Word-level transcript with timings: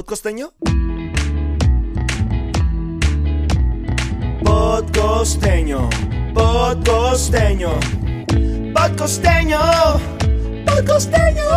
¿Podcosteño? 0.00 0.54
Podcosteño, 4.42 5.90
podcosteño, 6.32 7.68
podcosteño, 8.72 9.60
podcosteño, 10.64 11.48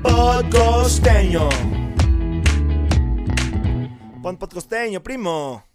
podcosteño. 0.00 1.48
Pon 4.22 4.36
podcosteño, 4.36 5.02
primo. 5.02 5.67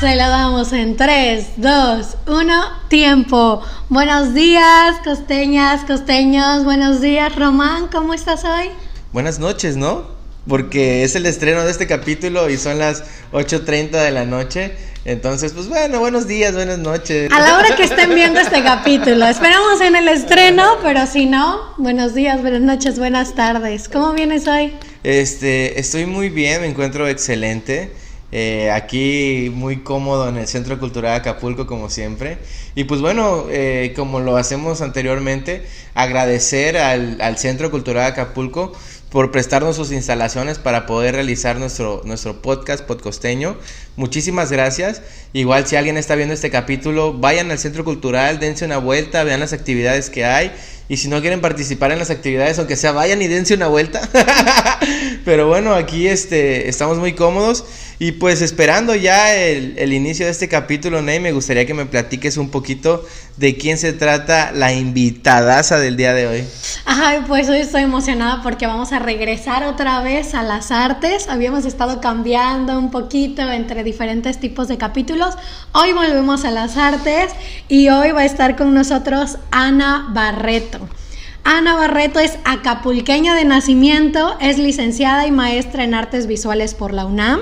Se 0.00 0.14
lo 0.14 0.28
damos 0.28 0.72
en 0.72 0.96
3, 0.96 1.44
2, 1.56 2.16
1, 2.28 2.64
tiempo. 2.86 3.60
Buenos 3.88 4.32
días, 4.32 4.94
costeñas, 5.02 5.80
costeños. 5.86 6.64
Buenos 6.64 7.00
días, 7.00 7.34
Román. 7.34 7.88
¿Cómo 7.88 8.14
estás 8.14 8.44
hoy? 8.44 8.70
Buenas 9.12 9.40
noches, 9.40 9.76
¿no? 9.76 10.06
Porque 10.46 11.02
es 11.02 11.16
el 11.16 11.26
estreno 11.26 11.64
de 11.64 11.72
este 11.72 11.88
capítulo 11.88 12.48
y 12.48 12.58
son 12.58 12.78
las 12.78 13.02
8.30 13.32 13.90
de 13.90 14.12
la 14.12 14.24
noche. 14.24 14.70
Entonces, 15.04 15.52
pues 15.52 15.68
bueno, 15.68 15.98
buenos 15.98 16.28
días, 16.28 16.54
buenas 16.54 16.78
noches. 16.78 17.32
A 17.32 17.40
la 17.40 17.58
hora 17.58 17.74
que 17.74 17.82
estén 17.82 18.14
viendo 18.14 18.38
este 18.38 18.62
capítulo. 18.62 19.26
Esperamos 19.26 19.80
en 19.80 19.96
el 19.96 20.06
estreno, 20.06 20.76
pero 20.80 21.08
si 21.08 21.26
no, 21.26 21.74
buenos 21.76 22.14
días, 22.14 22.40
buenas 22.40 22.60
noches, 22.60 23.00
buenas 23.00 23.34
tardes. 23.34 23.88
¿Cómo 23.88 24.12
vienes 24.12 24.46
hoy? 24.46 24.74
Este, 25.02 25.80
estoy 25.80 26.06
muy 26.06 26.28
bien, 26.28 26.60
me 26.60 26.68
encuentro 26.68 27.08
excelente. 27.08 27.90
Eh, 28.30 28.70
aquí 28.70 29.50
muy 29.54 29.78
cómodo 29.78 30.28
en 30.28 30.36
el 30.36 30.46
Centro 30.46 30.78
Cultural 30.78 31.12
de 31.12 31.16
Acapulco 31.18 31.66
como 31.66 31.88
siempre. 31.88 32.38
Y 32.74 32.84
pues 32.84 33.00
bueno, 33.00 33.46
eh, 33.50 33.94
como 33.96 34.20
lo 34.20 34.36
hacemos 34.36 34.82
anteriormente, 34.82 35.64
agradecer 35.94 36.76
al, 36.76 37.20
al, 37.20 37.38
Centro 37.38 37.70
Cultural 37.70 38.04
de 38.04 38.08
Acapulco 38.20 38.72
por 39.10 39.30
prestarnos 39.30 39.76
sus 39.76 39.90
instalaciones 39.90 40.58
para 40.58 40.84
poder 40.84 41.14
realizar 41.14 41.56
nuestro, 41.56 42.02
nuestro 42.04 42.42
podcast 42.42 42.84
podcosteño. 42.84 43.56
Muchísimas 43.96 44.52
gracias. 44.52 45.00
Igual 45.32 45.66
si 45.66 45.76
alguien 45.76 45.96
está 45.96 46.14
viendo 46.14 46.34
este 46.34 46.50
capítulo, 46.50 47.14
vayan 47.14 47.50
al 47.50 47.58
Centro 47.58 47.84
Cultural, 47.84 48.38
dense 48.38 48.66
una 48.66 48.78
vuelta, 48.78 49.24
vean 49.24 49.40
las 49.40 49.54
actividades 49.54 50.10
que 50.10 50.26
hay. 50.26 50.52
Y 50.90 50.98
si 50.98 51.08
no 51.08 51.20
quieren 51.20 51.40
participar 51.40 51.92
en 51.92 51.98
las 51.98 52.10
actividades, 52.10 52.58
aunque 52.58 52.76
sea, 52.76 52.92
vayan 52.92 53.20
y 53.20 53.28
dense 53.28 53.54
una 53.54 53.68
vuelta. 53.68 54.00
Pero 55.24 55.48
bueno, 55.48 55.74
aquí 55.74 56.06
este, 56.06 56.68
estamos 56.68 56.98
muy 56.98 57.14
cómodos. 57.14 57.64
Y 58.00 58.12
pues 58.12 58.42
esperando 58.42 58.94
ya 58.94 59.34
el, 59.34 59.92
inicio 59.92 60.26
de 60.26 60.30
este 60.30 60.48
capítulo, 60.48 61.02
Ney, 61.02 61.18
me 61.18 61.32
gustaría 61.32 61.66
que 61.66 61.74
me 61.74 61.84
platiques 61.84 62.36
un 62.36 62.48
poquito 62.48 63.04
de 63.36 63.56
quién 63.56 63.76
se 63.76 63.92
trata 63.92 64.52
la 64.52 64.72
invitadaza 64.72 65.80
del 65.80 65.96
día 65.96 66.14
de 66.14 66.28
hoy. 66.28 66.44
Ay, 66.84 67.24
pues 67.26 67.48
hoy 67.48 67.58
estoy 67.58 67.82
emocionada 67.82 68.40
porque 68.44 68.68
vamos 68.68 68.92
a 68.92 69.00
regresar 69.00 69.64
otra 69.64 70.00
vez 70.00 70.34
a 70.34 70.44
las 70.44 70.70
artes. 70.70 71.28
Habíamos 71.28 71.64
estado 71.64 72.00
cambiando 72.00 72.78
un 72.78 72.92
poquito 72.92 73.42
entre 73.42 73.82
diferentes 73.82 74.38
tipos 74.38 74.68
de 74.68 74.78
capítulos. 74.78 75.34
Hoy 75.72 75.92
volvemos 75.92 76.44
a 76.44 76.52
las 76.52 76.76
artes 76.76 77.32
y 77.66 77.88
hoy 77.88 78.12
va 78.12 78.20
a 78.20 78.26
estar 78.26 78.54
con 78.54 78.74
nosotros 78.74 79.38
Ana 79.50 80.06
Barreto. 80.12 80.88
Ana 81.42 81.74
Barreto 81.74 82.20
es 82.20 82.38
acapulqueña 82.44 83.34
de 83.34 83.44
nacimiento, 83.44 84.36
es 84.38 84.58
licenciada 84.58 85.26
y 85.26 85.32
maestra 85.32 85.82
en 85.82 85.94
artes 85.94 86.28
visuales 86.28 86.74
por 86.74 86.92
la 86.92 87.06
UNAM. 87.06 87.40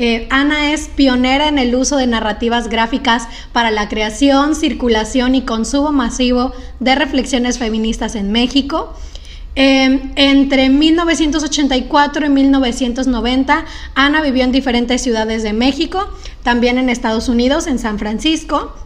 Eh, 0.00 0.28
Ana 0.30 0.72
es 0.72 0.88
pionera 0.88 1.48
en 1.48 1.58
el 1.58 1.74
uso 1.74 1.96
de 1.96 2.06
narrativas 2.06 2.68
gráficas 2.68 3.26
para 3.52 3.72
la 3.72 3.88
creación, 3.88 4.54
circulación 4.54 5.34
y 5.34 5.42
consumo 5.42 5.90
masivo 5.90 6.52
de 6.78 6.94
reflexiones 6.94 7.58
feministas 7.58 8.14
en 8.14 8.30
México. 8.30 8.94
Eh, 9.56 10.00
entre 10.14 10.68
1984 10.68 12.26
y 12.26 12.28
1990, 12.28 13.64
Ana 13.96 14.22
vivió 14.22 14.44
en 14.44 14.52
diferentes 14.52 15.02
ciudades 15.02 15.42
de 15.42 15.52
México, 15.52 16.08
también 16.44 16.78
en 16.78 16.90
Estados 16.90 17.28
Unidos, 17.28 17.66
en 17.66 17.80
San 17.80 17.98
Francisco. 17.98 18.76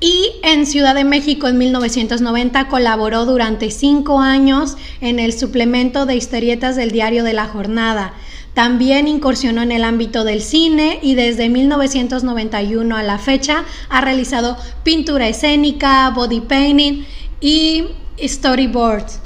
Y 0.00 0.32
en 0.42 0.66
Ciudad 0.66 0.94
de 0.94 1.04
México 1.04 1.46
en 1.46 1.58
1990 1.58 2.68
colaboró 2.68 3.26
durante 3.26 3.70
cinco 3.70 4.18
años 4.18 4.76
en 5.00 5.20
el 5.20 5.32
suplemento 5.32 6.06
de 6.06 6.16
historietas 6.16 6.74
del 6.74 6.90
diario 6.90 7.22
de 7.22 7.34
la 7.34 7.46
jornada. 7.46 8.14
También 8.54 9.08
incursionó 9.08 9.62
en 9.62 9.72
el 9.72 9.82
ámbito 9.82 10.24
del 10.24 10.42
cine 10.42 10.98
y 11.02 11.14
desde 11.14 11.48
1991 11.48 12.96
a 12.96 13.02
la 13.02 13.18
fecha 13.18 13.64
ha 13.88 14.00
realizado 14.02 14.56
pintura 14.82 15.28
escénica, 15.28 16.10
body 16.10 16.40
painting 16.40 17.06
y 17.40 17.84
storyboards. 18.22 19.20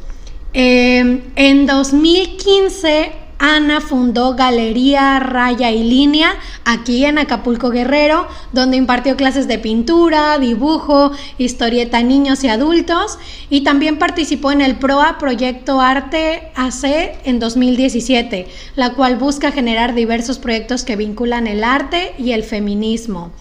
Eh, 0.55 1.23
en 1.35 1.67
2015 1.67 3.26
Ana 3.39 3.81
fundó 3.81 4.35
Galería 4.35 5.19
Raya 5.19 5.71
y 5.71 5.83
Línea 5.83 6.35
aquí 6.65 7.05
en 7.05 7.19
Acapulco 7.19 7.71
Guerrero, 7.71 8.27
donde 8.53 8.77
impartió 8.77 9.17
clases 9.17 9.47
de 9.47 9.59
pintura, 9.59 10.39
dibujo, 10.39 11.13
historieta 11.39 12.03
niños 12.03 12.43
y 12.45 12.49
adultos 12.49 13.19
y 13.51 13.63
también 13.63 13.99
participó 13.99 14.53
en 14.53 14.61
el 14.61 14.77
PROA 14.77 15.19
Proyecto 15.19 15.81
Arte 15.81 16.51
AC 16.55 16.85
en 17.25 17.39
2017, 17.39 18.49
la 18.75 18.95
cual 18.95 19.17
busca 19.17 19.53
generar 19.53 19.95
diversos 19.95 20.39
proyectos 20.39 20.85
que 20.85 20.97
vinculan 20.97 21.47
el 21.47 21.65
arte 21.65 22.15
y 22.19 22.33
el 22.33 22.43
feminismo. 22.43 23.33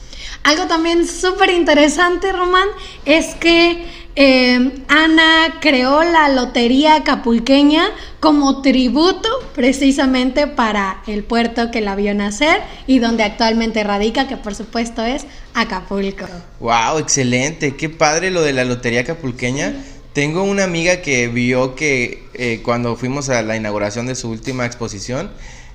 Algo 0.44 0.66
también 0.66 1.08
súper 1.08 1.50
interesante, 1.50 2.32
Román, 2.32 2.68
es 3.06 3.36
que 3.36 3.86
eh, 4.16 4.72
Ana 4.88 5.56
creó 5.60 6.04
la 6.04 6.30
Lotería 6.30 6.96
Acapulqueña 6.96 7.86
como 8.22 8.62
tributo 8.62 9.30
precisamente 9.54 10.48
para 10.48 11.02
el 11.06 11.24
puerto 11.24 11.70
que 11.70 11.82
la 11.82 11.96
vio 11.96 12.14
nacer 12.16 12.62
y 12.88 13.00
donde 13.00 13.24
actualmente 13.24 13.84
radica, 13.84 14.28
que 14.28 14.38
por 14.38 14.56
supuesto 14.56 15.04
es 15.04 15.26
Acapulco. 15.54 16.26
¡Wow! 16.60 17.00
Excelente, 17.00 17.76
qué 17.76 17.90
padre 17.90 18.32
lo 18.32 18.42
de 18.42 18.54
la 18.54 18.64
Lotería 18.64 19.02
Acapulqueña. 19.02 19.74
Tengo 20.14 20.44
una 20.44 20.64
amiga 20.64 21.02
que 21.02 21.28
vio 21.28 21.76
que 21.76 22.24
eh, 22.36 22.62
cuando 22.64 22.96
fuimos 22.96 23.28
a 23.28 23.42
la 23.42 23.58
inauguración 23.58 24.08
de 24.08 24.16
su 24.16 24.30
última 24.30 24.66
exposición, 24.66 25.30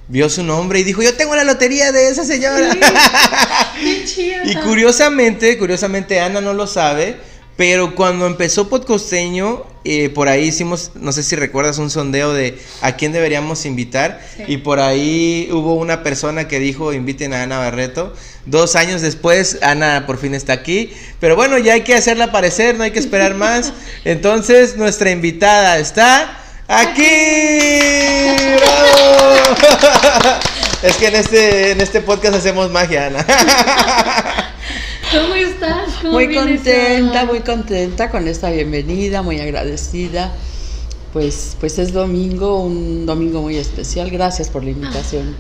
vio 0.08 0.30
su 0.30 0.42
nombre 0.42 0.80
y 0.80 0.84
dijo, 0.84 1.02
yo 1.02 1.14
tengo 1.14 1.36
la 1.36 1.44
lotería 1.44 1.92
de 1.92 2.08
esa 2.08 2.24
señora. 2.24 2.74
Qué 3.80 4.04
chido. 4.04 4.38
y 4.44 4.56
curiosamente, 4.56 5.56
curiosamente 5.58 6.20
Ana 6.20 6.40
no 6.40 6.54
lo 6.54 6.66
sabe, 6.66 7.16
pero 7.60 7.94
cuando 7.94 8.26
empezó 8.26 8.70
Podcosteño, 8.70 9.66
eh, 9.84 10.08
por 10.08 10.28
ahí 10.28 10.44
hicimos, 10.44 10.92
no 10.94 11.12
sé 11.12 11.22
si 11.22 11.36
recuerdas, 11.36 11.76
un 11.76 11.90
sondeo 11.90 12.32
de 12.32 12.58
a 12.80 12.92
quién 12.92 13.12
deberíamos 13.12 13.66
invitar. 13.66 14.18
Sí. 14.34 14.44
Y 14.46 14.56
por 14.56 14.80
ahí 14.80 15.46
hubo 15.52 15.74
una 15.74 16.02
persona 16.02 16.48
que 16.48 16.58
dijo, 16.58 16.94
inviten 16.94 17.34
a 17.34 17.42
Ana 17.42 17.58
Barreto. 17.58 18.14
Dos 18.46 18.76
años 18.76 19.02
después, 19.02 19.58
Ana 19.60 20.04
por 20.06 20.16
fin 20.16 20.34
está 20.34 20.54
aquí. 20.54 20.90
Pero 21.20 21.36
bueno, 21.36 21.58
ya 21.58 21.74
hay 21.74 21.82
que 21.82 21.94
hacerla 21.94 22.24
aparecer, 22.24 22.78
no 22.78 22.84
hay 22.84 22.92
que 22.92 22.98
esperar 22.98 23.34
más. 23.34 23.74
Entonces, 24.06 24.78
nuestra 24.78 25.10
invitada 25.10 25.78
está 25.80 26.38
aquí. 26.66 27.10
¡Bravo! 28.56 29.44
es 30.82 30.96
que 30.96 31.08
en 31.08 31.14
este, 31.14 31.70
en 31.72 31.82
este 31.82 32.00
podcast 32.00 32.36
hacemos 32.36 32.70
magia, 32.70 33.08
Ana. 33.08 33.26
¿Cómo 35.12 35.34
estás? 35.34 35.94
¿Cómo 36.02 36.12
Muy 36.12 36.32
contenta, 36.34 37.24
muy 37.24 37.40
contenta 37.40 38.10
con 38.10 38.28
esta 38.28 38.50
bienvenida, 38.50 39.22
muy 39.22 39.40
agradecida. 39.40 40.32
Pues, 41.12 41.56
pues 41.58 41.80
es 41.80 41.92
domingo, 41.92 42.62
un 42.62 43.06
domingo 43.06 43.42
muy 43.42 43.56
especial. 43.56 44.10
Gracias 44.10 44.48
por 44.48 44.62
la 44.62 44.70
invitación. 44.70 45.34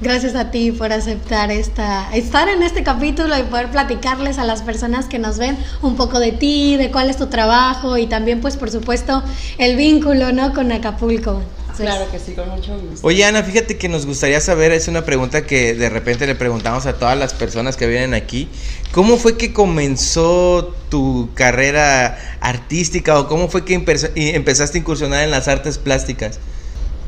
Gracias 0.00 0.36
a 0.36 0.52
ti 0.52 0.70
por 0.70 0.92
aceptar 0.92 1.50
esta, 1.50 2.08
estar 2.14 2.48
en 2.48 2.62
este 2.62 2.84
capítulo 2.84 3.36
y 3.36 3.42
poder 3.42 3.70
platicarles 3.70 4.38
a 4.38 4.44
las 4.44 4.62
personas 4.62 5.06
que 5.06 5.18
nos 5.18 5.38
ven 5.38 5.58
un 5.82 5.96
poco 5.96 6.20
de 6.20 6.30
ti, 6.30 6.76
de 6.76 6.92
cuál 6.92 7.10
es 7.10 7.16
tu 7.16 7.26
trabajo 7.26 7.98
y 7.98 8.06
también 8.06 8.40
pues 8.40 8.56
por 8.56 8.70
supuesto 8.70 9.24
el 9.58 9.76
vínculo, 9.76 10.30
¿no? 10.32 10.54
Con 10.54 10.70
Acapulco. 10.70 11.42
Entonces, 11.80 11.96
Claro 11.96 12.10
que 12.10 12.18
sí, 12.18 12.32
con 12.32 12.48
mucho 12.48 12.78
gusto. 12.78 13.06
Oye, 13.06 13.24
Ana, 13.24 13.42
fíjate 13.42 13.76
que 13.76 13.88
nos 13.88 14.06
gustaría 14.06 14.40
saber, 14.40 14.72
es 14.72 14.88
una 14.88 15.04
pregunta 15.04 15.46
que 15.46 15.74
de 15.74 15.88
repente 15.88 16.26
le 16.26 16.34
preguntamos 16.34 16.86
a 16.86 16.94
todas 16.94 17.18
las 17.18 17.34
personas 17.34 17.76
que 17.76 17.86
vienen 17.86 18.14
aquí. 18.14 18.48
¿Cómo 18.92 19.16
fue 19.16 19.36
que 19.36 19.52
comenzó 19.52 20.74
tu 20.88 21.30
carrera 21.34 22.18
artística 22.40 23.18
o 23.18 23.28
cómo 23.28 23.48
fue 23.48 23.64
que 23.64 23.74
empezaste 23.74 24.78
a 24.78 24.80
incursionar 24.80 25.24
en 25.24 25.30
las 25.30 25.48
artes 25.48 25.78
plásticas? 25.78 26.38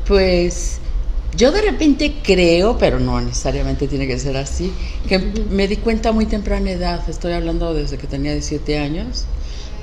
Pues 0.07 0.79
yo 1.35 1.51
de 1.51 1.61
repente 1.61 2.15
creo, 2.23 2.77
pero 2.77 2.99
no 2.99 3.19
necesariamente 3.21 3.87
tiene 3.87 4.07
que 4.07 4.19
ser 4.19 4.37
así, 4.37 4.71
que 5.07 5.19
me 5.19 5.67
di 5.67 5.77
cuenta 5.77 6.09
a 6.09 6.11
muy 6.11 6.25
temprana 6.25 6.71
edad, 6.71 7.09
estoy 7.09 7.33
hablando 7.33 7.73
desde 7.73 7.97
que 7.97 8.07
tenía 8.07 8.33
17 8.33 8.77
años. 8.77 9.25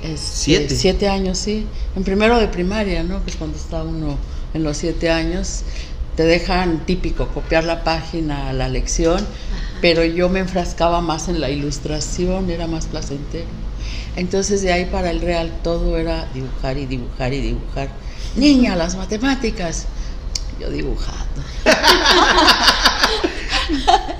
Este, 0.03 0.17
¿Siete? 0.17 0.75
Siete 0.75 1.07
años, 1.07 1.37
sí. 1.37 1.65
En 1.95 2.03
primero 2.03 2.39
de 2.39 2.47
primaria, 2.47 3.03
¿no? 3.03 3.19
Pues 3.19 3.35
cuando 3.35 3.57
está 3.57 3.83
uno 3.83 4.17
en 4.53 4.63
los 4.63 4.77
siete 4.77 5.09
años, 5.09 5.61
te 6.15 6.23
dejan 6.23 6.85
típico 6.85 7.27
copiar 7.29 7.63
la 7.63 7.83
página 7.83 8.51
la 8.53 8.67
lección, 8.67 9.25
pero 9.81 10.03
yo 10.03 10.29
me 10.29 10.39
enfrascaba 10.39 11.01
más 11.01 11.29
en 11.29 11.39
la 11.39 11.49
ilustración, 11.49 12.49
era 12.49 12.67
más 12.67 12.85
placentero. 12.85 13.47
Entonces 14.15 14.61
de 14.61 14.73
ahí 14.73 14.85
para 14.85 15.09
el 15.09 15.21
real 15.21 15.51
todo 15.63 15.97
era 15.97 16.27
dibujar 16.33 16.77
y 16.77 16.85
dibujar 16.85 17.33
y 17.33 17.41
dibujar. 17.41 17.89
Niña, 18.35 18.75
las 18.75 18.95
matemáticas. 18.95 19.85
Yo 20.59 20.69
dibujando. 20.69 21.41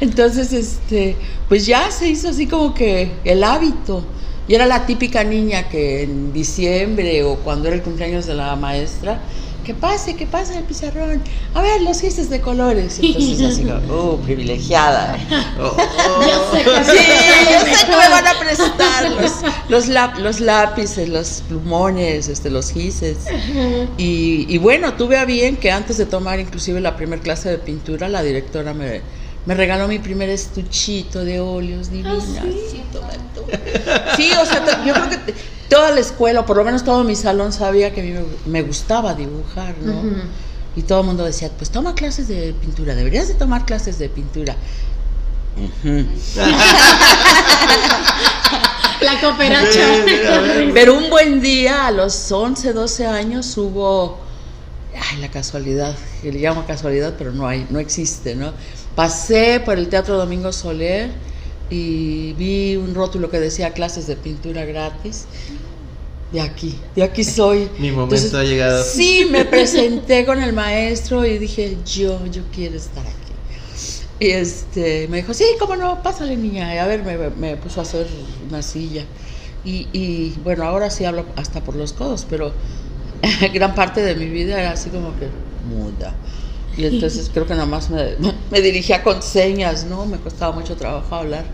Entonces, 0.00 0.52
este, 0.52 1.16
pues 1.48 1.66
ya 1.66 1.90
se 1.90 2.08
hizo 2.08 2.28
así 2.28 2.46
como 2.46 2.74
que 2.74 3.12
el 3.24 3.42
hábito. 3.42 4.04
Y 4.48 4.54
era 4.54 4.66
la 4.66 4.86
típica 4.86 5.24
niña 5.24 5.68
que 5.68 6.02
en 6.02 6.32
diciembre 6.32 7.24
o 7.24 7.36
cuando 7.36 7.68
era 7.68 7.76
el 7.76 7.82
cumpleaños 7.82 8.26
de 8.26 8.34
la 8.34 8.54
maestra, 8.54 9.20
que 9.66 9.74
pase, 9.74 10.14
que 10.14 10.26
pase 10.26 10.56
el 10.56 10.62
pizarrón. 10.64 11.20
A 11.52 11.60
ver, 11.60 11.82
los 11.82 12.00
gistes 12.00 12.30
de 12.30 12.40
colores. 12.40 12.98
Entonces 13.02 13.52
así 13.52 13.64
como, 13.64 13.80
oh, 14.12 14.16
privilegiada. 14.18 15.18
Oh, 15.60 15.76
oh. 15.76 16.52
sé 16.56 16.62
que 16.62 16.84
Sí, 16.84 17.04
yo 17.50 17.60
sé 17.76 17.86
que 17.86 17.90
me 17.92 18.08
van 18.08 18.26
a 18.28 18.38
prestar 18.38 19.10
los, 19.20 19.32
los, 19.68 19.88
lap- 19.88 20.18
los 20.18 20.38
lápices, 20.40 21.08
los 21.08 21.42
plumones, 21.48 22.28
este, 22.28 22.48
los 22.48 22.70
gises. 22.72 23.16
Y, 23.98 24.46
y 24.48 24.58
bueno, 24.58 24.94
tuve 24.94 25.18
a 25.18 25.24
bien 25.24 25.56
que 25.56 25.72
antes 25.72 25.96
de 25.98 26.06
tomar 26.06 26.38
inclusive 26.38 26.80
la 26.80 26.94
primera 26.96 27.20
clase 27.20 27.50
de 27.50 27.58
pintura, 27.58 28.08
la 28.08 28.22
directora 28.22 28.72
me, 28.72 29.00
me 29.46 29.54
regaló 29.54 29.88
mi 29.88 29.98
primer 29.98 30.28
estuchito 30.30 31.24
de 31.24 31.40
óleos 31.40 31.90
divinas. 31.90 32.22
Sí, 32.70 32.82
toma 32.92 33.08
tú. 33.34 33.42
Sí, 34.16 34.30
o 34.40 34.46
sea, 34.46 34.84
yo 34.86 34.92
creo 34.94 35.10
que 35.10 35.34
toda 35.68 35.90
la 35.90 36.00
escuela, 36.00 36.40
o 36.40 36.46
por 36.46 36.56
lo 36.56 36.64
menos 36.64 36.84
todo 36.84 37.04
mi 37.04 37.16
salón 37.16 37.52
sabía 37.52 37.92
que 37.92 38.00
a 38.00 38.04
mí 38.04 38.10
me, 38.10 38.24
me 38.46 38.62
gustaba 38.62 39.14
dibujar, 39.14 39.74
¿no? 39.82 39.98
Ujú. 39.98 40.22
Y 40.76 40.82
todo 40.82 41.00
el 41.00 41.06
mundo 41.06 41.24
decía, 41.24 41.50
pues 41.56 41.70
toma 41.70 41.94
clases 41.94 42.28
de 42.28 42.54
pintura, 42.60 42.94
deberías 42.94 43.28
de 43.28 43.34
tomar 43.34 43.64
clases 43.64 43.98
de 43.98 44.08
pintura. 44.08 44.56
La 49.00 49.20
cooperacha. 49.20 50.04
Pero 50.74 50.96
un 50.96 51.10
buen 51.10 51.40
día, 51.40 51.86
a 51.86 51.90
los 51.90 52.30
11, 52.30 52.72
12 52.72 53.06
años, 53.06 53.56
hubo, 53.56 54.18
ay, 54.94 55.18
la 55.18 55.30
casualidad, 55.30 55.94
que 56.22 56.32
le 56.32 56.40
llamo 56.40 56.66
casualidad, 56.66 57.14
pero 57.16 57.32
no 57.32 57.46
hay, 57.46 57.66
no 57.70 57.78
existe, 57.78 58.34
¿no? 58.34 58.52
Pasé 58.94 59.60
por 59.64 59.78
el 59.78 59.88
Teatro 59.88 60.16
Domingo 60.16 60.52
Soler 60.52 61.10
y 61.68 62.32
vi 62.34 62.76
un 62.76 62.94
rótulo 62.94 63.30
que 63.30 63.40
decía 63.40 63.72
clases 63.72 64.06
de 64.06 64.16
pintura 64.16 64.64
gratis. 64.64 65.24
De 66.36 66.42
aquí, 66.42 66.78
de 66.94 67.02
aquí 67.02 67.24
soy. 67.24 67.66
Mi 67.78 67.90
momento 67.90 68.36
ha 68.36 68.44
llegado. 68.44 68.84
Sí, 68.84 69.26
me 69.30 69.46
presenté 69.46 70.26
con 70.26 70.42
el 70.42 70.52
maestro 70.52 71.24
y 71.24 71.38
dije, 71.38 71.78
yo, 71.86 72.26
yo 72.26 72.42
quiero 72.54 72.76
estar 72.76 73.06
aquí. 73.06 73.32
Y 74.20 74.32
este, 74.32 75.08
me 75.08 75.16
dijo, 75.16 75.32
sí, 75.32 75.46
cómo 75.58 75.76
no, 75.76 76.02
pásale 76.02 76.36
niña. 76.36 76.74
Y 76.74 76.76
a 76.76 76.86
ver, 76.86 77.04
me, 77.04 77.16
me 77.30 77.56
puso 77.56 77.80
a 77.80 77.84
hacer 77.84 78.06
una 78.50 78.60
silla. 78.60 79.06
Y, 79.64 79.88
y, 79.94 80.34
bueno, 80.44 80.64
ahora 80.64 80.90
sí 80.90 81.06
hablo 81.06 81.24
hasta 81.36 81.62
por 81.62 81.74
los 81.74 81.94
codos, 81.94 82.26
pero 82.28 82.52
gran 83.54 83.74
parte 83.74 84.02
de 84.02 84.14
mi 84.14 84.26
vida 84.26 84.60
era 84.60 84.72
así 84.72 84.90
como 84.90 85.18
que 85.18 85.28
muda. 85.66 86.14
Y 86.76 86.84
entonces 86.84 87.30
creo 87.32 87.46
que 87.46 87.54
nada 87.54 87.64
más 87.64 87.88
me, 87.88 88.10
me 88.50 88.60
dirigía 88.60 89.02
con 89.02 89.22
señas, 89.22 89.86
¿no? 89.86 90.04
Me 90.04 90.18
costaba 90.18 90.52
mucho 90.52 90.76
trabajo 90.76 91.14
hablar. 91.14 91.46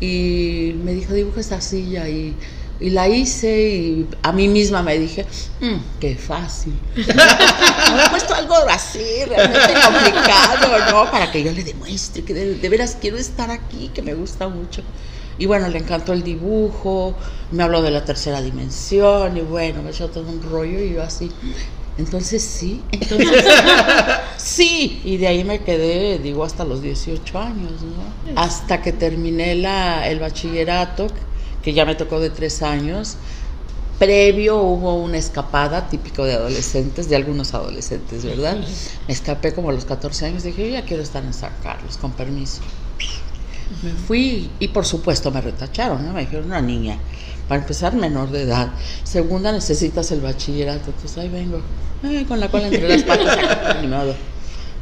Y 0.00 0.74
me 0.84 0.92
dijo, 0.92 1.14
dibuja 1.14 1.40
esta 1.40 1.62
silla 1.62 2.06
y, 2.10 2.36
y 2.80 2.90
la 2.90 3.08
hice 3.08 3.68
y 3.68 4.06
a 4.22 4.32
mí 4.32 4.48
misma 4.48 4.82
me 4.82 4.98
dije, 4.98 5.24
"Mm, 5.60 5.76
qué 6.00 6.14
fácil. 6.16 6.74
Me 6.96 7.02
había 7.12 8.10
puesto 8.10 8.34
algo 8.34 8.54
así, 8.68 9.24
realmente 9.26 9.74
complicado, 9.84 10.78
¿no? 10.90 11.10
Para 11.10 11.30
que 11.30 11.42
yo 11.42 11.52
le 11.52 11.64
demuestre 11.64 12.22
que 12.22 12.34
de, 12.34 12.54
de 12.56 12.68
veras 12.68 12.96
quiero 13.00 13.16
estar 13.16 13.50
aquí, 13.50 13.90
que 13.94 14.02
me 14.02 14.14
gusta 14.14 14.48
mucho. 14.48 14.82
Y 15.38 15.46
bueno, 15.46 15.68
le 15.68 15.78
encantó 15.78 16.12
el 16.14 16.22
dibujo, 16.22 17.14
me 17.50 17.62
habló 17.62 17.82
de 17.82 17.90
la 17.90 18.04
tercera 18.04 18.40
dimensión 18.40 19.36
y 19.36 19.40
bueno, 19.40 19.82
me 19.82 19.90
echó 19.90 20.08
todo 20.08 20.28
un 20.28 20.42
rollo 20.42 20.78
y 20.80 20.94
yo 20.94 21.02
así. 21.02 21.30
Entonces 21.98 22.42
sí, 22.42 22.82
entonces 22.90 23.42
sí, 24.36 25.00
y 25.04 25.16
de 25.16 25.28
ahí 25.28 25.44
me 25.44 25.60
quedé, 25.62 26.18
digo, 26.18 26.44
hasta 26.44 26.64
los 26.64 26.82
18 26.82 27.38
años, 27.38 27.72
¿no? 27.82 28.40
Hasta 28.40 28.82
que 28.82 28.92
terminé 28.92 29.54
la, 29.54 30.06
el 30.08 30.20
bachillerato, 30.20 31.06
que 31.66 31.72
ya 31.72 31.84
me 31.84 31.96
tocó 31.96 32.20
de 32.20 32.30
tres 32.30 32.62
años. 32.62 33.16
Previo 33.98 34.60
hubo 34.60 35.02
una 35.02 35.18
escapada 35.18 35.88
típico 35.88 36.24
de 36.24 36.34
adolescentes, 36.34 37.08
de 37.08 37.16
algunos 37.16 37.54
adolescentes, 37.54 38.24
¿verdad? 38.24 38.58
Me 39.08 39.12
escapé 39.12 39.52
como 39.52 39.70
a 39.70 39.72
los 39.72 39.84
14 39.84 40.26
años, 40.26 40.44
dije, 40.44 40.64
yo 40.64 40.74
ya 40.74 40.84
quiero 40.84 41.02
estar 41.02 41.24
en 41.24 41.34
San 41.34 41.50
Carlos, 41.64 41.96
con 41.96 42.12
permiso. 42.12 42.60
Me 43.82 43.90
fui 43.90 44.48
y 44.60 44.68
por 44.68 44.86
supuesto 44.86 45.32
me 45.32 45.40
retacharon, 45.40 46.06
¿no? 46.06 46.12
Me 46.12 46.20
dijeron, 46.20 46.46
una 46.46 46.60
niña, 46.60 46.98
para 47.48 47.62
empezar 47.62 47.96
menor 47.96 48.30
de 48.30 48.42
edad. 48.42 48.68
Segunda, 49.02 49.50
necesitas 49.50 50.12
el 50.12 50.20
bachillerato. 50.20 50.90
Entonces 50.90 51.18
ahí 51.18 51.28
vengo, 51.28 51.62
ay, 52.04 52.26
con 52.26 52.38
la 52.38 52.48
cola 52.48 52.68
entre 52.68 52.88
las 52.88 53.02
patas, 53.02 53.78
ni 53.82 53.88
modo. 53.88 54.14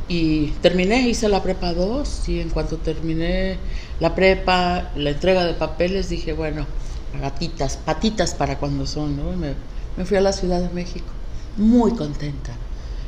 Y 0.09 0.49
terminé, 0.61 1.09
hice 1.09 1.29
la 1.29 1.43
prepa 1.43 1.73
2 1.73 2.29
y 2.29 2.41
en 2.41 2.51
cuanto 2.51 2.77
terminé 2.77 3.57
la 4.01 4.15
prepa, 4.15 4.91
la 4.97 5.11
entrega 5.11 5.45
de 5.45 5.55
papeles, 5.55 6.11
dije, 6.11 6.33
bueno, 6.33 6.67
gatitas, 7.21 7.77
patitas 7.79 8.35
para 8.35 8.59
cuando 8.59 8.87
son, 8.87 9.17
¿no? 9.17 9.33
Y 9.33 9.37
me, 9.37 9.55
me 9.97 10.05
fui 10.05 10.17
a 10.17 10.21
la 10.21 10.33
Ciudad 10.33 10.61
de 10.61 10.69
México, 10.75 11.07
muy 11.57 11.93
contenta. 11.93 12.53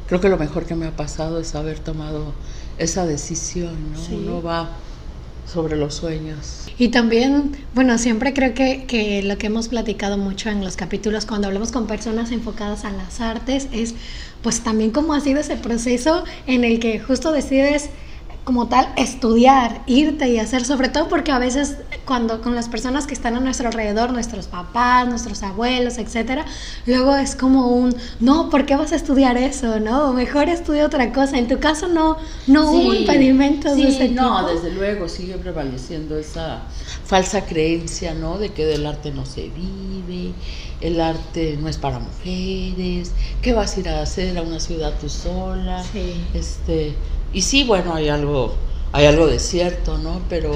Creo 0.06 0.20
que 0.20 0.28
lo 0.28 0.38
mejor 0.38 0.64
que 0.66 0.74
me 0.76 0.86
ha 0.86 0.96
pasado 0.96 1.40
es 1.40 1.54
haber 1.54 1.80
tomado 1.80 2.32
esa 2.78 3.04
decisión, 3.04 3.92
¿no? 3.92 3.98
Sí. 3.98 4.14
Uno 4.14 4.42
va 4.42 4.70
sobre 5.46 5.76
los 5.76 5.94
sueños. 5.94 6.66
Y 6.78 6.88
también, 6.88 7.56
bueno, 7.74 7.96
siempre 7.98 8.34
creo 8.34 8.52
que, 8.52 8.84
que 8.86 9.22
lo 9.22 9.38
que 9.38 9.46
hemos 9.46 9.68
platicado 9.68 10.18
mucho 10.18 10.50
en 10.50 10.64
los 10.64 10.76
capítulos 10.76 11.24
cuando 11.24 11.46
hablamos 11.46 11.72
con 11.72 11.86
personas 11.86 12.32
enfocadas 12.32 12.84
a 12.84 12.90
las 12.90 13.20
artes 13.20 13.68
es 13.72 13.94
pues 14.42 14.60
también 14.60 14.90
cómo 14.90 15.14
ha 15.14 15.20
sido 15.20 15.40
ese 15.40 15.56
proceso 15.56 16.24
en 16.46 16.64
el 16.64 16.78
que 16.78 17.00
justo 17.00 17.32
decides 17.32 17.90
como 18.46 18.68
tal 18.68 18.86
estudiar, 18.96 19.82
irte 19.86 20.28
y 20.28 20.38
hacer, 20.38 20.64
sobre 20.64 20.88
todo 20.88 21.08
porque 21.08 21.32
a 21.32 21.38
veces 21.40 21.78
cuando 22.04 22.40
con 22.40 22.54
las 22.54 22.68
personas 22.68 23.06
que 23.08 23.12
están 23.12 23.34
a 23.34 23.40
nuestro 23.40 23.66
alrededor, 23.66 24.12
nuestros 24.12 24.46
papás, 24.46 25.08
nuestros 25.08 25.42
abuelos, 25.42 25.98
etcétera, 25.98 26.44
luego 26.86 27.16
es 27.16 27.34
como 27.34 27.66
un, 27.68 27.94
no, 28.20 28.48
¿por 28.48 28.64
qué 28.64 28.76
vas 28.76 28.92
a 28.92 28.96
estudiar 28.96 29.36
eso? 29.36 29.80
No, 29.80 30.12
mejor 30.12 30.48
estudia 30.48 30.86
otra 30.86 31.12
cosa. 31.12 31.38
En 31.38 31.48
tu 31.48 31.58
caso 31.58 31.88
no, 31.88 32.18
no 32.46 32.70
hubo 32.70 32.92
Sí, 32.92 32.98
impedimentos 32.98 33.80
de 33.80 33.90
sí, 33.90 33.96
ese 33.96 34.08
no, 34.10 34.46
tipo. 34.46 34.52
desde 34.52 34.70
luego 34.70 35.08
sigue 35.08 35.38
prevaleciendo 35.38 36.16
esa 36.16 36.62
falsa 37.06 37.46
creencia, 37.46 38.14
¿no? 38.14 38.38
De 38.38 38.50
que 38.52 38.66
del 38.66 38.84
arte 38.86 39.12
no 39.12 39.24
se 39.26 39.48
vive, 39.48 40.34
el 40.80 41.00
arte 41.00 41.56
no 41.60 41.68
es 41.68 41.78
para 41.78 41.98
mujeres, 42.00 43.12
¿qué 43.42 43.52
vas 43.52 43.76
a 43.76 43.80
ir 43.80 43.88
a 43.88 44.02
hacer 44.02 44.36
a 44.36 44.42
una 44.42 44.60
ciudad 44.60 44.98
tú 45.00 45.08
sola? 45.08 45.84
Sí. 45.84 46.14
Este, 46.34 46.94
y 47.32 47.42
sí, 47.42 47.64
bueno, 47.64 47.94
hay 47.94 48.08
algo, 48.08 48.54
hay 48.92 49.06
algo 49.06 49.26
de 49.26 49.38
cierto, 49.38 49.98
¿no? 49.98 50.20
Pero, 50.28 50.52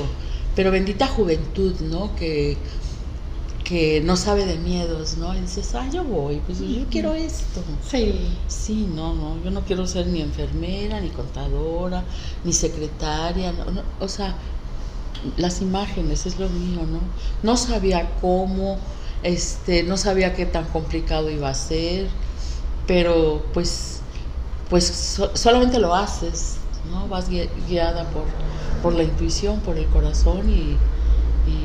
pero 0.57 0.71
bendita 0.73 1.07
juventud, 1.07 1.75
¿no? 1.81 2.15
Que, 2.17 2.57
que 3.65 4.01
no 4.01 4.17
sabe 4.17 4.45
de 4.47 4.59
miedos, 4.59 5.17
¿no? 5.19 5.33
Y 5.37 5.41
dices, 5.41 5.73
ah, 5.77 5.89
yo 5.93 6.03
voy, 6.03 6.41
pues 6.45 6.59
yo 6.59 6.85
quiero 6.91 7.15
esto. 7.15 7.63
Sí. 7.89 8.37
Sí, 8.49 8.89
no, 8.93 9.15
no, 9.15 9.41
yo 9.45 9.53
no 9.53 9.61
quiero 9.65 9.87
ser 9.87 10.09
ni 10.09 10.21
enfermera, 10.21 11.01
ni 11.01 11.11
contadora, 11.11 12.03
ni 12.43 12.53
secretaria, 12.53 13.53
no, 13.53 13.67
no, 13.67 13.83
o 14.01 14.09
sea, 14.09 14.35
las 15.37 15.61
imágenes 15.61 16.27
es 16.27 16.39
lo 16.39 16.49
mío, 16.51 16.87
¿no? 16.87 17.15
No 17.43 17.57
sabía 17.57 18.17
cómo, 18.21 18.89
este, 19.23 19.83
no 19.85 19.97
sabía 19.97 20.35
qué 20.35 20.47
tan 20.47 20.69
complicado 20.69 21.31
iba 21.31 21.49
a 21.51 21.55
ser, 21.55 22.19
pero 22.87 23.51
pues, 23.53 24.05
pues 24.69 24.87
so- 24.87 25.37
solamente 25.37 25.79
lo 25.79 25.95
haces, 25.95 26.69
¿no? 26.83 27.09
Vas 27.09 27.29
gui- 27.31 27.53
guiada 27.67 28.11
por, 28.11 28.37
por 28.81 28.95
la 28.95 29.05
intuición, 29.05 29.63
por 29.63 29.79
el 29.79 29.89
corazón 29.91 30.49
y, 30.51 30.87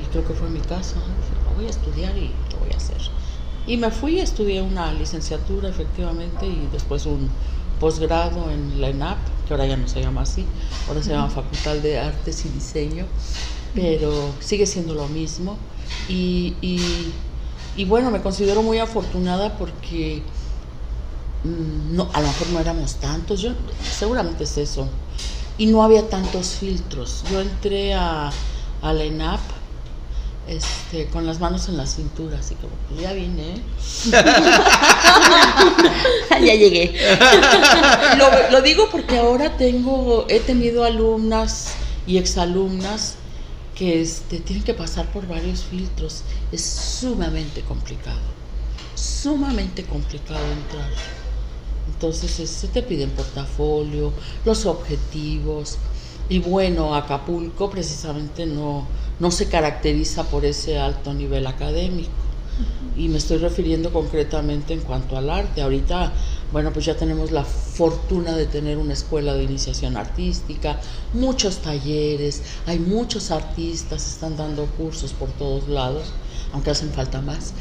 creo 0.10 0.24
que 0.26 0.34
fue 0.34 0.50
mi 0.50 0.62
caso, 0.64 1.02
¿no? 1.02 1.16
Dije, 1.16 1.36
"Lo 1.44 1.54
voy 1.54 1.68
a 1.68 1.70
estudiar 1.70 2.18
y 2.18 2.46
lo 2.52 2.60
voy 2.60 2.72
a 2.74 2.78
hacer. 2.78 3.02
Y 3.66 3.78
me 3.78 3.92
fui, 3.92 4.20
estudié 4.20 4.62
una 4.62 4.94
licenciatura 4.94 5.70
efectivamente 5.70 6.48
y 6.48 6.68
después 6.68 7.06
un 7.06 7.40
posgrado 7.79 8.51
en 8.51 8.82
la 8.82 8.89
ENAP, 8.89 9.29
que 9.46 9.53
ahora 9.53 9.67
ya 9.67 9.77
no 9.77 9.88
se 9.88 10.01
llama 10.01 10.22
así, 10.22 10.53
ahora 10.88 11.01
se 11.03 11.12
llama 11.12 11.29
Facultad 11.29 11.77
de 11.77 12.00
Artes 12.00 12.46
y 12.46 12.50
Diseño, 12.50 13.08
pero 13.74 14.38
sigue 14.41 14.65
siendo 14.67 14.96
lo 14.96 15.08
mismo. 15.10 15.67
Y, 16.08 16.58
y- 16.62 17.22
y 17.74 17.86
bueno, 17.86 18.12
me 18.12 18.22
considero 18.22 18.63
muy 18.63 18.79
afortunada 18.79 19.58
porque 19.58 20.34
mm, 21.44 21.96
no, 21.96 22.10
a 22.13 22.22
lo 22.22 22.27
mejor 22.29 22.50
no 22.50 22.60
éramos 22.60 23.00
tantos, 23.00 23.41
yo 23.41 23.51
seguramente 23.89 24.44
es 24.46 24.58
eso. 24.58 24.89
Y 25.58 25.67
no 25.67 25.84
había 25.84 26.10
tantos 26.10 26.55
filtros. 26.55 27.24
Yo 27.24 27.39
entré 27.41 27.94
a, 27.94 28.44
a 28.82 28.94
la 28.94 29.03
ENAP 29.05 29.51
este, 30.48 31.08
con 31.08 31.25
las 31.25 31.40
manos 31.40 31.68
en 31.70 31.78
la 31.78 31.88
cintura, 31.88 32.38
así 32.40 32.54
como, 32.56 32.74
pues 32.90 33.02
ya 33.02 33.14
vine, 33.14 33.56
¿eh? 33.56 33.62
ya 36.46 36.54
llegué. 36.56 36.94
Lo, 38.18 38.52
lo 38.52 38.62
digo 38.62 38.88
porque 38.92 39.18
ahora 39.18 39.58
tengo, 39.58 40.25
he 40.30 40.40
tenido 40.40 40.84
alumnas 40.84 41.70
y 42.08 42.18
exalumnas 42.18 43.16
que 43.75 44.02
este, 44.02 44.40
tienen 44.40 44.64
que 44.64 44.74
pasar 44.74 45.06
por 45.12 45.28
varios 45.28 45.64
filtros. 45.64 46.22
Es 46.52 46.64
sumamente 46.64 47.62
complicado, 47.62 48.20
sumamente 48.96 49.84
complicado 49.84 50.40
entrar. 50.52 50.90
Entonces 51.88 52.40
es- 52.40 52.50
se 52.50 52.68
te 52.68 52.82
piden 52.84 53.10
portafolio, 53.12 54.12
los 54.46 54.66
objetivos. 54.66 55.78
Y 56.29 56.39
bueno, 56.39 56.96
Acapulco 56.96 57.70
precisamente 57.70 58.46
no, 58.46 58.88
no 59.20 59.32
se 59.32 59.48
caracteriza 59.48 60.24
por 60.24 60.46
ese 60.46 60.79
alto 60.79 61.13
nivel 61.13 61.48
académico. 61.48 62.12
Y 62.96 63.10
me 63.10 63.17
estoy 63.17 63.38
refiriendo 63.38 63.91
concretamente 63.91 64.74
en 64.74 64.79
cuanto 64.79 65.17
al 65.17 65.29
arte. 65.29 65.62
Ahorita, 65.62 66.13
bueno, 66.53 66.72
pues 66.72 66.86
ya 66.86 66.96
tenemos 66.96 67.32
la 67.32 67.44
fortuna 67.44 68.36
de 68.36 68.46
tener 68.46 68.77
una 68.77 68.94
escuela 68.94 69.34
de 69.34 69.44
iniciación 69.44 69.98
artística, 69.98 70.79
muchos 71.13 71.58
talleres, 71.58 72.41
hay 72.65 72.79
muchos 72.79 73.32
artistas, 73.32 74.08
están 74.08 74.38
dando 74.38 74.65
cursos 74.77 75.12
por 75.12 75.29
todos 75.32 75.67
lados, 75.67 76.13
aunque 76.53 76.72
hacen 76.72 76.91
falta 76.91 77.20
más. 77.20 77.53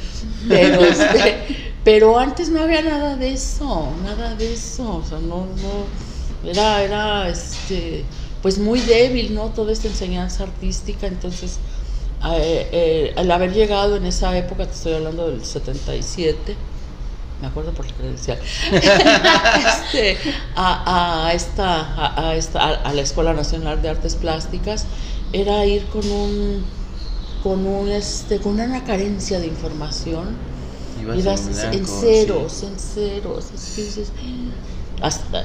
Pero, 0.49 0.80
este, 0.85 1.73
pero 1.83 2.16
antes 2.18 2.49
no 2.50 2.62
había 2.62 2.83
nada 2.83 3.16
de 3.16 3.33
eso, 3.33 3.88
nada 4.04 4.37
de 4.37 4.54
eso. 4.54 4.99
O 4.99 5.04
sea, 5.04 5.18
no, 5.18 5.47
no, 5.47 6.49
era, 6.49 6.85
era, 6.85 7.28
este, 7.28 8.04
pues 8.45 8.59
muy 8.59 8.79
débil, 8.81 9.35
¿no? 9.35 9.47
Toda 9.47 9.73
esta 9.73 9.89
enseñanza 9.89 10.43
artística, 10.43 11.07
entonces 11.07 11.59
eh, 12.37 12.69
eh, 12.73 13.15
al 13.17 13.31
haber 13.31 13.55
llegado 13.55 13.97
en 13.97 14.05
esa 14.05 14.37
época, 14.37 14.67
te 14.67 14.75
estoy 14.75 14.93
hablando 14.93 15.31
del 15.31 15.43
77, 15.43 16.55
me 17.41 17.47
acuerdo 17.47 17.73
por 17.73 17.87
la 17.87 17.95
credencial, 17.95 18.39
este, 18.71 20.19
a, 20.57 21.27
a 21.27 21.33
esta, 21.33 21.81
a, 21.97 22.29
a 22.29 22.37
esta, 22.37 22.69
a, 22.69 22.93
la 22.93 23.01
Escuela 23.01 23.33
Nacional 23.33 23.81
de 23.81 23.89
Artes 23.89 24.15
Plásticas, 24.15 24.85
era 25.33 25.65
ir 25.65 25.87
con 25.87 26.07
un, 26.11 26.65
con 27.43 27.67
un, 27.67 27.89
este, 27.89 28.41
con 28.41 28.61
una 28.61 28.85
carencia 28.85 29.41
de 29.41 29.47
información, 29.47 30.37
Ibas 31.01 31.47
en 31.47 31.81
en, 31.81 31.87
ceros, 31.87 32.53
sí. 32.53 32.67
en 32.67 32.79
ceros, 32.79 33.47
es 33.55 33.73
que 33.75 33.85
dices, 33.85 34.13
hasta- 35.05 35.45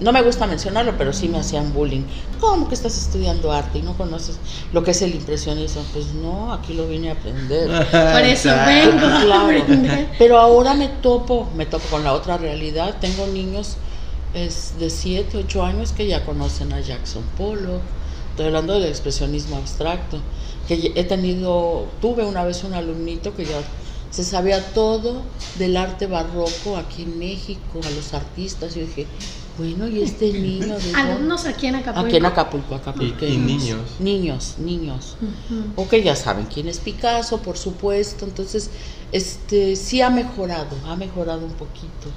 no 0.00 0.12
me 0.12 0.22
gusta 0.22 0.46
mencionarlo, 0.46 0.94
pero 0.96 1.12
sí 1.12 1.28
me 1.28 1.38
hacían 1.38 1.72
bullying. 1.74 2.04
¿Cómo 2.40 2.68
que 2.68 2.74
estás 2.74 2.96
estudiando 2.96 3.52
arte 3.52 3.78
y 3.80 3.82
no 3.82 3.94
conoces 3.96 4.38
lo 4.72 4.82
que 4.84 4.92
es 4.92 5.02
el 5.02 5.14
impresionismo? 5.14 5.82
Pues 5.92 6.14
no, 6.14 6.52
aquí 6.52 6.74
lo 6.74 6.86
vine 6.86 7.10
a 7.10 7.12
aprender. 7.14 7.68
Por 7.90 8.22
eso 8.22 8.50
vengo 8.66 9.06
Claro. 9.24 10.06
Pero 10.18 10.38
ahora 10.38 10.74
me 10.74 10.88
topo, 10.88 11.48
me 11.56 11.66
topo 11.66 11.84
con 11.90 12.04
la 12.04 12.12
otra 12.12 12.38
realidad. 12.38 12.96
Tengo 13.00 13.26
niños 13.26 13.76
es, 14.32 14.74
de 14.78 14.90
7, 14.90 15.38
8 15.38 15.64
años 15.64 15.92
que 15.92 16.06
ya 16.06 16.24
conocen 16.24 16.72
a 16.72 16.80
Jackson 16.80 17.24
Pollock. 17.36 17.82
Estoy 18.30 18.46
hablando 18.46 18.74
del 18.74 18.84
expresionismo 18.84 19.56
abstracto. 19.56 20.18
Que 20.68 20.92
he 20.94 21.04
tenido, 21.04 21.86
tuve 22.00 22.24
una 22.24 22.44
vez 22.44 22.64
un 22.64 22.74
alumnito 22.74 23.34
que 23.34 23.44
ya 23.44 23.60
se 24.14 24.22
sabía 24.24 24.62
todo 24.72 25.22
del 25.58 25.76
arte 25.76 26.06
barroco 26.06 26.76
aquí 26.76 27.02
en 27.02 27.18
México, 27.18 27.80
a 27.84 27.90
los 27.90 28.14
artistas. 28.14 28.76
Y 28.76 28.80
yo 28.80 28.86
dije, 28.86 29.06
bueno, 29.58 29.88
¿y 29.88 30.02
este 30.02 30.32
niño 30.32 30.66
de 30.78 30.92
dónde? 30.92 30.94
Alumnos 30.98 31.46
aquí 31.46 31.66
en 31.66 31.76
Acapulco. 31.76 32.06
Aquí 32.06 32.16
en 32.16 32.26
Acapulco, 32.26 32.74
Acapulco. 32.76 33.24
Y- 33.24 33.34
y 33.34 33.36
niños. 33.38 33.80
Niños, 33.98 34.54
niños. 34.58 35.16
Ujú. 35.20 35.82
O 35.82 35.88
que 35.88 36.02
ya 36.02 36.14
saben 36.14 36.46
quién 36.46 36.68
es 36.68 36.78
Picasso, 36.78 37.38
por 37.42 37.56
supuesto. 37.58 38.24
Entonces, 38.24 38.70
este 39.10 39.74
sí 39.76 40.00
ha 40.00 40.10
mejorado, 40.10 40.76
ha 40.86 40.94
mejorado 40.96 41.44
un 41.44 41.52
poquito. 41.52 42.08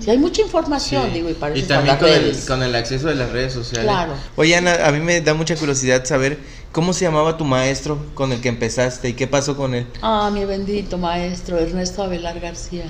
Sí, 0.00 0.08
hay 0.10 0.16
mucha 0.18 0.40
información, 0.40 1.08
Sí. 1.08 1.14
digo, 1.14 1.28
y 1.28 1.34
para 1.34 1.54
Y 1.54 1.58
eso 1.60 1.68
también 1.68 1.96
con 1.98 2.08
el, 2.08 2.22
redes. 2.22 2.46
con 2.46 2.62
el 2.62 2.74
acceso 2.74 3.08
de 3.08 3.16
las 3.16 3.30
redes 3.30 3.52
sociales. 3.52 3.84
Claro. 3.84 4.14
Oye, 4.36 4.56
Ana, 4.56 4.86
a 4.86 4.90
mí 4.92 5.00
me 5.00 5.20
da 5.20 5.34
mucha 5.34 5.56
curiosidad 5.56 6.04
saber 6.06 6.38
cómo 6.72 6.92
se 6.92 7.04
llamaba 7.04 7.36
tu 7.36 7.44
maestro 7.44 7.98
con 8.14 8.32
el 8.32 8.40
que 8.40 8.48
empezaste 8.48 9.08
y 9.08 9.12
qué 9.14 9.26
pasó 9.26 9.56
con 9.56 9.74
él. 9.74 9.86
Ah, 10.02 10.30
mi 10.32 10.44
bendito 10.44 10.98
maestro, 10.98 11.58
Ernesto 11.58 12.02
Abelar 12.02 12.40
García. 12.40 12.86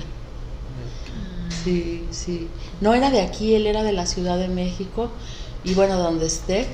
Sí, 1.63 2.07
sí. 2.11 2.49
No 2.81 2.93
era 2.93 3.09
de 3.11 3.21
aquí, 3.21 3.55
él 3.55 3.67
era 3.67 3.83
de 3.83 3.91
la 3.91 4.05
Ciudad 4.05 4.37
de 4.37 4.47
México. 4.47 5.11
Y 5.63 5.73
bueno, 5.73 5.97
donde 5.97 6.25
esté, 6.25 6.67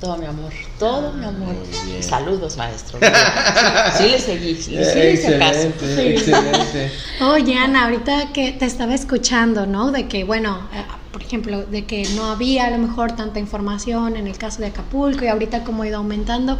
todo 0.00 0.16
mi 0.16 0.26
amor, 0.26 0.52
todo 0.78 1.12
mi 1.12 1.24
amor. 1.24 1.54
Saludos, 2.00 2.56
maestro. 2.56 2.98
Sí, 3.96 4.08
le 4.08 4.18
seguí, 4.18 4.54
sí, 4.56 4.62
sí 4.84 4.98
le 4.98 5.12
hice 5.12 5.38
caso. 5.38 5.68
excelente. 5.98 6.90
Oye, 7.20 7.56
Ana, 7.56 7.84
ahorita 7.84 8.32
que 8.32 8.52
te 8.52 8.64
estaba 8.64 8.94
escuchando, 8.94 9.66
¿no? 9.66 9.92
De 9.92 10.08
que, 10.08 10.24
bueno, 10.24 10.68
eh, 10.74 10.84
por 11.12 11.22
ejemplo, 11.22 11.62
de 11.64 11.84
que 11.84 12.06
no 12.16 12.24
había 12.24 12.66
a 12.66 12.70
lo 12.70 12.78
mejor 12.78 13.12
tanta 13.12 13.38
información 13.38 14.16
en 14.16 14.26
el 14.26 14.38
caso 14.38 14.60
de 14.60 14.66
Acapulco 14.68 15.24
y 15.24 15.28
ahorita 15.28 15.62
como 15.64 15.82
ha 15.82 15.88
ido 15.88 15.98
aumentando. 15.98 16.58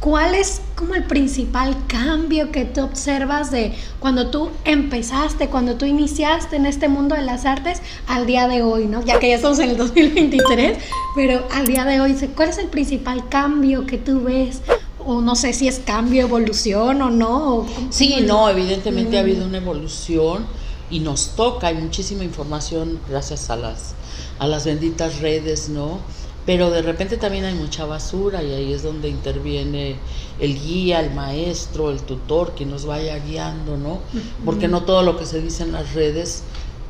¿Cuál 0.00 0.34
es 0.34 0.60
como 0.74 0.94
el 0.94 1.04
principal 1.04 1.74
cambio 1.86 2.52
que 2.52 2.66
tú 2.66 2.82
observas 2.82 3.50
de 3.50 3.72
cuando 4.00 4.28
tú 4.28 4.50
empezaste, 4.66 5.48
cuando 5.48 5.76
tú 5.76 5.86
iniciaste 5.86 6.56
en 6.56 6.66
este 6.66 6.88
mundo 6.88 7.14
de 7.14 7.22
las 7.22 7.46
artes 7.46 7.80
al 8.06 8.26
día 8.26 8.46
de 8.46 8.62
hoy, 8.62 8.84
¿no? 8.84 9.02
Ya 9.02 9.18
que 9.18 9.30
ya 9.30 9.36
estamos 9.36 9.58
en 9.60 9.70
el 9.70 9.76
2023, 9.78 10.76
pero 11.16 11.46
al 11.52 11.66
día 11.66 11.86
de 11.86 12.02
hoy, 12.02 12.14
¿cuál 12.36 12.50
es 12.50 12.58
el 12.58 12.66
principal 12.66 13.30
cambio 13.30 13.86
que 13.86 13.96
tú 13.96 14.20
ves? 14.24 14.60
O 15.06 15.22
no 15.22 15.36
sé 15.36 15.54
si 15.54 15.68
es 15.68 15.78
cambio, 15.78 16.20
evolución 16.22 17.00
o 17.00 17.08
no. 17.10 17.54
o 17.60 17.66
Sí, 17.88 18.16
no, 18.26 18.50
evidentemente 18.50 19.16
ha 19.16 19.22
Mm. 19.22 19.24
habido 19.24 19.46
una 19.46 19.56
evolución 19.58 20.44
y 20.90 21.00
nos 21.00 21.30
toca, 21.36 21.68
hay 21.68 21.74
muchísima 21.74 22.24
información 22.24 23.00
gracias 23.08 23.50
a 23.50 23.56
las, 23.56 23.94
a 24.38 24.46
las 24.46 24.64
benditas 24.64 25.20
redes, 25.20 25.68
¿no? 25.68 25.98
Pero 26.46 26.70
de 26.70 26.82
repente 26.82 27.16
también 27.16 27.44
hay 27.46 27.54
mucha 27.54 27.86
basura 27.86 28.42
y 28.42 28.52
ahí 28.52 28.72
es 28.72 28.82
donde 28.82 29.08
interviene 29.08 29.96
el 30.38 30.60
guía, 30.60 31.00
el 31.00 31.14
maestro, 31.14 31.90
el 31.90 32.02
tutor, 32.02 32.54
que 32.54 32.66
nos 32.66 32.84
vaya 32.84 33.18
guiando, 33.18 33.78
¿no? 33.78 34.00
Porque 34.44 34.68
no 34.68 34.82
todo 34.82 35.02
lo 35.02 35.16
que 35.16 35.24
se 35.24 35.40
dice 35.40 35.62
en 35.62 35.72
las 35.72 35.94
redes 35.94 36.42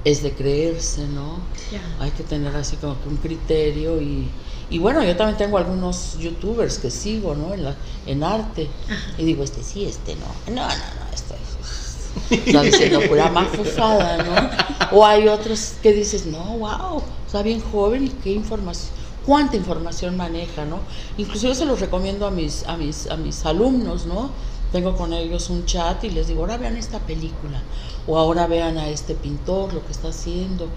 es 0.04 0.22
de 0.24 0.32
creerse, 0.32 1.06
¿no? 1.06 1.38
Hay 2.00 2.10
que 2.10 2.24
tener 2.24 2.54
así 2.56 2.76
como 2.76 3.00
que 3.00 3.08
un 3.08 3.16
criterio 3.16 4.00
y, 4.02 4.28
y 4.70 4.78
bueno, 4.78 5.04
yo 5.04 5.16
también 5.16 5.38
tengo 5.38 5.56
algunos 5.56 6.18
youtubers 6.18 6.78
que 6.78 6.90
sigo, 6.90 7.36
¿no? 7.36 7.54
En, 7.54 7.62
la, 7.62 7.76
en 8.06 8.24
arte. 8.24 8.68
Y 9.18 9.24
digo, 9.24 9.44
este 9.44 9.62
sí, 9.62 9.84
este 9.84 10.16
no. 10.16 10.52
No, 10.52 10.62
no, 10.62 10.68
no, 10.68 11.14
esto 11.14 11.23
es... 12.30 12.46
Está 12.46 12.62
diciendo 12.62 13.00
pura 13.08 13.30
mafufada, 13.30 14.22
¿no? 14.22 14.96
O 14.98 15.04
hay 15.04 15.28
otros 15.28 15.74
que 15.82 15.92
dices, 15.92 16.26
no, 16.26 16.42
wow, 16.58 17.02
está 17.26 17.42
bien 17.42 17.60
joven 17.60 18.04
y 18.04 18.08
qué 18.08 18.32
información, 18.32 18.94
cuánta 19.26 19.56
información 19.56 20.16
maneja, 20.16 20.64
¿no? 20.64 20.80
Incluso 21.18 21.48
yo 21.48 21.54
se 21.54 21.64
los 21.64 21.80
recomiendo 21.80 22.26
a 22.26 22.30
mis, 22.30 22.64
a 22.66 22.76
mis, 22.76 23.08
a 23.10 23.16
mis 23.16 23.44
alumnos, 23.44 24.06
¿no? 24.06 24.30
Tengo 24.72 24.96
con 24.96 25.12
ellos 25.12 25.50
un 25.50 25.66
chat 25.66 26.02
y 26.04 26.10
les 26.10 26.28
digo, 26.28 26.40
ahora 26.40 26.56
vean 26.56 26.76
esta 26.76 26.98
película, 26.98 27.62
o 28.06 28.18
ahora 28.18 28.46
vean 28.46 28.76
a 28.78 28.88
este 28.88 29.14
pintor, 29.14 29.72
lo 29.72 29.84
que 29.84 29.92
está 29.92 30.08
haciendo. 30.08 30.68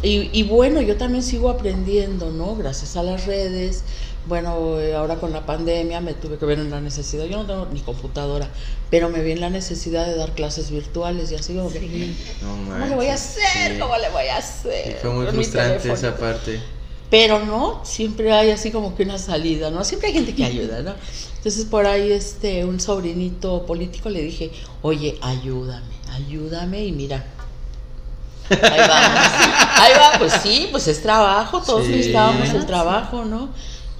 Y 0.00 0.44
bueno, 0.44 0.80
yo 0.80 0.96
también 0.96 1.24
sigo 1.24 1.50
aprendiendo, 1.50 2.30
¿no? 2.30 2.54
Gracias 2.54 2.96
a 2.96 3.02
las 3.02 3.26
redes. 3.26 3.82
Bueno, 4.28 4.78
eh, 4.78 4.94
ahora 4.94 5.16
con 5.16 5.32
la 5.32 5.46
pandemia 5.46 6.02
me 6.02 6.12
tuve 6.12 6.36
que 6.36 6.44
ver 6.44 6.58
en 6.58 6.70
la 6.70 6.82
necesidad, 6.82 7.24
yo 7.24 7.38
no 7.38 7.46
tengo 7.46 7.66
ni 7.72 7.80
computadora, 7.80 8.46
pero 8.90 9.08
me 9.08 9.22
vi 9.22 9.32
en 9.32 9.40
la 9.40 9.48
necesidad 9.48 10.06
de 10.06 10.16
dar 10.16 10.32
clases 10.32 10.70
virtuales 10.70 11.32
y 11.32 11.36
así 11.36 11.54
como 11.54 11.72
que, 11.72 11.80
No 12.42 12.48
¿cómo 12.74 12.86
le 12.86 12.94
voy 12.94 13.06
a 13.06 13.14
hacer? 13.14 13.72
sí. 13.72 13.78
¿Cómo 13.78 13.96
le 13.96 14.10
voy 14.10 14.26
a 14.26 14.36
hacer? 14.36 14.84
Sí, 14.84 14.92
fue 15.00 15.10
muy 15.12 15.24
Con 15.24 15.34
frustrante 15.34 15.90
esa 15.92 16.14
parte. 16.16 16.60
Pero 17.10 17.38
no, 17.46 17.80
siempre 17.86 18.30
hay 18.34 18.50
así 18.50 18.70
como 18.70 18.94
que 18.94 19.04
una 19.04 19.16
salida, 19.16 19.70
¿no? 19.70 19.82
Siempre 19.82 20.08
hay 20.08 20.14
gente 20.14 20.34
que 20.34 20.44
ayuda, 20.44 20.82
¿no? 20.82 20.92
Entonces 21.38 21.64
por 21.64 21.86
ahí 21.86 22.12
este 22.12 22.66
un 22.66 22.80
sobrinito 22.80 23.64
político 23.64 24.10
le 24.10 24.20
dije, 24.20 24.50
"Oye, 24.82 25.16
ayúdame, 25.22 25.86
ayúdame" 26.12 26.84
y 26.84 26.92
mira. 26.92 27.24
Ahí 28.50 28.80
vamos. 28.88 29.20
Ahí 29.80 29.92
va, 29.94 30.18
pues 30.18 30.32
sí, 30.42 30.68
pues 30.70 30.86
es 30.88 31.00
trabajo, 31.02 31.62
todos 31.62 31.86
Sí. 31.86 31.92
necesitábamos 31.92 32.48
el 32.50 32.66
trabajo, 32.66 33.24
¿no? 33.24 33.48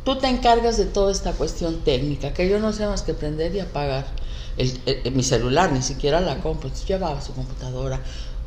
Tú 0.08 0.16
te 0.16 0.26
encargas 0.26 0.78
de 0.78 0.86
toda 0.86 1.12
esta 1.12 1.32
cuestión 1.32 1.80
técnica, 1.80 2.32
que 2.32 2.48
yo 2.48 2.58
no 2.60 2.72
sé 2.72 2.86
más 2.86 3.02
que 3.02 3.12
prender 3.12 3.54
y 3.54 3.60
apagar 3.60 4.06
el, 4.56 5.12
mi 5.12 5.22
celular, 5.22 5.70
ni 5.70 5.82
siquiera 5.82 6.18
la 6.22 6.38
compro, 6.38 6.70
llevaba 6.86 7.20
su 7.20 7.34
computadora. 7.34 8.00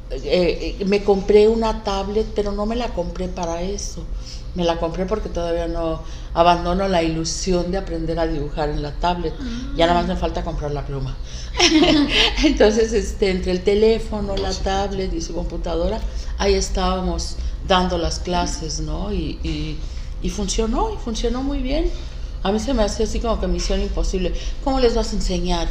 Eh, 0.09 0.77
eh, 0.79 0.85
me 0.85 1.03
compré 1.03 1.47
una 1.47 1.83
tablet, 1.83 2.25
pero 2.35 2.51
no 2.51 2.65
me 2.65 2.75
la 2.75 2.87
compré 2.87 3.27
para 3.27 3.61
eso. 3.61 4.03
Me 4.55 4.63
la 4.63 4.79
compré 4.79 5.05
porque 5.05 5.29
todavía 5.29 5.67
no 5.67 6.01
abandono 6.33 6.87
la 6.87 7.03
ilusión 7.03 7.69
de 7.69 7.77
aprender 7.77 8.17
a 8.17 8.25
dibujar 8.25 8.69
en 8.69 8.81
la 8.81 8.93
tablet. 8.93 9.35
Ya 9.75 9.85
nada 9.85 9.99
más 9.99 10.09
me 10.09 10.15
falta 10.15 10.43
comprar 10.43 10.71
la 10.71 10.83
pluma. 10.83 11.15
Entonces, 12.43 12.91
este, 12.91 13.29
entre 13.29 13.51
el 13.51 13.61
teléfono, 13.61 14.35
la 14.35 14.51
tablet 14.51 15.13
y 15.13 15.21
su 15.21 15.35
computadora, 15.35 15.99
ahí 16.39 16.55
estábamos 16.55 17.35
dando 17.67 17.99
las 17.99 18.17
clases, 18.17 18.79
¿no? 18.79 19.13
Y- 19.13 19.77
y 20.21 20.29
funcionó, 20.29 20.93
y 20.93 20.97
funcionó 20.97 21.43
muy 21.43 21.61
bien. 21.61 21.89
A 22.43 22.51
mí 22.51 22.59
se 22.59 22.73
me 22.73 22.83
hace 22.83 23.03
así 23.03 23.19
como 23.19 23.39
que 23.39 23.47
misión 23.47 23.81
imposible. 23.81 24.33
¿Cómo 24.63 24.79
les 24.79 24.95
vas 24.95 25.13
a 25.13 25.15
enseñar 25.15 25.67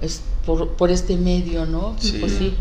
es 0.00 0.20
por, 0.46 0.70
por 0.70 0.90
este 0.90 1.16
medio, 1.16 1.66
no? 1.66 1.96
Sí. 2.00 2.18
Pues 2.20 2.32
sí. 2.32 2.54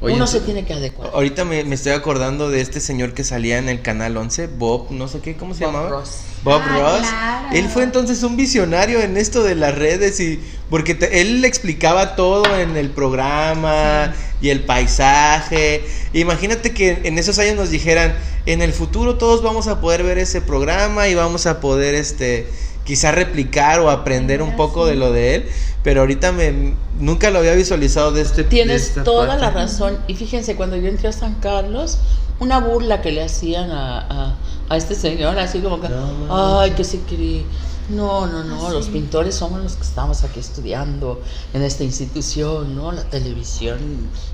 Oye, 0.00 0.14
Uno 0.14 0.26
se 0.26 0.40
tiene 0.40 0.64
que 0.64 0.74
adecuar. 0.74 1.10
Ahorita 1.14 1.44
me, 1.44 1.64
me 1.64 1.74
estoy 1.74 1.92
acordando 1.92 2.50
de 2.50 2.60
este 2.60 2.80
señor 2.80 3.14
que 3.14 3.24
salía 3.24 3.58
en 3.58 3.68
el 3.68 3.82
canal 3.82 4.16
11, 4.16 4.48
Bob, 4.48 4.90
no 4.90 5.08
sé 5.08 5.20
qué, 5.20 5.36
¿cómo 5.36 5.54
se 5.54 5.64
Bob 5.64 5.72
llamaba? 5.72 5.90
Ross. 5.90 6.10
Bob 6.44 6.60
Ah, 6.64 6.78
Ross. 6.78 7.00
claro. 7.00 7.48
Él 7.54 7.68
fue 7.68 7.82
entonces 7.84 8.22
un 8.22 8.36
visionario 8.36 9.00
en 9.00 9.16
esto 9.16 9.42
de 9.42 9.54
las 9.54 9.74
redes 9.74 10.20
y 10.20 10.40
porque 10.70 10.94
te- 10.94 11.20
él 11.20 11.40
le 11.40 11.48
explicaba 11.48 12.16
todo 12.16 12.44
en 12.58 12.76
el 12.76 12.90
programa 12.90 14.12
y 14.40 14.50
el 14.50 14.60
paisaje. 14.60 15.84
Imagínate 16.12 16.72
que 16.72 17.00
en 17.04 17.18
esos 17.18 17.38
años 17.38 17.56
nos 17.56 17.70
dijeran, 17.70 18.14
en 18.46 18.60
el 18.62 18.72
futuro 18.72 19.16
todos 19.16 19.42
vamos 19.42 19.68
a 19.68 19.80
poder 19.80 20.02
ver 20.02 20.18
ese 20.18 20.40
programa 20.40 21.08
y 21.08 21.14
vamos 21.14 21.46
a 21.46 21.60
poder 21.60 21.94
este 21.94 22.46
quizá 22.84 23.12
replicar 23.12 23.80
o 23.80 23.88
aprender 23.88 24.42
un 24.42 24.56
poco 24.56 24.84
de 24.84 24.94
lo 24.94 25.10
de 25.10 25.36
él, 25.36 25.46
pero 25.82 26.00
ahorita 26.02 26.32
me 26.32 26.74
nunca 27.00 27.30
lo 27.30 27.38
había 27.38 27.54
visualizado 27.54 28.12
de 28.12 28.20
este 28.20 28.44
Tienes 28.44 28.92
toda 29.04 29.26
parte. 29.28 29.40
la 29.42 29.50
razón. 29.50 29.98
Y 30.06 30.14
fíjense, 30.16 30.54
cuando 30.54 30.76
yo 30.76 30.88
entré 30.88 31.08
a 31.08 31.12
San 31.12 31.34
Carlos, 31.36 31.98
una 32.40 32.60
burla 32.60 33.00
que 33.00 33.12
le 33.12 33.22
hacían 33.22 33.70
a, 33.70 33.98
a- 34.00 34.36
a 34.68 34.76
este 34.76 34.94
señor, 34.94 35.38
así 35.38 35.60
como 35.60 35.80
que, 35.80 35.88
No, 35.88 36.60
ay, 36.60 36.72
que 36.72 36.84
se 36.84 37.00
cree. 37.00 37.44
No, 37.90 38.26
no, 38.26 38.42
no, 38.44 38.66
Ah, 38.66 38.70
los 38.70 38.86
sí. 38.86 38.92
pintores 38.92 39.34
somos 39.34 39.60
los 39.62 39.74
que 39.74 39.82
estamos 39.82 40.24
aquí 40.24 40.40
estudiando 40.40 41.20
en 41.52 41.62
esta 41.62 41.84
institución, 41.84 42.74
¿no? 42.74 42.92
La 42.92 43.04
televisión 43.04 43.78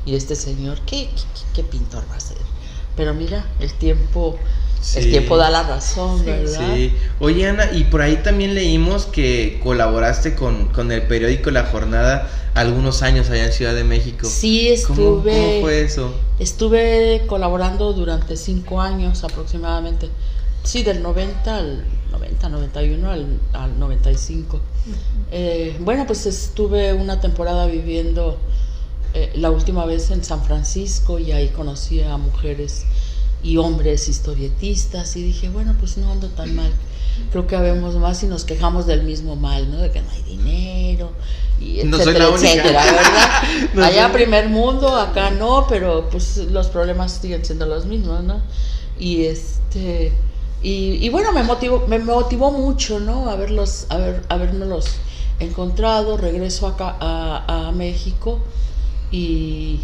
y 0.07 0.15
este 0.15 0.37
señor, 0.37 0.79
¿qué, 0.87 1.09
qué, 1.11 1.23
qué- 1.35 1.47
qué 1.55 1.63
pintor 1.65 2.05
va 2.11 2.15
a 2.17 2.21
ser? 2.21 2.37
Pero 2.97 3.13
mira, 3.13 3.45
el 3.59 3.73
tiempo, 3.75 4.37
el 4.97 5.05
Sí. 5.05 5.11
tiempo 5.11 5.37
da 5.37 5.51
la 5.51 5.63
razón, 5.63 6.25
¿verdad? 6.25 6.75
Sí. 6.75 6.95
Oye, 7.21 7.47
Ana, 7.49 7.71
y 7.73 7.85
por 7.85 8.01
ahí 8.03 8.17
también 8.17 8.55
leímos 8.55 9.05
que 9.07 9.61
colaboraste 9.63 10.35
con, 10.35 10.67
con 10.69 10.91
el 10.91 11.03
periódico 11.03 11.51
La 11.51 11.65
Jornada 11.65 12.29
algunos 12.55 13.03
años 13.03 13.29
allá 13.31 13.45
en 13.45 13.53
Ciudad 13.53 13.75
de 13.75 13.85
México. 13.85 14.27
Sí, 14.29 14.75
¿Cómo, 14.87 15.01
estuve. 15.21 15.33
cómo 15.33 15.61
fue 15.61 15.83
eso? 15.83 16.15
Estuve 16.39 17.23
colaborando 17.27 17.93
durante 17.93 18.37
cinco 18.37 18.81
años 18.81 19.23
aproximadamente. 19.23 20.09
Sí, 20.65 20.83
del 20.83 21.03
90 21.03 21.57
al 21.57 21.85
90, 22.11 22.49
91 22.49 23.11
al, 23.11 23.27
al 23.53 23.79
95. 23.79 24.61
Eh, 25.31 25.77
bueno, 25.81 26.07
pues 26.07 26.27
estuve 26.27 26.93
una 26.93 27.21
temporada 27.21 27.67
viviendo 27.67 28.39
eh, 29.15 29.31
la 29.37 29.51
última 29.51 29.85
vez 29.87 30.11
en 30.11 30.25
San 30.25 30.43
Francisco 30.45 31.19
y 31.19 31.33
ahí 31.33 31.49
conocí 31.49 32.01
a 32.03 32.17
mujeres 32.17 32.85
y 33.43 33.57
hombres 33.57 34.09
historietistas 34.09 35.17
y 35.17 35.23
dije, 35.23 35.49
bueno, 35.49 35.75
pues 35.79 35.97
no 35.99 36.11
ando 36.13 36.29
tan 36.29 36.55
mal. 36.55 36.73
Creo 37.33 37.47
que 37.47 37.57
habemos 37.57 37.95
más 37.97 38.23
y 38.23 38.27
nos 38.27 38.45
quejamos 38.45 38.87
del 38.87 39.03
mismo 39.03 39.37
mal, 39.37 39.71
¿no? 39.71 39.79
De 39.79 39.91
que 39.91 40.01
no 40.01 40.11
hay 40.11 40.23
dinero 40.23 41.13
y 41.61 41.83
No 41.85 41.97
soy 41.99 42.15
etcétera, 42.15 42.25
la 42.27 42.31
única. 42.31 42.49
etcétera, 42.53 42.85
¿verdad? 42.85 43.43
No 43.75 43.85
Allá 43.85 44.05
soy- 44.05 44.13
primer 44.15 44.49
mundo, 44.49 44.95
acá 44.97 45.31
no, 45.31 45.67
pero 45.69 46.09
pues 46.11 46.37
los 46.39 46.69
problemas 46.69 47.13
siguen 47.21 47.45
siendo 47.45 47.67
los 47.67 47.85
mismos, 47.87 48.23
¿no? 48.25 48.41
Y 48.99 49.25
este 49.25 50.13
y, 50.63 51.05
y 51.05 51.09
bueno, 51.09 51.33
me 51.33 51.43
motivó, 51.43 51.87
me 51.89 51.99
motivó 51.99 52.51
mucho, 52.53 53.01
¿no? 53.01 53.31
Haberlos, 53.31 53.87
haber, 53.89 54.23
habernos 54.29 54.87
encontrado, 55.41 56.17
regreso 56.19 56.67
acá 56.67 56.97
a, 57.01 57.69
a 57.69 57.73
México 57.73 58.39
y, 59.11 59.81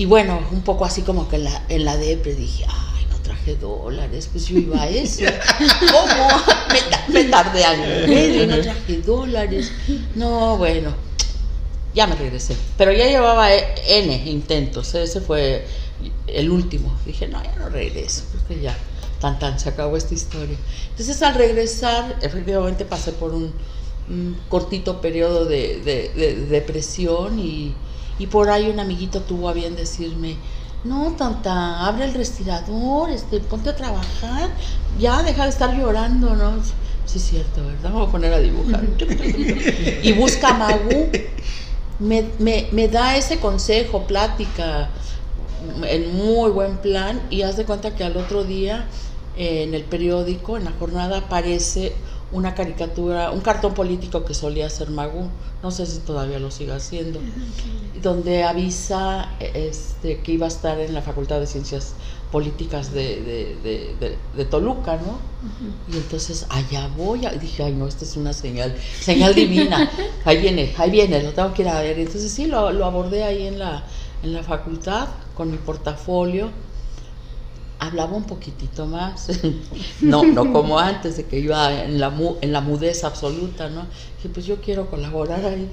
y 0.00 0.06
bueno, 0.06 0.40
un 0.50 0.62
poco 0.62 0.84
así 0.84 1.02
como 1.02 1.28
que 1.28 1.36
en 1.36 1.44
la, 1.44 1.62
en 1.68 1.84
la 1.84 1.96
depre 1.96 2.34
dije, 2.34 2.64
ay, 2.68 3.06
no 3.10 3.18
traje 3.18 3.56
dólares, 3.56 4.28
pues 4.32 4.46
yo 4.46 4.58
iba 4.58 4.80
a 4.82 4.88
eso. 4.88 5.24
¿Cómo? 5.92 6.28
Me, 7.08 7.22
me 7.22 7.24
tardé 7.30 7.64
año 7.64 7.84
y 7.84 8.08
medio 8.08 8.44
y 8.44 8.46
no 8.46 8.60
traje 8.60 8.96
dólares. 9.02 9.70
No, 10.14 10.56
bueno, 10.56 10.94
ya 11.94 12.06
me 12.06 12.14
regresé. 12.16 12.56
Pero 12.78 12.92
ya 12.92 13.06
llevaba 13.06 13.52
e- 13.52 13.74
N 13.88 14.22
intentos, 14.30 14.94
ese 14.94 15.20
fue 15.20 15.66
el 16.26 16.50
último. 16.50 16.96
Dije, 17.04 17.28
no, 17.28 17.42
ya 17.42 17.54
no 17.56 17.68
regreso, 17.68 18.22
porque 18.32 18.60
ya, 18.62 18.74
tan 19.20 19.38
tan, 19.38 19.60
se 19.60 19.68
acabó 19.68 19.96
esta 19.98 20.14
historia. 20.14 20.56
Entonces 20.92 21.20
al 21.22 21.34
regresar, 21.34 22.16
efectivamente 22.22 22.84
pasé 22.86 23.12
por 23.12 23.34
un, 23.34 23.52
un 24.08 24.38
cortito 24.48 25.00
periodo 25.02 25.44
de, 25.44 25.80
de- 25.84 26.08
de- 26.14 26.34
de 26.36 26.46
depresión 26.46 27.38
y, 27.38 27.74
y 28.20 28.26
por 28.26 28.50
ahí 28.50 28.68
un 28.68 28.78
amiguito 28.78 29.22
tuvo 29.22 29.48
a 29.48 29.54
bien 29.54 29.74
decirme, 29.74 30.36
no, 30.84 31.12
tanta, 31.12 31.86
abre 31.86 32.04
el 32.04 32.12
respirador, 32.12 33.08
este, 33.10 33.40
ponte 33.40 33.70
a 33.70 33.76
trabajar, 33.76 34.50
ya 34.98 35.22
deja 35.22 35.44
de 35.44 35.48
estar 35.48 35.74
llorando, 35.74 36.36
¿no? 36.36 36.62
Sí, 37.06 37.16
es 37.16 37.22
cierto, 37.24 37.66
¿verdad? 37.66 37.90
Voy 37.92 38.06
a 38.06 38.10
poner 38.10 38.34
a 38.34 38.38
dibujar. 38.38 38.84
y 40.02 40.12
busca 40.12 40.48
a 40.48 40.58
Magu. 40.58 41.08
Me, 41.98 42.26
me, 42.38 42.68
me 42.72 42.88
da 42.88 43.16
ese 43.16 43.38
consejo, 43.38 44.06
plática, 44.06 44.90
en 45.82 46.14
muy 46.14 46.50
buen 46.50 46.76
plan, 46.76 47.22
y 47.30 47.40
haz 47.40 47.56
de 47.56 47.64
cuenta 47.64 47.94
que 47.94 48.04
al 48.04 48.18
otro 48.18 48.44
día 48.44 48.86
eh, 49.38 49.62
en 49.62 49.72
el 49.72 49.84
periódico, 49.84 50.58
en 50.58 50.64
la 50.66 50.72
jornada, 50.72 51.18
aparece 51.18 51.94
una 52.32 52.54
caricatura, 52.54 53.30
un 53.32 53.40
cartón 53.40 53.74
político 53.74 54.24
que 54.24 54.34
solía 54.34 54.66
hacer 54.66 54.90
Magu, 54.90 55.28
no 55.62 55.70
sé 55.70 55.86
si 55.86 55.98
todavía 55.98 56.38
lo 56.38 56.50
sigue 56.50 56.72
haciendo, 56.72 57.20
donde 58.02 58.44
avisa 58.44 59.30
eh, 59.40 59.68
este, 59.70 60.20
que 60.20 60.32
iba 60.32 60.46
a 60.46 60.48
estar 60.48 60.78
en 60.80 60.94
la 60.94 61.02
Facultad 61.02 61.40
de 61.40 61.46
Ciencias 61.46 61.94
Políticas 62.30 62.92
de, 62.92 63.20
de, 63.64 64.16
de- 64.36 64.44
Toluca, 64.44 64.96
¿no? 64.96 65.18
Y 65.92 65.96
entonces 65.96 66.46
allá 66.48 66.88
voy, 66.96 67.26
a- 67.26 67.32
dije, 67.32 67.64
ay 67.64 67.72
no, 67.72 67.88
esta 67.88 68.04
es 68.04 68.16
una 68.16 68.32
señal, 68.32 68.76
señal 69.00 69.34
divina, 69.34 69.90
ahí 70.24 70.40
viene, 70.40 70.72
ahí 70.78 70.90
viene, 70.90 71.22
lo 71.22 71.32
tengo 71.32 71.52
que 71.52 71.62
ir 71.62 71.68
a 71.68 71.80
ver. 71.80 71.98
Y 71.98 72.02
entonces 72.02 72.30
sí, 72.32 72.46
lo, 72.46 72.70
lo 72.72 72.84
abordé 72.86 73.24
ahí 73.24 73.46
en 73.48 73.58
la, 73.58 73.84
en 74.22 74.32
la 74.32 74.42
facultad 74.44 75.08
con 75.34 75.50
mi 75.50 75.56
portafolio. 75.58 76.50
Hablaba 77.82 78.14
un 78.14 78.24
poquitito 78.24 78.86
más, 78.86 79.28
no, 80.02 80.22
no 80.24 80.52
como 80.52 80.78
antes 80.78 81.16
de 81.16 81.24
que 81.26 81.38
iba 81.38 81.82
en 81.84 81.98
la, 81.98 82.10
mu- 82.10 82.36
en 82.42 82.52
la 82.52 82.60
mudez 82.60 83.04
absoluta, 83.04 83.70
¿no? 83.70 83.86
Dije, 84.16 84.28
pues 84.32 84.44
yo 84.46 84.60
quiero 84.60 84.90
colaborar 84.90 85.44
ahí. 85.46 85.66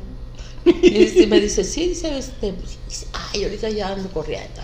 Y 1.23 1.27
me 1.27 1.39
dice, 1.41 1.63
sí, 1.63 1.89
dice, 1.89 2.17
este, 2.17 2.53
pues, 2.53 2.77
dice, 2.87 3.07
ay, 3.33 3.43
ahorita 3.43 3.69
ya 3.69 3.89
ando 3.89 4.09
corriendo. 4.09 4.61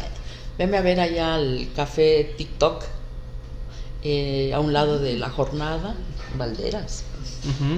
Veme 0.57 0.77
a 0.77 0.81
ver 0.81 0.99
allá 0.99 1.35
al 1.35 1.67
café 1.75 2.33
TikTok, 2.37 2.83
eh, 4.03 4.53
a 4.53 4.59
un 4.59 4.73
lado 4.73 4.99
de 4.99 5.17
la 5.17 5.29
jornada, 5.29 5.95
Valderas. 6.37 7.03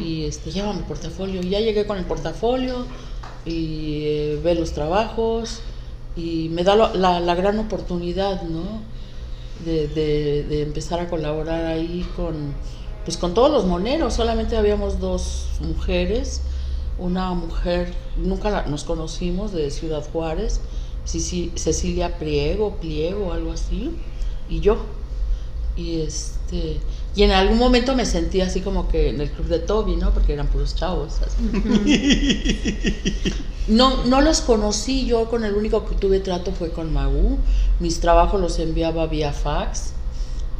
Y 0.04 0.26
este, 0.26 0.52
lleva 0.52 0.74
mi 0.74 0.84
portafolio. 0.84 1.42
Y 1.42 1.50
ya 1.50 1.60
llegué 1.60 1.86
con 1.86 1.98
el 1.98 2.06
portafolio 2.06 2.86
y 3.46 4.02
eh, 4.04 4.40
ve 4.44 4.56
los 4.56 4.74
trabajos 4.74 5.60
y 6.16 6.50
me 6.50 6.64
da 6.64 6.76
lo- 6.76 6.94
la, 6.96 7.20
la 7.20 7.36
gran 7.36 7.60
oportunidad, 7.60 8.44
¿no? 8.44 8.82
De, 9.64 9.88
de- 9.88 10.44
de 10.44 10.62
empezar 10.64 11.00
a 11.00 11.10
colaborar 11.10 11.66
ahí 11.66 12.06
con, 12.16 12.54
pues 13.06 13.18
con 13.18 13.34
todos 13.34 13.52
los 13.52 13.66
moneros. 13.66 14.14
Solamente 14.14 14.58
habíamos 14.58 15.00
dos 15.00 15.48
mujeres. 15.62 16.42
Una 16.98 17.34
mujer, 17.34 17.94
nunca 18.18 18.50
la- 18.50 18.66
nos 18.68 18.84
conocimos, 18.84 19.52
de 19.54 19.72
Ciudad 19.72 20.06
Juárez, 20.12 20.60
Cecilia 21.06 22.18
Priego, 22.18 22.76
Pliego, 22.78 23.32
algo 23.34 23.52
así, 23.52 23.92
y 24.50 24.60
yo. 24.60 24.78
Y 25.78 26.02
este 26.02 26.80
y 27.16 27.24
en 27.24 27.32
algún 27.32 27.58
momento 27.58 27.96
me 27.96 28.06
sentí 28.06 28.40
así 28.42 28.62
como 28.62 28.88
que 28.88 29.10
en 29.10 29.20
el 29.22 29.30
club 29.30 29.48
de 29.48 29.60
Toby, 29.60 29.96
¿no? 29.98 30.12
Porque 30.14 30.34
eran 30.34 30.48
puros 30.48 30.76
chavos. 30.76 31.16
así. 31.22 31.44
No, 33.68 34.04
no 34.06 34.22
los 34.22 34.42
conocí, 34.42 35.06
yo 35.06 35.30
con 35.30 35.44
el 35.44 35.56
único 35.56 35.86
que 35.86 35.96
tuve 35.96 36.20
trato 36.20 36.52
fue 36.52 36.70
con 36.72 36.94
Magu. 36.94 37.38
Mis 37.80 38.00
trabajos 38.00 38.40
los 38.40 38.60
enviaba 38.60 39.08
vía 39.08 39.34
fax 39.34 39.92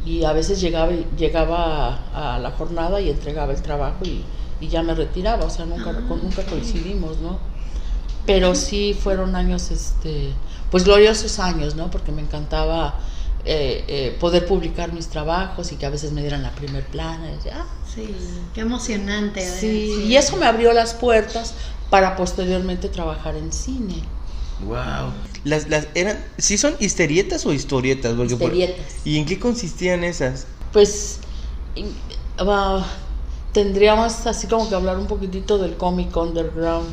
y 0.04 0.24
a 0.24 0.32
veces 0.32 0.60
llegaba, 0.60 0.90
llegaba 1.16 2.00
a, 2.14 2.34
a 2.34 2.38
la 2.38 2.50
jornada 2.52 3.00
y 3.00 3.10
entregaba 3.10 3.52
el 3.52 3.62
trabajo 3.62 4.04
y, 4.04 4.22
y 4.60 4.68
ya 4.68 4.82
me 4.82 4.94
retiraba, 4.94 5.44
o 5.44 5.50
sea, 5.50 5.66
nunca, 5.66 5.92
con- 6.08 6.22
nunca 6.22 6.42
coincidimos, 6.44 7.18
¿no? 7.18 7.38
Pero 8.26 8.54
sí 8.56 8.96
fueron 8.98 9.36
años, 9.36 9.70
este, 9.70 10.30
pues 10.70 10.82
gloriosos 10.84 11.38
años, 11.38 11.76
¿no? 11.76 11.90
Porque 11.90 12.10
me 12.10 12.22
encantaba 12.22 12.96
eh, 13.44 13.84
eh, 13.86 14.16
poder 14.18 14.46
publicar 14.46 14.92
mis 14.92 15.06
trabajos 15.06 15.70
y 15.70 15.76
que 15.76 15.86
a 15.86 15.90
veces 15.90 16.10
me 16.10 16.22
dieran 16.22 16.42
la 16.42 16.50
primer 16.50 16.84
plana. 16.84 17.30
y 17.30 17.36
decía, 17.36 17.58
"Ah, 17.58 17.66
Sí, 17.94 18.12
qué 18.52 18.62
emocionante. 18.62 19.40
¿verdad? 19.40 19.56
Sí, 19.60 20.02
y 20.08 20.16
eso 20.16 20.36
me 20.36 20.46
abrió 20.46 20.72
las 20.72 20.92
puertas 20.94 21.54
para 21.90 22.16
posteriormente 22.16 22.88
trabajar 22.88 23.36
en 23.36 23.52
cine. 23.52 24.02
Wow. 24.64 25.12
Las, 25.44 25.68
las 25.68 25.88
eran, 25.94 26.24
¿sí 26.38 26.56
son 26.56 26.74
histerietas 26.80 27.44
o 27.46 27.52
historietas? 27.52 28.14
Porque 28.14 28.36
por-. 28.36 28.54
¿Y 28.54 29.18
en 29.18 29.26
qué 29.26 29.38
consistían 29.38 30.02
esas? 30.02 30.46
Pues 30.72 31.18
ah, 32.38 32.86
tendríamos 33.52 34.26
así 34.26 34.46
como 34.46 34.68
que 34.68 34.74
hablar 34.74 34.98
un 34.98 35.06
poquitito 35.06 35.58
del 35.58 35.76
cómic 35.76 36.16
underground. 36.16 36.88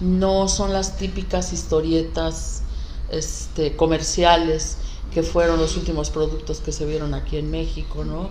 No 0.00 0.48
son 0.48 0.72
las 0.72 0.96
típicas 0.96 1.52
historietas 1.52 2.62
este, 3.10 3.76
comerciales 3.76 4.78
que 5.12 5.22
fueron 5.22 5.60
los 5.60 5.76
últimos 5.76 6.10
productos 6.10 6.60
que 6.60 6.72
se 6.72 6.86
vieron 6.86 7.14
aquí 7.14 7.36
en 7.36 7.50
México, 7.50 8.04
¿no? 8.04 8.30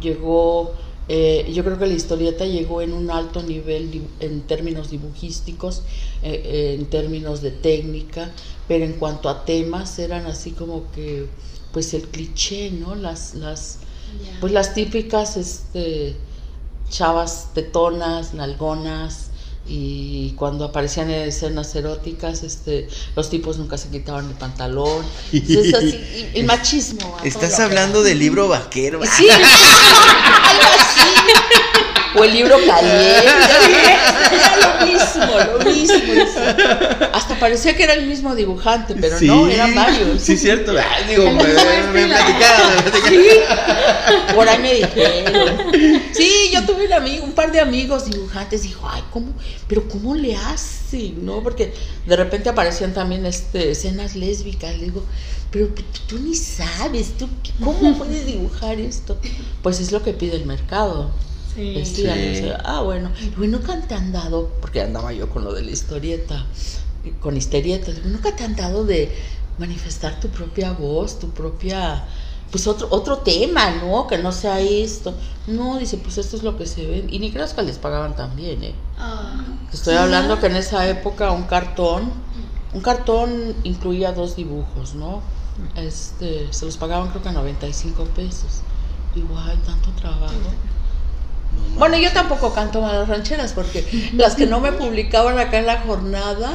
Llegó 0.00 0.74
Eh, 1.08 1.50
yo 1.52 1.62
creo 1.62 1.78
que 1.78 1.86
la 1.86 1.94
historieta 1.94 2.44
llegó 2.44 2.82
en 2.82 2.92
un 2.92 3.10
alto 3.10 3.42
nivel 3.42 4.08
en 4.18 4.40
términos 4.42 4.90
dibujísticos, 4.90 5.82
eh, 6.22 6.42
eh, 6.44 6.76
en 6.78 6.86
términos 6.86 7.42
de 7.42 7.52
técnica, 7.52 8.32
pero 8.66 8.84
en 8.84 8.94
cuanto 8.94 9.28
a 9.28 9.44
temas 9.44 9.98
eran 10.00 10.26
así 10.26 10.50
como 10.50 10.90
que, 10.92 11.26
pues 11.72 11.94
el 11.94 12.08
cliché, 12.08 12.72
¿no? 12.72 12.96
Las, 12.96 13.34
las, 13.34 13.78
pues 14.40 14.52
las 14.52 14.74
típicas, 14.74 15.36
este, 15.36 16.16
chavas 16.88 17.50
tetonas, 17.54 18.34
nalgonas, 18.34 19.25
y 19.68 20.32
cuando 20.36 20.64
aparecían 20.64 21.10
en 21.10 21.28
escenas 21.28 21.74
eróticas, 21.74 22.42
este, 22.42 22.88
los 23.16 23.30
tipos 23.30 23.58
nunca 23.58 23.78
se 23.78 23.88
quitaban 23.88 24.26
el 24.28 24.34
pantalón. 24.34 25.04
Entonces, 25.32 25.74
así, 25.74 26.30
y- 26.34 26.38
el 26.40 26.46
machismo. 26.46 27.16
Estás 27.24 27.58
hablando 27.60 28.02
del 28.02 28.18
libro 28.18 28.48
vaquero. 28.48 29.00
Sí, 29.16 29.28
algo 29.30 29.44
así. 29.44 31.55
O 32.18 32.24
el 32.24 32.32
libro 32.32 32.56
caliente. 32.66 33.26
Era 34.32 34.78
lo 34.80 34.86
mismo, 34.86 35.58
lo 35.58 35.64
mismo. 35.70 36.24
Hasta 37.12 37.38
parecía 37.38 37.76
que 37.76 37.84
era 37.84 37.94
el 37.94 38.06
mismo 38.06 38.34
dibujante, 38.34 38.94
pero 39.00 39.20
no, 39.20 39.48
eran 39.48 39.74
varios. 39.74 40.20
Sí, 40.20 40.36
cierto. 40.36 40.74
Ah, 40.86 40.98
digo, 41.08 41.24
me, 41.24 41.42
me, 41.42 41.42
me 41.42 41.50
estilo. 41.50 42.08
platicaron, 42.08 42.76
me 42.76 42.82
platicaron. 42.82 43.20
Sí, 43.22 44.34
por 44.34 44.48
ahí 44.48 44.58
me 44.58 44.74
dijeron. 44.74 46.02
Sí, 46.12 46.50
yo 46.52 46.64
tuve 46.64 46.86
un 46.86 46.92
amigo, 46.92 47.24
un 47.24 47.32
par 47.32 47.50
de 47.50 47.60
amigos 47.60 48.06
dibujantes. 48.10 48.62
Dijo, 48.62 48.88
ay, 48.88 49.02
¿cómo? 49.12 49.32
Pero 49.66 49.88
¿cómo 49.88 50.14
le 50.14 50.36
hacen? 50.36 51.24
¿No? 51.24 51.42
Porque 51.42 51.74
de 52.06 52.16
repente 52.16 52.48
aparecían 52.48 52.94
también 52.94 53.26
este, 53.26 53.70
escenas 53.72 54.14
lésbicas. 54.14 54.76
Le 54.78 54.84
digo, 54.84 55.04
pero 55.50 55.68
tú, 55.68 55.82
tú 56.06 56.18
ni 56.18 56.34
sabes, 56.34 57.16
¿tú 57.18 57.28
cómo 57.62 57.96
puedes 57.98 58.26
dibujar 58.26 58.78
esto? 58.78 59.18
Pues 59.62 59.80
es 59.80 59.92
lo 59.92 60.02
que 60.02 60.12
pide 60.12 60.36
el 60.36 60.46
mercado. 60.46 61.10
Sí. 61.56 61.72
Decían, 61.74 62.18
Sí. 62.18 62.36
sea, 62.42 62.62
ah, 62.64 62.82
bueno, 62.82 63.10
y 63.42 63.46
nunca 63.46 63.80
te 63.80 63.94
han 63.94 64.12
dado, 64.12 64.50
porque 64.60 64.82
andaba 64.82 65.12
yo 65.12 65.30
con 65.30 65.42
lo 65.42 65.52
de 65.54 65.62
la 65.62 65.70
historieta, 65.70 66.44
con 67.20 67.36
historietas, 67.36 67.96
digo, 67.96 68.08
nunca 68.10 68.36
te 68.36 68.44
han 68.44 68.54
dado 68.54 68.84
de 68.84 69.10
manifestar 69.58 70.20
tu 70.20 70.28
propia 70.28 70.72
voz, 70.72 71.18
tu 71.18 71.30
propia, 71.30 72.04
pues 72.50 72.66
otro, 72.66 72.88
otro 72.90 73.18
tema, 73.18 73.70
¿no? 73.70 74.06
Que 74.06 74.18
no 74.18 74.32
sea 74.32 74.60
esto. 74.60 75.14
No, 75.46 75.78
dice, 75.78 75.96
pues 75.96 76.18
esto 76.18 76.36
es 76.36 76.42
lo 76.42 76.58
que 76.58 76.66
se 76.66 76.84
ve. 76.86 77.06
Y 77.08 77.18
ni 77.18 77.32
creas 77.32 77.54
que 77.54 77.62
les 77.62 77.78
pagaban 77.78 78.14
tan 78.14 78.36
bien, 78.36 78.62
¿eh? 78.62 78.74
Ah, 78.98 79.42
Estoy 79.72 79.94
hablando 79.94 80.38
que 80.38 80.46
en 80.46 80.56
esa 80.56 80.86
época 80.88 81.30
un 81.32 81.44
cartón, 81.44 82.12
un 82.74 82.80
cartón 82.82 83.54
incluía 83.64 84.12
dos 84.12 84.36
dibujos, 84.36 84.94
¿no? 84.94 85.22
Este, 85.74 86.52
se 86.52 86.66
los 86.66 86.76
pagaban 86.76 87.08
creo 87.08 87.22
que 87.22 87.28
a 87.30 87.32
95 87.32 88.04
pesos. 88.14 88.60
Igual, 89.14 89.58
tanto 89.64 89.90
trabajo. 89.92 90.34
Bueno, 91.78 91.98
yo 91.98 92.10
tampoco 92.12 92.52
canto 92.54 92.80
malas 92.80 93.08
rancheras 93.08 93.52
porque 93.52 93.86
las 94.14 94.34
que 94.34 94.46
no 94.46 94.60
me 94.60 94.72
publicaban 94.82 95.38
acá 95.38 95.58
en 95.58 95.66
la 95.66 95.80
jornada 95.82 96.52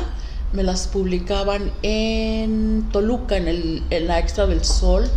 me 0.52 0.64
las 0.64 0.88
publicaban 0.88 1.72
en 1.82 2.90
Toluca, 2.92 3.38
en, 3.38 3.48
el, 3.48 3.84
en 3.90 4.08
la 4.08 4.20
Extra 4.20 4.48
del 4.48 4.66
Sol 4.66 5.10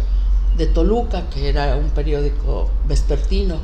de 0.57 0.67
Toluca, 0.67 1.29
que 1.31 1.49
era 1.49 1.77
un 1.77 1.91
periódico 1.91 2.71
vespertino. 2.87 3.59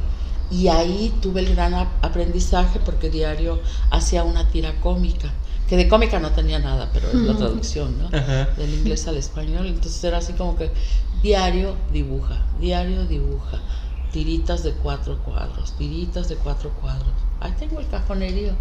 Y 0.50 0.66
ahí 0.66 1.12
tuve 1.22 1.40
el 1.42 1.54
gran 1.54 1.74
ap- 1.74 2.04
aprendizaje 2.04 2.80
porque 2.84 3.08
diario 3.08 3.60
hacía 3.90 4.24
una 4.24 4.48
tira 4.48 4.80
cómica, 4.80 5.32
que 5.68 5.76
de 5.76 5.86
cómica 5.86 6.18
no 6.18 6.30
tenía 6.32 6.58
nada, 6.58 6.90
pero 6.92 7.08
es 7.08 7.14
la 7.14 7.36
traducción, 7.36 7.96
¿no? 7.98 8.06
Ajá. 8.08 8.48
Del 8.56 8.74
inglés 8.74 9.06
al 9.06 9.16
español. 9.16 9.68
Entonces 9.68 10.02
era 10.02 10.18
así 10.18 10.32
como 10.32 10.56
que 10.56 10.72
diario 11.22 11.76
dibuja, 11.92 12.42
diario 12.58 13.04
dibuja, 13.04 13.58
tiritas 14.12 14.62
de 14.64 14.72
cuatro 14.72 15.18
cuadros, 15.24 15.72
tiritas 15.78 16.28
de 16.28 16.36
cuatro 16.36 16.70
cuadros. 16.80 17.12
Ahí 17.40 17.52
tengo 17.58 17.80
el 17.80 17.88
cajonerío 17.88 18.52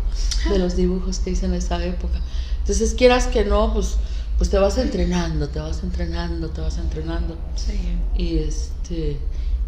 de 0.50 0.60
los 0.60 0.76
dibujos 0.76 1.20
que 1.20 1.32
hice 1.32 1.46
en 1.48 1.54
esa 1.56 1.84
época. 1.84 2.20
Entonces 2.60 2.94
quieras 2.94 3.28
que 3.28 3.44
no, 3.46 3.74
pues, 3.74 3.96
pues 4.38 4.50
te 4.50 4.58
vas 4.58 4.78
entrenando, 4.78 5.50
te 5.50 5.60
vas 5.60 5.84
entrenando, 5.84 6.50
te 6.50 6.62
vas 6.62 6.78
entrenando. 6.78 7.36
sí. 7.56 7.74
Y 8.18 8.38
este 8.40 9.18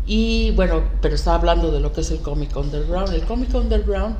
y 0.08 0.52
bueno, 0.52 0.84
pero 1.02 1.14
estaba 1.16 1.38
hablando 1.38 1.72
de 1.72 1.80
lo 1.80 1.94
que 1.94 2.02
es 2.02 2.12
el 2.12 2.20
cómic 2.22 2.56
underground. 2.56 3.14
El 3.14 3.24
cómic 3.24 3.54
underground 3.54 4.16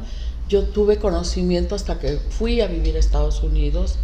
yo 0.48 0.64
tuve 0.66 0.98
conocimiento 0.98 1.76
hasta 1.76 1.98
que 2.00 2.18
fui 2.30 2.62
a 2.62 2.68
vivir 2.68 2.96
a 2.96 3.00
Estados 3.00 3.42
Unidos 3.44 3.96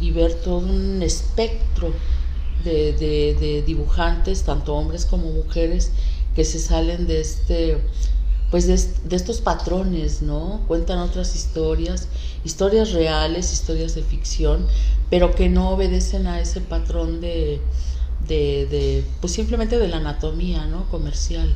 y 0.00 0.10
ver 0.10 0.34
todo 0.34 0.58
un 0.58 1.02
espectro 1.02 1.92
de, 2.64 2.92
de- 2.94 3.36
de 3.38 3.62
dibujantes, 3.62 4.42
tanto 4.42 4.74
hombres 4.74 5.04
como 5.06 5.30
mujeres, 5.30 5.92
que 6.34 6.44
se 6.44 6.58
salen 6.58 7.06
de 7.06 7.20
este 7.20 7.78
pues 8.50 8.66
de, 8.68 8.80
de 9.08 9.16
estos 9.16 9.40
patrones, 9.40 10.22
¿no? 10.22 10.60
Cuentan 10.68 10.98
otras 10.98 11.34
historias, 11.34 12.06
historias 12.44 12.92
reales, 12.92 13.52
historias 13.52 13.96
de 13.96 14.02
ficción, 14.02 14.66
pero 15.10 15.34
que 15.34 15.48
no 15.48 15.70
obedecen 15.70 16.28
a 16.28 16.38
ese 16.40 16.60
patrón 16.60 17.20
de, 17.20 17.60
de, 18.28 18.66
de, 18.70 19.04
pues 19.20 19.32
simplemente 19.32 19.78
de 19.78 19.88
la 19.88 19.96
anatomía, 19.96 20.66
¿no? 20.66 20.88
Comercial. 20.90 21.52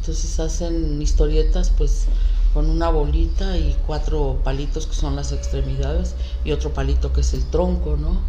Entonces 0.00 0.38
hacen 0.40 1.00
historietas 1.00 1.70
pues 1.70 2.06
con 2.52 2.68
una 2.68 2.90
bolita 2.90 3.56
y 3.56 3.74
cuatro 3.86 4.40
palitos 4.44 4.86
que 4.86 4.94
son 4.94 5.16
las 5.16 5.32
extremidades 5.32 6.14
y 6.44 6.52
otro 6.52 6.74
palito 6.74 7.12
que 7.12 7.22
es 7.22 7.32
el 7.32 7.44
tronco, 7.46 7.96
¿no? 7.96 8.20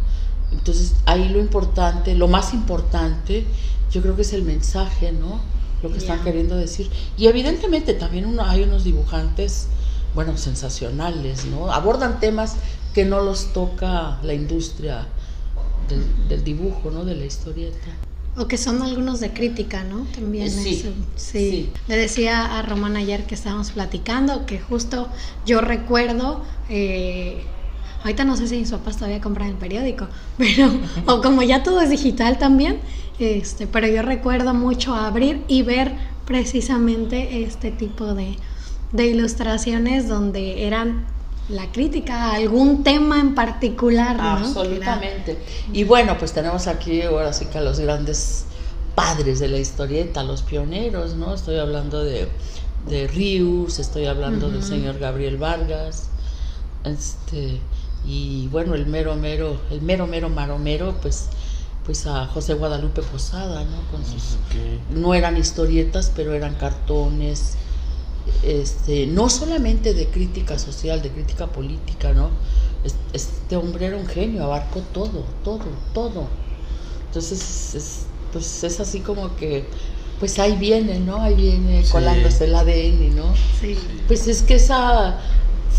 Entonces 0.52 0.94
ahí 1.04 1.28
lo 1.28 1.38
importante, 1.38 2.14
lo 2.14 2.28
más 2.28 2.54
importante, 2.54 3.44
yo 3.90 4.00
creo 4.02 4.16
que 4.16 4.22
es 4.22 4.32
el 4.32 4.42
mensaje, 4.42 5.12
¿no? 5.12 5.40
Lo 5.84 5.90
que 5.90 5.98
están 5.98 6.18
Ya. 6.18 6.24
queriendo 6.24 6.56
decir. 6.56 6.90
Y 7.18 7.26
evidentemente 7.26 7.92
también 7.92 8.24
uno, 8.24 8.42
hay 8.44 8.62
unos 8.62 8.84
dibujantes, 8.84 9.66
bueno, 10.14 10.36
sensacionales, 10.38 11.44
¿no? 11.44 11.70
Abordan 11.70 12.20
temas 12.20 12.56
que 12.94 13.04
no 13.04 13.20
los 13.20 13.52
toca 13.52 14.18
la 14.22 14.32
industria 14.32 15.06
del, 15.90 16.02
del 16.30 16.42
dibujo, 16.42 16.90
¿no? 16.90 17.04
De 17.04 17.14
la 17.14 17.26
historieta. 17.26 17.90
O 18.36 18.48
que 18.48 18.56
son 18.56 18.80
algunos 18.82 19.20
de 19.20 19.30
crítica, 19.32 19.84
¿no? 19.84 20.06
También 20.14 20.50
Sí, 20.50 20.76
eso. 20.80 20.88
sí. 21.16 21.50
Sí. 21.50 21.70
Le 21.86 21.96
decía 21.98 22.58
a 22.58 22.62
Román 22.62 22.96
ayer 22.96 23.26
que 23.26 23.34
estábamos 23.34 23.70
platicando 23.72 24.46
que 24.46 24.58
justo 24.58 25.08
yo 25.44 25.60
recuerdo, 25.60 26.40
eh, 26.70 27.44
ahorita 28.02 28.24
no 28.24 28.36
sé 28.38 28.48
si 28.48 28.56
mis 28.56 28.70
papás 28.70 28.96
todavía 28.96 29.20
compran 29.20 29.48
el 29.50 29.54
periódico, 29.56 30.08
pero, 30.38 30.70
o 31.06 31.20
como 31.20 31.42
ya 31.42 31.62
todo 31.62 31.80
es 31.82 31.90
digital 31.90 32.38
también, 32.38 32.80
este, 33.18 33.66
pero 33.66 33.86
yo 33.86 34.02
recuerdo 34.02 34.54
mucho 34.54 34.94
abrir 34.94 35.44
y 35.48 35.62
ver 35.62 35.94
precisamente 36.26 37.42
este 37.42 37.70
tipo 37.70 38.14
de, 38.14 38.36
de 38.92 39.06
ilustraciones 39.06 40.08
donde 40.08 40.66
eran 40.66 41.06
la 41.48 41.70
crítica 41.72 42.30
a 42.30 42.34
algún 42.36 42.82
tema 42.82 43.20
en 43.20 43.34
particular, 43.34 44.16
¿no? 44.16 44.22
Era- 44.22 44.36
Absolutamente. 44.38 45.38
Y 45.72 45.84
bueno, 45.84 46.16
pues 46.18 46.32
tenemos 46.32 46.66
aquí 46.66 47.02
ahora 47.02 47.32
sí 47.32 47.46
que 47.46 47.58
a 47.58 47.60
los 47.60 47.78
grandes 47.80 48.46
padres 48.94 49.40
de 49.40 49.48
la 49.48 49.58
historieta, 49.58 50.22
los 50.22 50.42
pioneros, 50.42 51.14
¿no? 51.14 51.34
Estoy 51.34 51.58
hablando 51.58 52.02
de, 52.02 52.28
de 52.88 53.06
Rius, 53.08 53.78
estoy 53.78 54.06
hablando 54.06 54.50
del 54.50 54.62
señor 54.62 54.98
Gabriel 54.98 55.36
Vargas, 55.36 56.08
este, 56.84 57.60
y 58.06 58.48
bueno, 58.48 58.74
el 58.74 58.86
mero 58.86 59.14
mero, 59.16 59.56
el 59.70 59.82
mero 59.82 60.06
mero 60.06 60.28
maromero, 60.28 60.94
pues, 61.00 61.28
pues 61.84 62.06
a 62.06 62.26
José 62.26 62.54
Guadalupe 62.54 63.02
Posada, 63.02 63.62
¿no? 63.64 63.76
Con 63.90 64.04
sus, 64.04 64.36
no 64.90 65.12
eran 65.14 65.36
historietas, 65.36 66.10
pero 66.14 66.32
eran 66.34 66.54
cartones, 66.54 67.54
este, 68.42 69.06
no 69.06 69.28
solamente 69.28 69.92
de 69.94 70.06
crítica 70.08 70.58
social, 70.58 71.02
de 71.02 71.10
crítica 71.10 71.46
política, 71.46 72.12
¿no? 72.12 72.30
Es- 72.84 72.94
Este 73.12 73.56
hombre 73.56 73.86
era 73.86 73.96
un 73.96 74.06
genio, 74.06 74.44
abarcó 74.44 74.80
todo, 74.92 75.24
todo, 75.44 75.64
todo. 75.92 76.26
Entonces, 77.08 77.74
es, 77.74 77.98
pues 78.32 78.64
es 78.64 78.80
así 78.80 79.00
como 79.00 79.36
que, 79.36 79.66
pues 80.20 80.38
ahí 80.38 80.56
viene, 80.56 80.98
¿no? 81.00 81.20
Ahí 81.20 81.34
viene 81.34 81.84
Sí. 81.84 81.92
colándose 81.92 82.44
el 82.44 82.54
ADN, 82.54 83.10
¿no? 83.14 83.34
Sí. 83.60 83.76
Pues 84.08 84.26
es 84.26 84.42
que 84.42 84.54
esa 84.56 85.18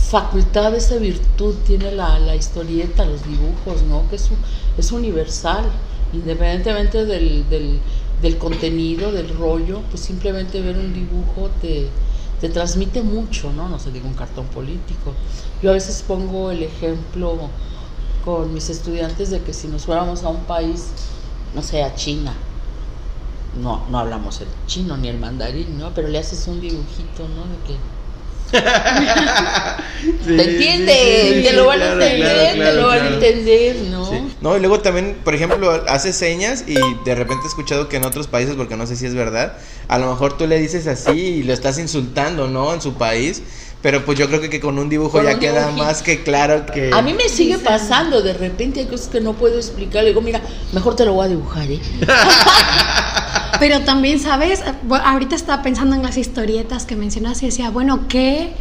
facultad, 0.09 0.73
esa 0.75 0.97
virtud 0.97 1.55
tiene 1.65 1.91
la, 1.91 2.19
la 2.19 2.35
historieta, 2.35 3.05
los 3.05 3.23
dibujos, 3.27 3.81
¿no? 3.83 4.07
Que 4.09 4.17
es, 4.17 4.29
un- 4.29 4.37
es 4.77 4.91
universal, 4.91 5.65
independientemente 6.13 7.05
del, 7.05 7.45
del, 7.49 8.37
contenido, 8.37 9.11
del 9.11 9.29
rollo, 9.37 9.81
pues 9.89 10.01
simplemente 10.01 10.61
ver 10.61 10.77
un 10.77 10.93
dibujo 10.93 11.49
te, 11.61 11.87
te 12.41 12.49
transmite 12.49 13.01
mucho, 13.01 13.51
¿no? 13.53 13.69
No 13.69 13.79
se 13.79 13.91
diga 13.91 14.07
un 14.07 14.13
cartón 14.13 14.47
político. 14.47 15.13
Yo 15.61 15.69
a 15.69 15.73
veces 15.73 16.03
pongo 16.07 16.51
el 16.51 16.63
ejemplo 16.63 17.49
con 18.23 18.53
mis 18.53 18.69
estudiantes 18.69 19.29
de 19.29 19.41
que 19.41 19.53
si 19.53 19.67
nos 19.67 19.85
fuéramos 19.85 20.23
a 20.23 20.29
un 20.29 20.43
país, 20.45 20.87
no 21.53 21.61
sé, 21.61 21.83
a 21.83 21.93
China, 21.93 22.33
no, 23.61 23.85
no 23.89 23.99
hablamos 23.99 24.41
el 24.41 24.47
chino 24.67 24.97
ni 24.97 25.07
el 25.07 25.19
mandarín, 25.19 25.77
¿no? 25.77 25.93
Pero 25.93 26.07
le 26.07 26.17
haces 26.17 26.47
un 26.47 26.59
dibujito, 26.59 27.27
¿no? 27.27 27.43
De 27.43 27.57
que 27.67 27.77
Sí, 30.25 30.37
¿Te 30.37 30.43
entiende? 30.51 30.93
sí, 30.93 31.33
sí, 31.35 31.43
te 31.43 31.53
lo 31.53 31.65
van 31.65 31.79
claro, 31.79 31.99
a 32.01 32.05
entender, 32.05 32.55
claro, 32.55 32.69
te 32.71 32.75
lo 32.81 32.87
van 32.87 32.99
a 32.99 33.07
entender, 33.07 33.75
¿no? 33.89 34.09
Sí. 34.09 34.21
No, 34.41 34.55
y 34.55 34.59
luego 34.59 34.79
también, 34.79 35.17
por 35.23 35.33
ejemplo, 35.33 35.83
hace 35.87 36.13
señas 36.13 36.63
y 36.67 36.75
de 36.75 37.15
repente 37.15 37.43
he 37.45 37.47
escuchado 37.47 37.89
que 37.89 37.97
en 37.97 38.05
otros 38.05 38.27
países, 38.27 38.55
porque 38.55 38.75
no 38.75 38.85
sé 38.85 38.95
si 38.95 39.07
es 39.07 39.15
verdad, 39.15 39.57
a 39.87 39.97
lo 39.97 40.09
mejor 40.09 40.37
tú 40.37 40.45
le 40.45 40.59
dices 40.59 40.85
así 40.85 41.11
y 41.11 41.43
lo 41.43 41.53
estás 41.53 41.79
insultando, 41.79 42.47
¿no? 42.47 42.73
En 42.73 42.81
su 42.81 42.93
país. 42.95 43.41
Pero 43.81 44.03
pues 44.03 44.17
yo 44.17 44.27
creo 44.27 44.41
que, 44.41 44.49
que 44.49 44.59
con 44.59 44.79
un 44.79 44.89
dibujo 44.89 45.11
Con 45.11 45.25
ya 45.25 45.33
un 45.35 45.39
queda 45.39 45.59
dibujito. 45.67 45.83
más 45.83 46.01
que 46.01 46.23
claro 46.23 46.65
que... 46.65 46.89
A 46.91 47.03
mí 47.03 47.13
me 47.13 47.29
sigue 47.29 47.59
pasando, 47.59 48.23
de 48.23 48.33
repente 48.33 48.79
hay 48.79 48.85
cosas 48.87 49.09
que 49.09 49.21
no 49.21 49.33
puedo 49.33 49.57
explicar. 49.57 50.01
Le 50.03 50.09
digo, 50.09 50.21
mira, 50.21 50.41
mejor 50.73 50.95
te 50.95 51.05
lo 51.05 51.13
voy 51.13 51.25
a 51.25 51.29
dibujar, 51.29 51.69
¿eh? 51.69 51.79
Pero 53.59 53.81
también, 53.81 54.19
¿sabes? 54.19 54.63
Ahorita 55.03 55.35
estaba 55.35 55.61
pensando 55.63 55.95
en 55.95 56.03
las 56.03 56.17
historietas 56.17 56.85
que 56.85 56.95
mencionas 56.95 57.41
y 57.43 57.47
decía, 57.47 57.69
bueno, 57.69 58.07
qué, 58.07 58.53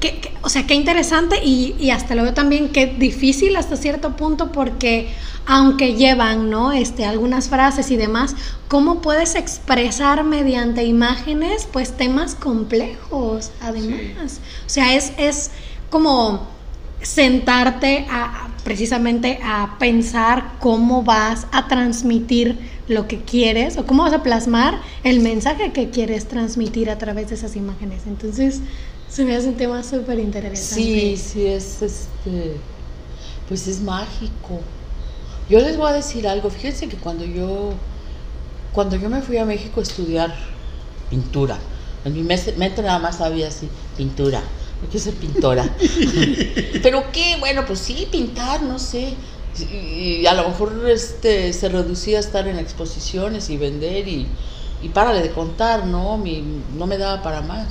qué- 0.00 0.20
qué- 0.20 0.32
o 0.42 0.48
sea, 0.48 0.66
qué 0.66 0.74
interesante 0.74 1.36
y, 1.44 1.74
y 1.78 1.90
hasta 1.90 2.14
lo 2.14 2.22
veo 2.22 2.34
también 2.34 2.70
qué 2.70 2.86
difícil 2.86 3.56
hasta 3.56 3.76
cierto 3.76 4.16
punto 4.16 4.52
porque 4.52 5.08
aunque 5.46 5.94
llevan, 5.94 6.50
¿no? 6.50 6.72
Este, 6.72 7.04
algunas 7.04 7.48
frases 7.48 7.90
y 7.92 7.96
demás, 7.96 8.34
¿cómo 8.68 9.00
puedes 9.00 9.34
expresar 9.36 10.24
mediante 10.24 10.84
imágenes, 10.84 11.68
pues, 11.72 11.96
temas 11.96 12.34
complejos, 12.34 13.52
además? 13.60 14.40
O 14.66 14.68
sea, 14.68 14.94
es, 14.96 15.12
es 15.18 15.50
como 15.90 16.48
sentarte 17.02 18.06
a- 18.10 18.48
precisamente 18.64 19.38
a 19.44 19.76
pensar 19.78 20.54
cómo 20.58 21.02
vas 21.04 21.46
a 21.52 21.68
transmitir 21.68 22.58
lo 22.88 23.08
que 23.08 23.20
quieres 23.22 23.78
o 23.78 23.86
cómo 23.86 24.04
vas 24.04 24.12
a 24.12 24.22
plasmar 24.22 24.80
el 25.02 25.20
mensaje 25.20 25.72
que 25.72 25.90
quieres 25.90 26.28
transmitir 26.28 26.90
a 26.90 26.98
través 26.98 27.28
de 27.28 27.34
esas 27.34 27.56
imágenes. 27.56 28.06
Entonces, 28.06 28.60
se 29.08 29.24
me 29.24 29.34
hace 29.34 29.48
un 29.48 29.56
tema 29.56 29.82
súper 29.82 30.18
interesante. 30.18 30.74
Sí, 30.74 31.16
sí, 31.16 31.46
es 31.46 31.82
este. 31.82 32.56
Pues 33.48 33.66
es 33.68 33.80
mágico. 33.80 34.60
Yo 35.48 35.60
les 35.60 35.76
voy 35.76 35.90
a 35.90 35.92
decir 35.94 36.26
algo. 36.26 36.50
Fíjense 36.50 36.88
que 36.88 36.96
cuando 36.96 37.24
yo. 37.24 37.72
Cuando 38.72 38.96
yo 38.96 39.08
me 39.08 39.22
fui 39.22 39.38
a 39.38 39.44
México 39.44 39.80
a 39.80 39.82
estudiar 39.82 40.34
pintura, 41.08 41.56
en 42.04 42.12
mi 42.12 42.22
mes- 42.22 42.56
mente 42.56 42.82
nada 42.82 42.98
más 42.98 43.20
había 43.20 43.48
así: 43.48 43.68
pintura. 43.96 44.40
Yo 44.82 44.88
quiero 44.90 45.04
ser 45.04 45.14
pintora. 45.14 45.64
Pero 46.82 47.04
qué, 47.12 47.36
bueno, 47.40 47.64
pues 47.66 47.78
sí, 47.78 48.06
pintar, 48.10 48.62
no 48.62 48.78
sé. 48.78 49.14
Y, 49.60 50.20
y 50.20 50.26
a 50.26 50.34
lo 50.34 50.48
mejor 50.48 50.88
este, 50.88 51.52
se 51.52 51.68
reducía 51.68 52.18
a 52.18 52.20
estar 52.20 52.46
en 52.48 52.58
exposiciones 52.58 53.50
y 53.50 53.56
vender 53.56 54.06
y, 54.08 54.26
y 54.82 54.88
párale 54.88 55.22
de 55.22 55.30
contar, 55.30 55.86
¿no? 55.86 56.18
Mi, 56.18 56.44
no 56.76 56.86
me 56.86 56.98
daba 56.98 57.22
para 57.22 57.42
más. 57.42 57.68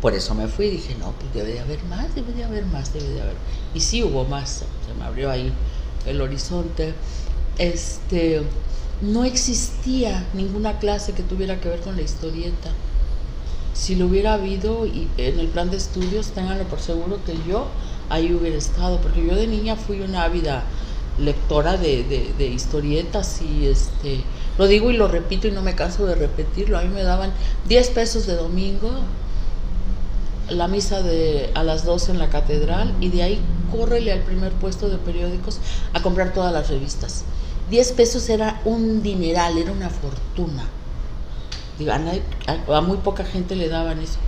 Por 0.00 0.14
eso 0.14 0.34
me 0.34 0.46
fui 0.46 0.70
dije, 0.70 0.94
no, 0.98 1.12
pues 1.12 1.32
debe 1.32 1.54
de 1.54 1.60
haber 1.60 1.82
más, 1.84 2.14
debe 2.14 2.32
de 2.32 2.44
haber 2.44 2.64
más, 2.66 2.92
debe 2.92 3.08
de 3.08 3.22
haber. 3.22 3.36
Y 3.74 3.80
sí 3.80 4.02
hubo 4.02 4.24
más, 4.24 4.64
se 4.86 4.94
me 4.98 5.04
abrió 5.04 5.30
ahí 5.30 5.52
el 6.06 6.20
horizonte. 6.20 6.94
Este, 7.58 8.42
no 9.00 9.24
existía 9.24 10.26
ninguna 10.34 10.78
clase 10.78 11.12
que 11.12 11.22
tuviera 11.22 11.60
que 11.60 11.68
ver 11.68 11.80
con 11.80 11.96
la 11.96 12.02
historieta. 12.02 12.70
Si 13.74 13.94
lo 13.94 14.06
hubiera 14.06 14.34
habido 14.34 14.86
y 14.86 15.08
en 15.18 15.38
el 15.38 15.48
plan 15.48 15.70
de 15.70 15.76
estudios, 15.76 16.28
ténganlo 16.28 16.64
por 16.64 16.80
seguro 16.80 17.18
que 17.24 17.34
yo 17.46 17.66
ahí 18.10 18.32
hubiera 18.34 18.56
estado, 18.56 19.00
porque 19.00 19.24
yo 19.26 19.34
de 19.34 19.46
niña 19.46 19.76
fui 19.76 20.00
una 20.00 20.22
ávida 20.24 20.64
lectora 21.18 21.76
de, 21.76 22.04
de- 22.04 22.32
de 22.36 22.46
historietas 22.46 23.40
y 23.42 23.66
este 23.66 24.22
lo 24.58 24.66
digo 24.66 24.90
y 24.90 24.96
lo 24.96 25.08
repito 25.08 25.48
y 25.48 25.50
no 25.50 25.62
me 25.62 25.74
canso 25.74 26.06
de 26.06 26.14
repetirlo. 26.14 26.78
A 26.78 26.82
mí 26.82 26.88
me 26.88 27.02
daban 27.02 27.32
10 27.68 27.90
pesos 27.90 28.26
de 28.26 28.36
domingo, 28.36 28.90
la 30.50 30.68
misa 30.68 31.02
de 31.02 31.50
a 31.54 31.62
las 31.64 31.84
12 31.84 32.12
en 32.12 32.18
la 32.18 32.28
catedral 32.30 32.94
y 33.00 33.08
de 33.08 33.22
ahí 33.22 33.40
córrele 33.70 34.12
al 34.12 34.20
primer 34.20 34.52
puesto 34.52 34.88
de 34.88 34.96
periódicos 34.98 35.58
a 35.92 36.02
comprar 36.02 36.32
todas 36.32 36.52
las 36.52 36.68
revistas. 36.70 37.24
10 37.70 37.92
pesos 37.92 38.28
era 38.28 38.60
un 38.64 39.02
dineral, 39.02 39.58
era 39.58 39.72
una 39.72 39.90
fortuna. 39.90 40.64
Digo, 41.78 41.92
a, 41.92 41.98
nadie- 41.98 42.22
a- 42.46 42.76
a 42.76 42.80
muy 42.80 42.98
poca 42.98 43.24
gente 43.24 43.56
le 43.56 43.68
daban 43.68 44.00
eso. 44.00 44.18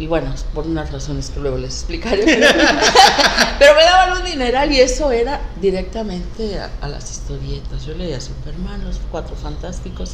Y 0.00 0.06
bueno, 0.06 0.34
por 0.54 0.66
unas 0.66 0.90
razones 0.90 1.30
que 1.30 1.38
luego 1.40 1.58
les 1.58 1.74
explicaré. 1.74 2.24
Pero, 2.24 2.46
pero 3.58 3.74
me 3.76 3.82
daban 3.82 4.18
un 4.18 4.24
dineral 4.24 4.72
y 4.72 4.80
eso 4.80 5.12
era 5.12 5.40
directamente 5.60 6.58
a, 6.58 6.70
a 6.80 6.88
las 6.88 7.10
historietas. 7.10 7.84
Yo 7.84 7.94
leía 7.94 8.20
Superman, 8.20 8.82
Los 8.84 8.96
Cuatro 9.10 9.36
Fantásticos, 9.36 10.12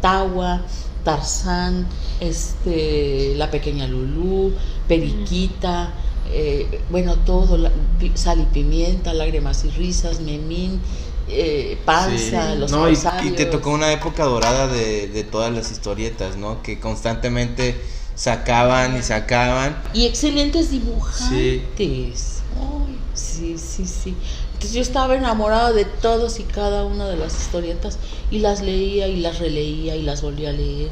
Tawa, 0.00 0.62
Tarzán, 1.04 1.86
este, 2.20 3.34
La 3.36 3.50
Pequeña 3.50 3.86
Lulú, 3.86 4.52
Periquita, 4.88 5.92
eh, 6.30 6.80
bueno, 6.90 7.16
todo, 7.16 7.58
la- 7.58 7.72
Sal 8.14 8.40
y 8.40 8.44
Pimienta, 8.46 9.12
Lágrimas 9.12 9.64
y 9.64 9.70
Risas, 9.70 10.20
Memín, 10.20 10.80
eh, 11.28 11.76
Panza, 11.84 12.52
Sí. 12.54 12.58
Los 12.58 12.70
no, 12.72 12.88
y, 12.88 12.96
y 13.24 13.30
te 13.32 13.44
tocó 13.46 13.70
una 13.70 13.92
época 13.92 14.24
dorada 14.24 14.66
de, 14.68 15.08
de 15.08 15.24
todas 15.24 15.52
las 15.52 15.70
historietas, 15.70 16.36
¿no? 16.36 16.62
Que 16.62 16.80
constantemente 16.80 17.78
sacaban 18.18 18.96
y 18.98 19.02
sacaban. 19.02 19.80
Y 19.94 20.06
excelentes 20.06 20.70
dibujantes. 20.72 22.42
Ay, 22.60 22.98
sí, 23.14 23.56
sí, 23.58 23.86
sí. 23.86 24.16
Entonces 24.54 24.72
yo 24.72 24.82
estaba 24.82 25.14
enamorada 25.14 25.72
de 25.72 25.84
todos 25.84 26.40
y 26.40 26.42
cada 26.42 26.84
una 26.84 27.06
de 27.08 27.16
las 27.16 27.40
historietas 27.40 27.98
y 28.30 28.40
las 28.40 28.60
leía 28.60 29.06
y 29.06 29.20
las 29.20 29.38
releía 29.38 29.94
y 29.94 30.02
las 30.02 30.20
volvía 30.22 30.50
a 30.50 30.52
leer. 30.52 30.90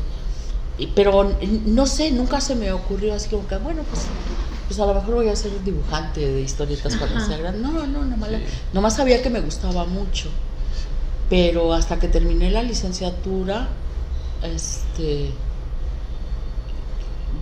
Y- 0.78 0.86
pero 0.88 1.36
no 1.66 1.86
sé, 1.86 2.12
nunca 2.12 2.40
se 2.40 2.54
me 2.54 2.70
ocurrió 2.72 3.12
así 3.14 3.28
como 3.28 3.48
que, 3.48 3.56
bueno, 3.56 3.82
pues, 3.90 4.06
pues 4.68 4.78
a 4.78 4.86
lo 4.86 4.94
mejor 4.94 5.14
voy 5.16 5.28
a 5.28 5.34
ser 5.36 5.62
dibujante 5.64 6.20
de 6.20 6.40
historietas 6.42 6.94
cuando 6.96 7.16
Ajá. 7.16 7.26
sea 7.26 7.38
grande. 7.38 7.58
No, 7.60 7.72
no, 7.88 8.04
nomás, 8.04 8.30
la- 8.30 8.38
Sí. 8.38 8.44
nomás 8.72 8.94
sabía 8.94 9.20
que 9.20 9.30
me 9.30 9.40
gustaba 9.40 9.84
mucho. 9.84 10.28
Pero 11.28 11.72
hasta 11.72 11.98
que 11.98 12.06
terminé 12.06 12.52
la 12.52 12.62
licenciatura, 12.62 13.68
este, 14.42 15.30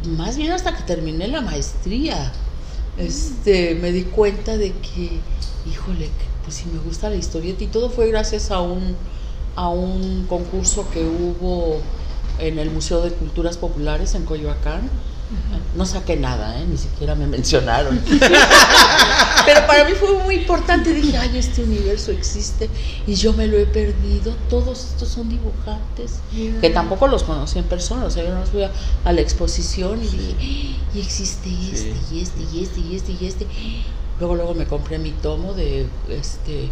más 0.07 0.37
bien 0.37 0.53
hasta 0.53 0.77
que 0.77 0.83
terminé 0.83 1.29
la 1.29 1.41
maestría, 1.41 2.33
este, 2.97 3.75
me 3.75 3.93
di 3.93 4.03
cuenta 4.03 4.57
de 4.57 4.73
que, 4.73 5.19
híjole, 5.71 6.09
pues 6.45 6.57
si 6.57 6.67
me 6.67 6.79
gusta 6.79 7.11
la 7.11 7.17
historieta 7.17 7.65
y 7.65 7.67
todo 7.67 7.91
fue 7.91 8.09
gracias 8.09 8.51
a 8.51 8.61
un, 8.61 8.97
a 9.57 9.69
un 9.69 10.27
concurso 10.29 10.89
que 10.91 11.05
hubo 11.05 11.81
en 12.39 12.59
el 12.59 12.71
Museo 12.71 13.03
de 13.03 13.11
Culturas 13.11 13.57
Populares 13.57 14.15
en 14.15 14.25
Coyoacán. 14.25 14.89
No 15.77 15.85
saqué 15.87 16.17
nada, 16.17 16.61
¿eh? 16.61 16.65
ni 16.69 16.77
siquiera 16.77 17.15
me 17.17 17.27
mencionaron. 17.37 18.01
Pero 19.47 19.67
para 19.67 19.85
mí 19.85 19.93
fue 19.99 20.17
muy 20.23 20.37
importante. 20.37 20.93
Dije, 20.93 21.17
ay, 21.19 21.37
este 21.37 21.63
universo 21.65 22.13
existe 22.13 22.71
y 23.07 23.15
yo 23.15 23.33
me 23.33 23.47
lo 23.47 23.59
he 23.59 23.67
perdido. 23.67 24.35
Todos 24.49 24.85
estos 24.93 25.09
son 25.09 25.29
dibujantes 25.29 26.21
que 26.61 26.71
tampoco 26.71 27.09
los 27.09 27.25
conocí 27.25 27.59
en 27.59 27.65
persona. 27.65 28.05
O 28.05 28.11
sea, 28.11 28.25
yo 28.25 28.35
no 28.35 28.45
fui 28.47 28.63
a, 28.63 28.71
a 29.05 29.13
la 29.13 29.21
exposición 29.21 30.01
y 30.03 30.09
dije, 30.09 30.35
"Ah, 30.39 30.93
y 30.95 31.01
existe 31.01 31.49
este, 31.73 31.95
y 32.13 32.21
este, 32.21 32.41
y 32.53 32.63
este, 32.63 32.81
y 32.81 32.97
este, 32.97 33.13
y 33.21 33.27
este. 33.27 33.47
Luego, 34.21 34.37
luego 34.37 34.55
me 34.55 34.67
compré 34.67 34.99
mi 34.99 35.11
tomo 35.11 35.55
de, 35.55 35.87
este, 36.09 36.69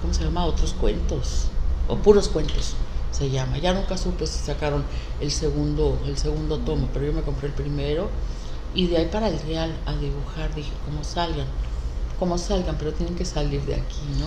¿cómo 0.00 0.14
se 0.14 0.24
llama? 0.24 0.46
Otros 0.46 0.72
cuentos, 0.72 1.48
o 1.88 1.96
puros 1.96 2.28
cuentos 2.28 2.74
se 3.16 3.30
llama. 3.30 3.58
Ya 3.58 3.72
nunca 3.72 3.96
supe 3.96 4.26
si 4.26 4.44
sacaron 4.44 4.84
el 5.20 5.30
segundo, 5.30 5.98
el 6.06 6.16
segundo 6.18 6.58
tomo, 6.58 6.88
pero 6.92 7.06
yo 7.06 7.12
me 7.12 7.22
compré 7.22 7.48
el 7.48 7.54
primero 7.54 8.08
y 8.74 8.86
de 8.88 8.98
ahí 8.98 9.06
para 9.06 9.28
el 9.28 9.38
real 9.40 9.74
a 9.86 9.94
dibujar 9.94 10.54
dije, 10.54 10.72
como 10.84 11.02
salgan, 11.02 11.46
como 12.18 12.38
salgan, 12.38 12.76
pero 12.78 12.92
tienen 12.92 13.16
que 13.16 13.24
salir 13.24 13.62
de 13.62 13.74
aquí, 13.74 14.02
¿no? 14.18 14.26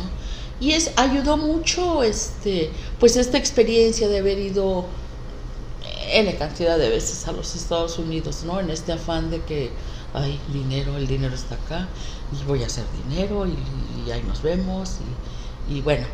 Y 0.60 0.72
es 0.72 0.92
ayudó 0.98 1.38
mucho 1.38 2.04
este, 2.04 2.72
pues 3.00 3.16
esta 3.16 3.38
experiencia 3.38 4.08
de 4.08 4.20
haber 4.20 4.40
ido 4.40 4.86
N 6.12 6.36
cantidad 6.38 6.78
de 6.78 6.90
veces 6.90 7.28
a 7.28 7.32
los 7.32 7.56
Estados 7.56 8.00
Unidos, 8.00 8.44
¿no? 8.46 8.60
En 8.60 8.70
este 8.70 8.92
afán 8.92 9.30
de 9.30 9.42
que 9.44 9.72
hay 10.14 10.40
dinero, 10.52 10.98
el 10.98 11.08
dinero 11.08 11.36
está 11.36 11.56
acá, 11.56 11.88
y 12.34 12.44
voy 12.46 12.64
a 12.64 12.66
hacer 12.66 12.84
dinero, 13.08 13.46
y, 13.46 13.56
y 14.06 14.12
ahí 14.12 14.24
nos 14.24 14.42
vemos, 14.42 14.98
y, 15.70 15.76
y 15.76 15.82
bueno, 15.82 16.08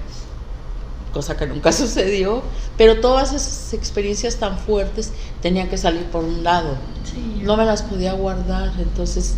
cosa 1.16 1.38
que 1.38 1.48
nunca 1.48 1.72
sucedió, 1.84 2.44
pero 2.78 3.00
todas 3.00 3.32
esas 3.34 3.74
experiencias 3.74 4.36
tan 4.36 4.60
fuertes 4.60 5.14
tenían 5.42 5.70
que 5.70 5.78
salir 5.78 6.04
por 6.12 6.24
un 6.26 6.44
lado, 6.44 6.76
Sí. 7.06 7.42
no 7.44 7.56
me 7.56 7.64
las 7.66 7.82
podía 7.84 8.12
guardar, 8.14 8.74
entonces 8.78 9.36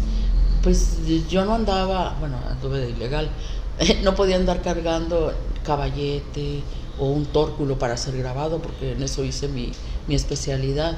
pues 0.63 0.97
yo 1.29 1.45
no 1.45 1.53
andaba, 1.53 2.15
bueno, 2.19 2.37
anduve 2.49 2.79
de 2.79 2.89
ilegal, 2.89 3.29
no 4.03 4.15
podía 4.15 4.37
andar 4.37 4.61
cargando 4.63 5.31
caballete 5.63 6.63
o 6.99 7.05
un 7.11 7.25
tórculo 7.27 7.77
para 7.77 7.95
ser 7.95 8.17
grabado, 8.17 8.57
porque 8.59 8.93
en 8.93 9.03
eso 9.03 9.23
hice 9.23 9.47
mi, 9.47 9.71
mi 10.07 10.15
especialidad. 10.15 10.97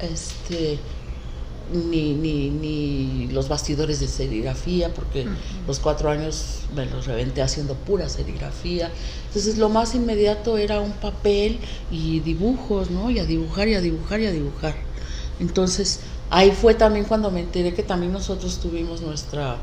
Este, 0.00 0.78
ni, 1.72 2.14
ni, 2.14 2.50
ni 2.50 3.28
los 3.28 3.48
bastidores 3.48 4.00
de 4.00 4.08
serigrafía, 4.08 4.92
porque 4.92 5.26
los 5.66 5.78
cuatro 5.78 6.10
años 6.10 6.62
me 6.74 6.86
los 6.86 7.06
reventé 7.06 7.42
haciendo 7.42 7.74
pura 7.74 8.08
serigrafía. 8.08 8.90
Entonces 9.28 9.58
lo 9.58 9.68
más 9.68 9.94
inmediato 9.94 10.58
era 10.58 10.80
un 10.80 10.92
papel 10.92 11.58
y 11.90 12.20
dibujos, 12.20 12.90
¿no? 12.90 13.10
Y 13.10 13.18
a 13.18 13.24
dibujar 13.24 13.68
y 13.68 13.74
a 13.74 13.80
dibujar 13.80 14.20
y 14.20 14.26
a 14.26 14.32
dibujar. 14.32 14.74
Entonces 15.38 16.00
ahí 16.30 16.52
fue 16.52 16.74
también 16.74 17.04
cuando 17.04 17.30
me 17.30 17.40
enteré 17.40 17.74
que 17.74 17.82
también 17.82 18.12
nosotros 18.12 18.58
tuvimos 18.58 19.00
nuestra 19.00 19.58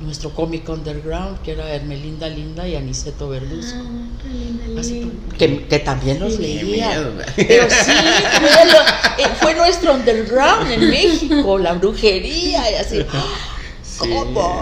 nuestro 0.00 0.30
cómic 0.30 0.68
underground, 0.68 1.40
que 1.42 1.52
era 1.52 1.68
Hermelinda 1.72 2.28
Linda 2.28 2.66
y 2.68 2.76
Aniceto 2.76 3.28
Verduzco. 3.28 3.78
Ah, 3.78 4.18
qué 4.22 4.28
linda, 4.28 4.80
Así, 4.80 5.00
linda. 5.00 5.36
que, 5.38 5.66
que 5.66 5.78
también 5.78 6.20
los 6.20 6.38
leía. 6.38 7.02
Pero 7.36 7.66
sí, 7.70 7.92
fue, 8.40 9.24
eh, 9.24 9.28
fue 9.40 9.54
nuestro 9.54 9.94
underground 9.94 10.70
en 10.70 10.90
México, 10.90 11.58
la 11.58 11.72
brujería 11.74 12.70
y 12.70 12.74
así. 12.74 13.04
¿Cómo? 13.98 14.60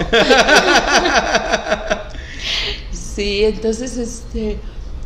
Sí, 2.92 3.44
entonces, 3.44 3.96
este, 3.96 4.58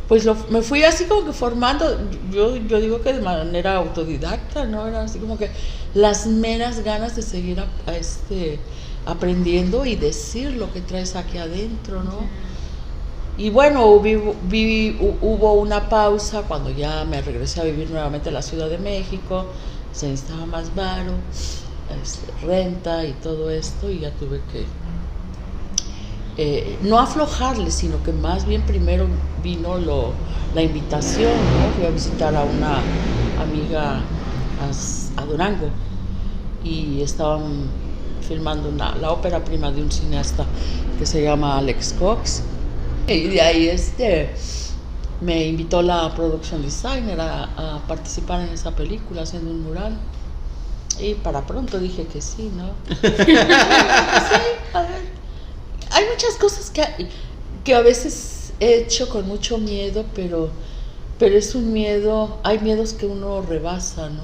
pues 0.07 0.25
lo- 0.25 0.35
me 0.49 0.61
fui 0.61 0.83
así 0.83 1.05
como 1.05 1.25
que 1.25 1.33
formando, 1.33 1.99
yo, 2.31 2.55
yo 2.57 2.79
digo 2.79 3.01
que 3.01 3.13
de 3.13 3.21
manera 3.21 3.75
autodidacta, 3.77 4.65
¿no? 4.65 4.87
Era 4.87 5.01
así 5.03 5.19
como 5.19 5.37
que 5.37 5.49
las 5.93 6.25
meras 6.27 6.83
ganas 6.83 7.15
de 7.15 7.21
seguir 7.21 7.59
a- 7.59 7.67
a 7.89 7.95
este, 7.95 8.59
aprendiendo 9.05 9.85
y 9.85 9.95
decir 9.95 10.53
lo 10.53 10.71
que 10.71 10.81
traes 10.81 11.15
aquí 11.15 11.37
adentro, 11.37 12.03
¿no? 12.03 12.19
Y 13.37 13.49
bueno, 13.51 13.85
hubo, 13.85 15.53
una 15.53 15.87
pausa 15.87 16.41
cuando 16.41 16.71
ya 16.71 17.05
me 17.05 17.21
regresé 17.21 17.61
a 17.61 17.63
vivir 17.63 17.89
nuevamente 17.89 18.27
a 18.29 18.31
la 18.33 18.41
Ciudad 18.41 18.69
de 18.69 18.77
México, 18.77 19.45
se 19.93 20.09
necesitaba 20.09 20.45
más 20.45 20.75
varo, 20.75 21.13
renta 22.43 23.05
y 23.05 23.13
todo 23.13 23.49
esto, 23.49 23.89
y 23.89 23.99
ya 24.01 24.11
tuve 24.11 24.41
que 24.51 24.65
eh, 26.35 26.77
no 26.83 26.99
aflojarle, 26.99 27.71
sino 27.71 28.03
que 28.03 28.11
más 28.11 28.45
bien 28.45 28.61
primero 28.63 29.07
vino 29.41 29.77
lo, 29.77 30.11
la 30.53 30.61
invitación, 30.61 31.31
¿no? 31.31 31.71
Fui 31.77 31.85
a 31.85 31.91
visitar 31.91 32.35
a 32.35 32.43
una 32.43 32.81
amiga 33.41 34.01
a, 34.59 35.21
a 35.21 35.25
Durango 35.25 35.69
y 36.63 37.01
estaban 37.01 37.69
filmando 38.21 38.69
una- 38.69 38.95
la 38.95 39.11
ópera 39.11 39.43
prima 39.43 39.71
de 39.71 39.81
un 39.81 39.91
cineasta 39.91 40.45
que 40.97 41.05
se 41.05 41.23
llama 41.23 41.57
Alex 41.57 41.93
Cox. 41.99 42.43
Y 43.07 43.27
de 43.27 43.41
ahí 43.41 43.67
este, 43.67 44.29
me 45.21 45.47
invitó 45.47 45.81
la 45.81 46.13
production 46.15 46.61
designer 46.61 47.19
a, 47.21 47.43
a 47.77 47.87
participar 47.87 48.41
en 48.41 48.49
esa 48.49 48.75
película 48.75 49.23
haciendo 49.23 49.51
un 49.51 49.63
mural. 49.63 49.97
Y 50.99 51.15
para 51.15 51.45
pronto 51.45 51.79
dije 51.79 52.05
que 52.07 52.21
sí, 52.21 52.51
¿no? 52.55 52.71
sí, 53.01 53.33
a 54.73 54.81
ver. 54.81 55.01
Hay 55.91 56.05
muchas 56.11 56.35
cosas 56.39 56.69
que, 56.69 56.83
que 57.63 57.73
a 57.75 57.81
veces 57.81 58.53
he 58.59 58.75
hecho 58.81 59.09
con 59.09 59.27
mucho 59.27 59.57
miedo, 59.57 60.05
pero, 60.13 60.51
pero 61.17 61.37
es 61.37 61.55
un 61.55 61.73
miedo, 61.73 62.39
hay 62.43 62.59
miedos 62.59 62.93
que 62.93 63.05
uno 63.07 63.41
rebasa, 63.41 64.09
¿no? 64.09 64.23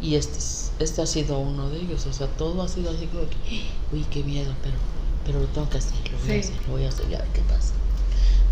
Y 0.00 0.16
este, 0.16 0.38
es- 0.38 0.61
este 0.82 1.02
ha 1.02 1.06
sido 1.06 1.38
uno 1.38 1.68
de 1.70 1.80
ellos, 1.80 2.06
o 2.06 2.12
sea, 2.12 2.26
todo 2.26 2.62
ha 2.62 2.68
sido 2.68 2.90
así 2.90 3.06
como 3.06 3.22
que, 3.28 3.36
uy, 3.92 4.04
qué 4.10 4.22
miedo, 4.22 4.52
pero, 4.62 4.76
pero 5.24 5.40
lo 5.40 5.46
tengo 5.46 5.68
que 5.70 5.78
hacer, 5.78 5.92
lo 6.10 6.18
voy 6.18 6.36
a 6.36 6.40
hacer, 6.40 6.54
lo 6.66 6.72
voy 6.72 6.84
a 6.84 6.88
hacer, 6.88 7.08
ya 7.08 7.18
ver 7.18 7.28
qué 7.32 7.40
pasa. 7.42 7.72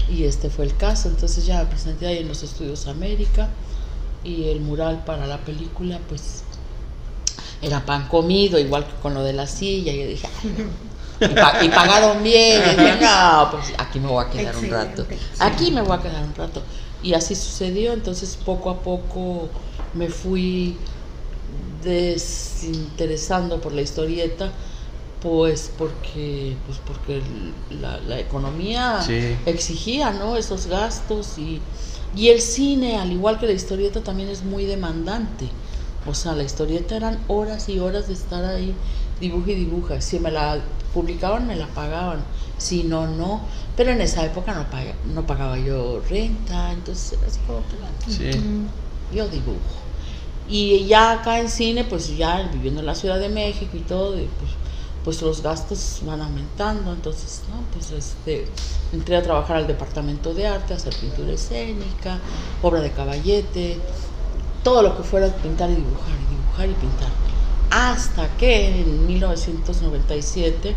Y 0.09 0.25
este 0.25 0.51
fue 0.51 0.65
el 0.65 0.77
caso, 0.77 1.09
entonces 1.09 1.47
ya 1.47 1.59
me 1.61 1.67
presenté 1.67 2.07
ahí 2.07 2.19
en 2.19 2.29
los 2.29 2.43
estudios 2.43 2.87
América 2.89 3.49
y 4.25 4.45
el 4.49 4.61
mural 4.61 5.05
para 5.05 5.27
la 5.27 5.39
película, 5.39 5.99
pues 6.09 6.43
era 7.63 7.85
pan 7.85 8.09
comido, 8.09 8.59
igual 8.59 8.87
que 8.87 8.95
con 9.03 9.15
lo 9.15 9.23
de 9.23 9.33
la 9.35 9.47
silla, 9.47 9.93
y 9.93 9.99
yo 10.01 10.07
dije, 10.09 10.29
y, 11.21 11.35
pa- 11.35 11.63
y 11.63 11.69
pagaron 11.69 12.23
bien, 12.23 12.63
y 12.67 12.71
dije, 12.71 12.99
no, 13.01 13.49
pues 13.51 13.73
aquí 13.79 14.01
me 14.01 14.09
voy 14.09 14.25
a 14.25 14.31
quedar 14.31 14.57
un 14.57 14.63
rato, 14.71 15.07
aquí 15.39 15.71
me 15.71 15.83
voy 15.83 15.93
a 15.99 16.01
quedar 16.03 16.25
un 16.25 16.35
rato. 16.35 16.63
Y 17.03 17.15
así 17.15 17.35
sucedió, 17.35 17.93
entonces 17.93 18.37
poco 18.45 18.71
a 18.71 18.83
poco 18.83 19.49
me 19.95 20.09
fui 20.09 20.77
desinteresando 21.83 23.61
por 23.61 23.73
la 23.73 23.83
historieta, 23.83 24.51
pues 25.23 25.71
porque, 25.77 26.57
pues 26.67 26.79
porque 26.87 27.21
la, 27.81 27.99
la 28.01 28.19
economía 28.19 29.03
Sí. 29.03 29.37
exigía 29.47 30.11
¿no? 30.13 30.37
esos 30.37 30.67
gastos 30.67 31.37
y, 31.39 31.61
y 32.17 32.29
el 32.29 32.41
cine, 32.41 32.97
al 32.97 33.13
igual 33.13 33.39
que 33.39 33.47
la 33.47 33.53
historieta, 33.53 34.01
también 34.03 34.29
es 34.29 34.43
muy 34.43 34.65
demandante. 34.65 35.49
O 36.07 36.15
sea, 36.15 36.33
la 36.35 36.43
historieta 36.43 36.97
eran 36.97 37.19
horas 37.29 37.69
y 37.69 37.79
horas 37.79 38.09
de 38.09 38.15
estar 38.15 38.43
ahí, 38.45 38.75
dibuja 39.21 39.51
y 39.51 39.55
dibuja. 39.57 40.01
Si 40.01 40.19
me 40.19 40.31
la 40.31 40.59
publicaban, 40.95 41.47
me 41.47 41.57
la 41.57 41.67
pagaban. 41.67 42.25
Si 42.57 42.85
no, 42.85 43.07
no. 43.07 43.43
Pero 43.77 43.91
en 43.93 44.01
esa 44.01 44.25
época 44.25 44.55
no, 44.55 44.65
paga- 44.71 44.95
no 45.15 45.27
pagaba 45.27 45.59
yo 45.59 46.01
renta, 46.09 46.73
entonces 46.73 47.19
era 47.19 47.27
así 47.27 47.39
como 47.47 47.61
que 47.69 48.33
Sí. 48.33 48.41
yo 49.15 49.29
dibujo. 49.29 49.61
Y 50.51 50.85
ya 50.87 51.13
acá 51.13 51.39
en 51.39 51.49
cine, 51.49 51.85
pues 51.85 52.17
ya 52.17 52.51
viviendo 52.53 52.81
en 52.81 52.87
la 52.87 52.97
Ciudad 52.97 53.21
de 53.21 53.29
México 53.29 53.77
y 53.77 53.81
todo, 53.81 54.15
pues, 54.15 54.51
pues 55.05 55.23
los 55.23 55.43
gastos 55.43 56.01
van 56.05 56.21
aumentando. 56.21 56.93
Entonces, 56.93 57.43
¿no? 57.49 57.63
Pues 57.73 57.93
este, 57.93 58.47
entré 58.93 59.17
a 59.17 59.23
trabajar 59.23 59.59
al 59.59 59.69
departamento 59.69 60.35
de 60.35 60.49
arte, 60.49 60.73
a 60.73 60.77
hacer 60.77 60.93
pintura 60.97 61.33
escénica, 61.33 62.19
obra 62.63 62.81
de 62.81 62.91
caballete, 62.91 63.79
todo 64.65 64.83
lo 64.83 64.97
que 64.97 65.05
fuera 65.05 65.29
pintar 65.29 65.71
y 65.71 65.77
dibujar, 65.77 66.15
y 66.15 66.35
dibujar 66.35 66.69
y 66.69 66.75
pintar. 66.75 67.11
Hasta 67.71 68.27
que 68.37 68.81
en 68.81 69.07
1997 69.07 70.75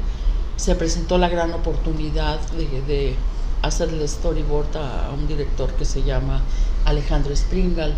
se 0.56 0.76
presentó 0.76 1.18
la 1.18 1.30
gran 1.30 1.52
oportunidad 1.52 2.40
de, 2.52 2.82
de 2.82 3.16
hacerle 3.64 4.08
storyboard 4.08 4.78
a, 4.78 5.08
a 5.08 5.12
un 5.12 5.28
director 5.28 5.74
que 5.74 5.86
se 5.86 6.04
llama 6.04 6.44
Alejandro 6.86 7.36
Springal. 7.36 7.96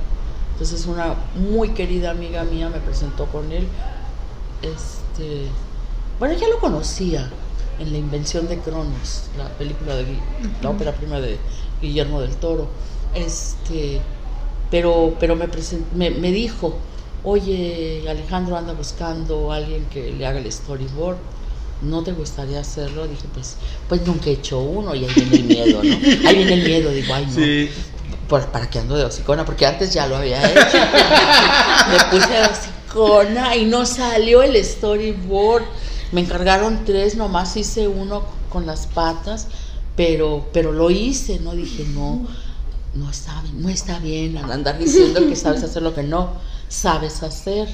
Entonces 0.56 0.86
una 0.86 1.16
muy 1.36 1.70
querida 1.70 2.12
amiga 2.12 2.44
mía 2.46 2.70
me 2.70 2.80
presentó 2.80 3.26
con 3.26 3.52
él. 3.52 3.68
Este, 4.62 5.48
bueno, 6.20 6.34
ya 6.40 6.48
lo 6.48 6.60
conocía 6.60 7.30
en 7.80 7.92
La 7.92 7.98
Invención 7.98 8.48
de 8.48 8.58
Cronos, 8.60 9.24
la 9.38 9.50
película 9.50 9.96
de 9.96 10.06
la 10.62 10.70
ópera 10.70 10.94
prima 10.94 11.20
de 11.20 11.38
Guillermo 11.82 12.22
del 12.22 12.36
Toro. 12.36 12.68
Este, 13.14 14.00
pero, 14.72 15.16
pero 15.20 15.36
me, 15.36 15.48
presen- 15.50 15.84
me, 15.94 16.10
me 16.10 16.32
dijo, 16.32 16.78
oye, 17.24 18.06
Alejandro 18.10 18.56
anda 18.58 18.74
buscando 18.74 19.52
a 19.52 19.58
alguien 19.58 19.86
que 19.94 20.12
le 20.14 20.26
haga 20.26 20.40
el 20.40 20.52
storyboard. 20.52 21.18
¿No 21.82 22.02
te 22.04 22.14
gustaría 22.14 22.62
hacerlo? 22.62 23.06
Dije, 23.08 23.26
pues, 23.34 23.58
pues 23.90 24.08
nunca 24.08 24.30
he 24.30 24.34
hecho 24.34 24.62
uno 24.62 24.96
y 24.96 25.04
ahí 25.04 25.14
viene 25.14 25.36
el 25.36 25.44
miedo, 25.44 25.84
¿no? 25.84 25.96
Ahí 26.30 26.36
viene 26.38 26.54
el 26.54 26.64
miedo, 26.64 26.90
digo, 26.92 27.14
ay, 27.14 27.26
no. 27.26 27.32
Sí. 27.34 27.70
Por- 28.28 28.48
¿Para 28.48 28.70
qué 28.70 28.80
ando 28.80 28.96
de 28.98 29.06
hocicona? 29.06 29.46
Porque 29.46 29.66
antes 29.66 29.94
ya 29.94 30.08
lo 30.08 30.16
había 30.18 30.44
hecho. 30.50 30.60
Me 31.92 32.18
puse 32.18 32.34
de 32.34 32.42
hocicona 32.48 33.56
y 33.56 33.66
no 33.66 33.86
salió 33.86 34.42
el 34.44 34.64
storyboard. 34.64 35.64
Me 36.12 36.22
encargaron 36.22 36.86
tres, 36.86 37.16
nomás 37.16 37.56
hice 37.58 37.88
uno 37.88 38.24
con 38.50 38.66
las 38.66 38.88
patas, 38.88 39.48
pero, 39.96 40.48
pero 40.54 40.72
lo 40.72 40.90
hice, 40.90 41.40
¿no? 41.40 41.54
Dije, 41.54 41.86
no, 41.94 42.26
no 42.94 43.10
está 43.10 43.42
bien, 43.42 43.62
no 43.62 43.70
está 43.70 44.00
bien 44.00 44.38
andar 44.38 44.78
diciendo 44.80 45.20
que 45.28 45.36
sabes 45.36 45.64
hacer 45.64 45.82
lo 45.84 45.94
que 45.94 46.04
no 46.04 46.34
sabes 46.70 47.22
hacer. 47.24 47.68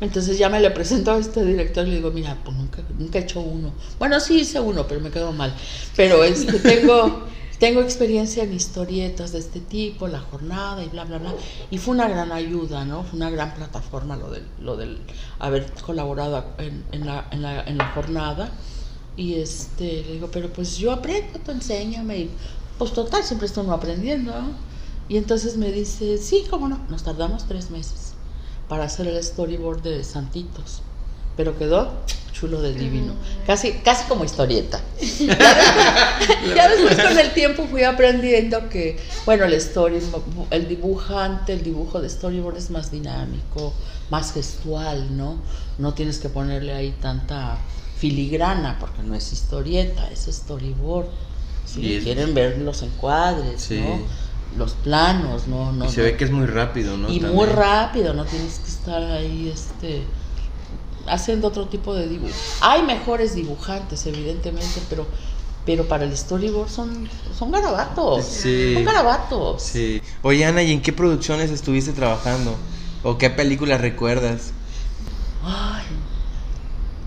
Entonces 0.00 0.38
ya 0.38 0.48
me 0.48 0.60
le 0.60 0.70
presento 0.70 1.12
a 1.12 1.18
este 1.18 1.44
director 1.44 1.86
y 1.86 1.90
le 1.90 1.96
digo, 1.96 2.10
mira, 2.10 2.36
pues 2.44 2.56
nunca, 2.56 2.82
nunca 2.98 3.18
he 3.18 3.22
hecho 3.22 3.40
uno. 3.40 3.72
Bueno, 3.98 4.18
sí 4.20 4.40
hice 4.40 4.60
uno, 4.60 4.86
pero 4.86 5.00
me 5.00 5.10
quedó 5.10 5.32
mal. 5.32 5.54
Pero 5.96 6.22
este, 6.24 6.58
tengo, 6.58 7.22
tengo 7.64 7.80
experiencia 7.80 8.44
en 8.44 8.52
historietas 8.52 9.32
de 9.32 9.38
este 9.38 9.58
tipo, 9.58 10.06
la 10.06 10.20
jornada 10.20 10.84
y 10.84 10.88
bla, 10.90 11.04
bla, 11.04 11.16
bla. 11.16 11.32
Y 11.70 11.78
fue 11.78 11.94
una 11.94 12.06
gran 12.06 12.30
ayuda, 12.30 12.84
¿no? 12.84 13.04
Fue 13.04 13.16
una 13.16 13.30
gran 13.30 13.54
plataforma 13.54 14.16
lo 14.16 14.30
del, 14.30 14.42
lo 14.60 14.76
del 14.76 14.98
haber 15.38 15.72
colaborado 15.80 16.44
en, 16.58 17.06
la, 17.06 17.26
en, 17.30 17.40
la, 17.40 17.62
en 17.62 17.78
la 17.78 17.86
jornada. 17.92 18.52
Y 19.16 19.36
este, 19.36 20.02
le 20.02 20.12
digo, 20.12 20.28
pero 20.30 20.52
pues 20.52 20.76
yo 20.76 20.92
aprendo, 20.92 21.38
tú 21.38 21.52
enséñame. 21.52 22.18
Y 22.18 22.30
pues 22.76 22.92
total, 22.92 23.24
siempre 23.24 23.46
estoy 23.46 23.66
aprendiendo. 23.70 24.34
Y 25.08 25.16
entonces 25.16 25.56
me 25.56 25.72
dice, 25.72 26.18
sí, 26.18 26.44
cómo 26.50 26.68
no, 26.68 26.78
nos 26.90 27.02
tardamos 27.02 27.46
tres 27.46 27.70
meses 27.70 28.12
para 28.68 28.84
hacer 28.84 29.06
el 29.06 29.24
storyboard 29.24 29.80
de 29.80 30.04
Santitos. 30.04 30.82
Pero 31.34 31.56
quedó 31.56 31.92
chulo 32.44 32.60
de 32.60 32.74
divino. 32.74 33.14
Casi, 33.46 33.72
casi 33.84 34.04
como 34.06 34.24
historieta. 34.24 34.80
Ya 35.00 35.26
después, 35.28 35.36
ya 36.54 36.68
después 36.68 36.96
con 37.08 37.18
el 37.18 37.32
tiempo 37.32 37.66
fui 37.70 37.82
aprendiendo 37.84 38.68
que, 38.68 38.98
bueno, 39.24 39.44
el 39.44 39.54
story, 39.54 39.98
el 40.50 40.68
dibujante, 40.68 41.54
el 41.54 41.62
dibujo 41.62 42.00
de 42.00 42.08
storyboard 42.08 42.56
es 42.56 42.70
más 42.70 42.90
dinámico, 42.90 43.72
más 44.10 44.32
gestual, 44.32 45.16
¿no? 45.16 45.38
No 45.78 45.94
tienes 45.94 46.18
que 46.18 46.28
ponerle 46.28 46.74
ahí 46.74 46.94
tanta 47.00 47.58
filigrana, 47.98 48.78
porque 48.78 49.02
no 49.02 49.14
es 49.14 49.32
historieta, 49.32 50.08
es 50.10 50.26
storyboard. 50.30 51.06
Si 51.64 51.80
Y 51.80 51.94
es- 51.94 52.04
quieren 52.04 52.34
ver 52.34 52.58
los 52.58 52.82
encuadres, 52.82 53.62
Sí. 53.62 53.80
¿no? 53.80 54.00
Los 54.58 54.72
planos, 54.74 55.48
no, 55.48 55.72
no. 55.72 55.86
y 55.86 55.88
se 55.88 55.98
no. 55.98 56.04
ve 56.04 56.16
que 56.16 56.24
es 56.24 56.30
muy 56.30 56.46
rápido, 56.46 56.96
¿no? 56.96 57.08
Y 57.08 57.18
También. 57.18 57.34
muy 57.34 57.46
rápido, 57.46 58.14
no 58.14 58.24
tienes 58.24 58.58
que 58.60 58.68
estar 58.68 59.02
ahí 59.02 59.50
este 59.52 60.04
haciendo 61.06 61.48
otro 61.48 61.66
tipo 61.66 61.94
de 61.94 62.08
dibujo. 62.08 62.32
Hay 62.60 62.82
mejores 62.82 63.34
dibujantes, 63.34 64.06
evidentemente, 64.06 64.80
pero 64.88 65.06
pero 65.66 65.88
para 65.88 66.04
el 66.04 66.14
storyboard 66.14 66.68
son 66.68 67.08
son 67.36 67.50
garabatos. 67.50 68.24
Sí. 68.24 68.74
Son 68.74 68.84
garabatos. 68.84 69.62
Sí. 69.62 70.02
Oye, 70.22 70.44
Ana, 70.44 70.62
¿y 70.62 70.72
en 70.72 70.82
qué 70.82 70.92
producciones 70.92 71.50
estuviste 71.50 71.92
trabajando? 71.92 72.54
¿O 73.02 73.18
qué 73.18 73.30
películas 73.30 73.80
recuerdas? 73.80 74.52
Ay. 75.42 75.84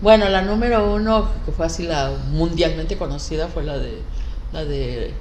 Bueno, 0.00 0.28
la 0.28 0.42
número 0.42 0.94
uno, 0.94 1.28
que 1.44 1.52
fue 1.52 1.66
así 1.66 1.82
la 1.84 2.12
mundialmente 2.30 2.96
conocida, 2.96 3.48
fue 3.48 3.64
la 3.64 3.78
de 3.78 4.00
la 4.52 4.64
de 4.64 5.12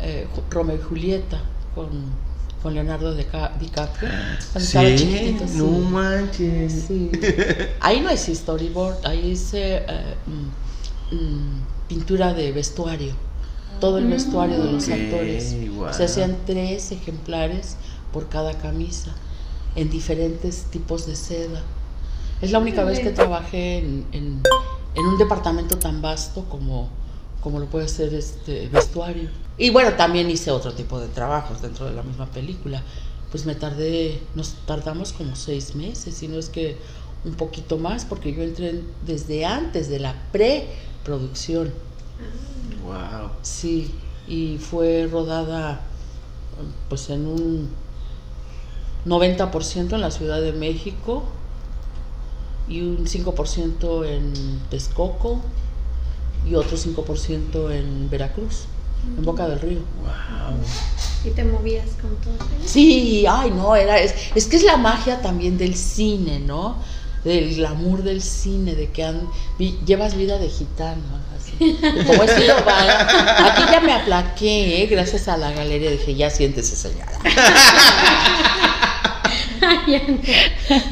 eh, 0.00 0.26
Romeo 0.50 0.76
y 0.76 0.82
Julieta 0.82 1.40
con, 1.74 1.88
con 2.66 2.74
Leonardo 2.74 3.14
Dica- 3.14 3.52
DiCaprio. 3.60 4.08
Cuando 4.50 4.58
estaba 4.58 4.86
chiquitito, 4.96 5.46
sí. 5.46 5.56
no 5.58 5.66
manches. 5.88 6.84
Sí. 6.88 7.12
Ahí 7.78 8.00
no 8.00 8.12
hice 8.12 8.34
storyboard, 8.34 9.06
ahí 9.06 9.30
hice 9.30 9.84
eh, 9.86 10.14
mm, 10.26 11.14
mm, 11.14 11.60
pintura 11.88 12.34
de 12.34 12.50
vestuario. 12.50 13.12
Todo 13.78 13.98
el 13.98 14.06
vestuario 14.08 14.58
de 14.64 14.72
los 14.72 14.88
actores. 14.88 15.54
Se 15.92 16.02
hacían 16.06 16.38
tres 16.44 16.90
ejemplares 16.90 17.76
por 18.12 18.28
cada 18.28 18.52
camisa, 18.54 19.12
en 19.76 19.88
diferentes 19.88 20.64
tipos 20.64 21.06
de 21.06 21.14
seda. 21.14 21.62
Es 22.42 22.50
la 22.50 22.58
única 22.58 22.82
vez 22.82 22.98
que 22.98 23.10
trabajé 23.10 23.78
en, 23.78 24.06
en- 24.10 24.42
en 24.96 25.04
un 25.04 25.18
departamento 25.18 25.78
tan 25.78 26.02
vasto 26.02 26.44
como, 26.48 26.88
como 27.46 27.60
lo 27.60 27.66
puede 27.66 27.86
ser 27.86 28.12
este 28.12 28.68
vestuario. 28.70 29.28
Y 29.56 29.70
bueno, 29.70 29.92
también 29.92 30.28
hice 30.28 30.50
otro 30.50 30.72
tipo 30.72 30.98
de 30.98 31.06
trabajos 31.06 31.62
dentro 31.62 31.86
de 31.86 31.92
la 31.92 32.02
misma 32.02 32.26
película. 32.26 32.82
Pues 33.30 33.46
me 33.46 33.54
tardé, 33.54 34.20
nos 34.34 34.54
tardamos 34.66 35.12
como 35.12 35.36
seis 35.36 35.76
meses, 35.76 36.12
si 36.16 36.26
no 36.26 36.40
es 36.40 36.48
que 36.48 36.76
un 37.24 37.34
poquito 37.34 37.78
más, 37.78 38.04
porque 38.04 38.34
yo 38.34 38.42
entré 38.42 38.82
desde 39.06 39.44
antes 39.44 39.88
de 39.88 40.00
la 40.00 40.16
preproducción. 40.32 41.72
Wow. 42.84 43.30
Sí, 43.42 43.94
y 44.26 44.58
fue 44.58 45.06
rodada 45.08 45.82
pues 46.88 47.10
en 47.10 47.28
un 47.28 47.70
90% 49.06 49.92
en 49.92 50.00
la 50.00 50.10
Ciudad 50.10 50.40
de 50.40 50.50
México 50.50 51.22
y 52.68 52.80
un 52.80 53.06
5% 53.06 54.04
en 54.04 54.32
Texcoco 54.68 55.42
y 56.48 56.54
otro 56.54 56.76
5% 56.76 57.72
en 57.72 58.08
Veracruz, 58.10 58.64
en 59.18 59.24
Boca 59.24 59.48
del 59.48 59.60
Río. 59.60 59.80
Wow. 60.02 60.56
Y 61.24 61.30
te 61.30 61.44
movías 61.44 61.88
con 62.00 62.14
todo. 62.16 62.34
eso. 62.34 62.68
Sí, 62.68 63.24
ay 63.28 63.50
no, 63.50 63.74
era, 63.74 63.98
es, 63.98 64.14
es 64.34 64.46
que 64.46 64.56
es 64.56 64.62
la 64.62 64.76
magia 64.76 65.20
también 65.22 65.58
del 65.58 65.74
cine, 65.74 66.38
¿no? 66.40 66.76
Del 67.24 67.56
glamour 67.56 68.02
del 68.04 68.22
cine, 68.22 68.74
de 68.76 68.90
que 68.90 69.02
han- 69.04 69.28
vi- 69.58 69.78
llevas 69.84 70.14
vida 70.16 70.38
de 70.38 70.48
gitano. 70.48 71.02
así. 71.36 71.76
Como 72.06 72.22
he 72.22 72.28
sido, 72.40 72.54
va- 72.64 73.46
aquí 73.48 73.62
ya 73.72 73.80
me 73.80 73.92
aplaqué, 73.92 74.82
¿eh? 74.82 74.86
gracias 74.86 75.26
a 75.26 75.36
la 75.36 75.50
galería, 75.50 75.90
dije, 75.90 76.14
ya 76.14 76.30
siéntese 76.30 76.76
señora. 76.76 77.18
Ay, 79.60 79.94
Ana. 79.96 80.84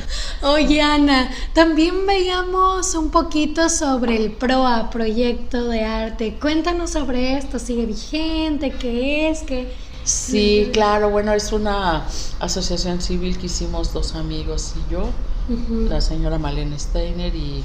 Oye, 0.42 0.80
Ana, 0.80 1.30
también 1.52 2.06
veíamos 2.06 2.94
un 2.94 3.10
poquito 3.10 3.68
sobre 3.68 4.16
el 4.16 4.32
PROA, 4.32 4.90
Proyecto 4.90 5.68
de 5.68 5.84
Arte. 5.84 6.38
Cuéntanos 6.40 6.90
sobre 6.90 7.36
esto, 7.36 7.58
¿sigue 7.58 7.86
vigente? 7.86 8.70
¿Qué 8.72 9.30
es? 9.30 9.42
¿Qué? 9.42 9.72
Sí, 10.04 10.68
claro, 10.72 11.08
bueno, 11.08 11.32
es 11.32 11.50
una 11.52 12.06
asociación 12.38 13.00
civil 13.00 13.38
que 13.38 13.46
hicimos 13.46 13.94
dos 13.94 14.14
amigos 14.14 14.74
y 14.76 14.92
yo, 14.92 15.08
la 15.88 16.02
señora 16.02 16.38
Malena 16.38 16.78
Steiner 16.78 17.34
y 17.34 17.64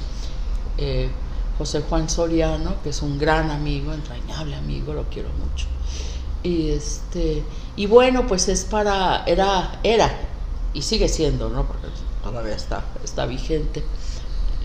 eh, 0.78 1.10
José 1.58 1.82
Juan 1.82 2.08
Soriano, 2.08 2.76
que 2.82 2.88
es 2.88 3.02
un 3.02 3.18
gran 3.18 3.50
amigo, 3.50 3.92
entrañable 3.92 4.56
amigo, 4.56 4.94
lo 4.94 5.04
quiero 5.10 5.28
mucho. 5.28 5.66
Y 6.42 6.70
este, 6.70 7.42
y 7.76 7.84
bueno, 7.84 8.26
pues 8.26 8.48
es 8.48 8.64
para, 8.64 9.24
era, 9.26 9.78
era, 9.82 10.10
y 10.74 10.82
sigue 10.82 11.08
siendo, 11.08 11.48
¿no? 11.48 11.66
Porque 11.66 11.88
todavía 12.22 12.54
está, 12.54 12.84
está 13.04 13.26
vigente. 13.26 13.84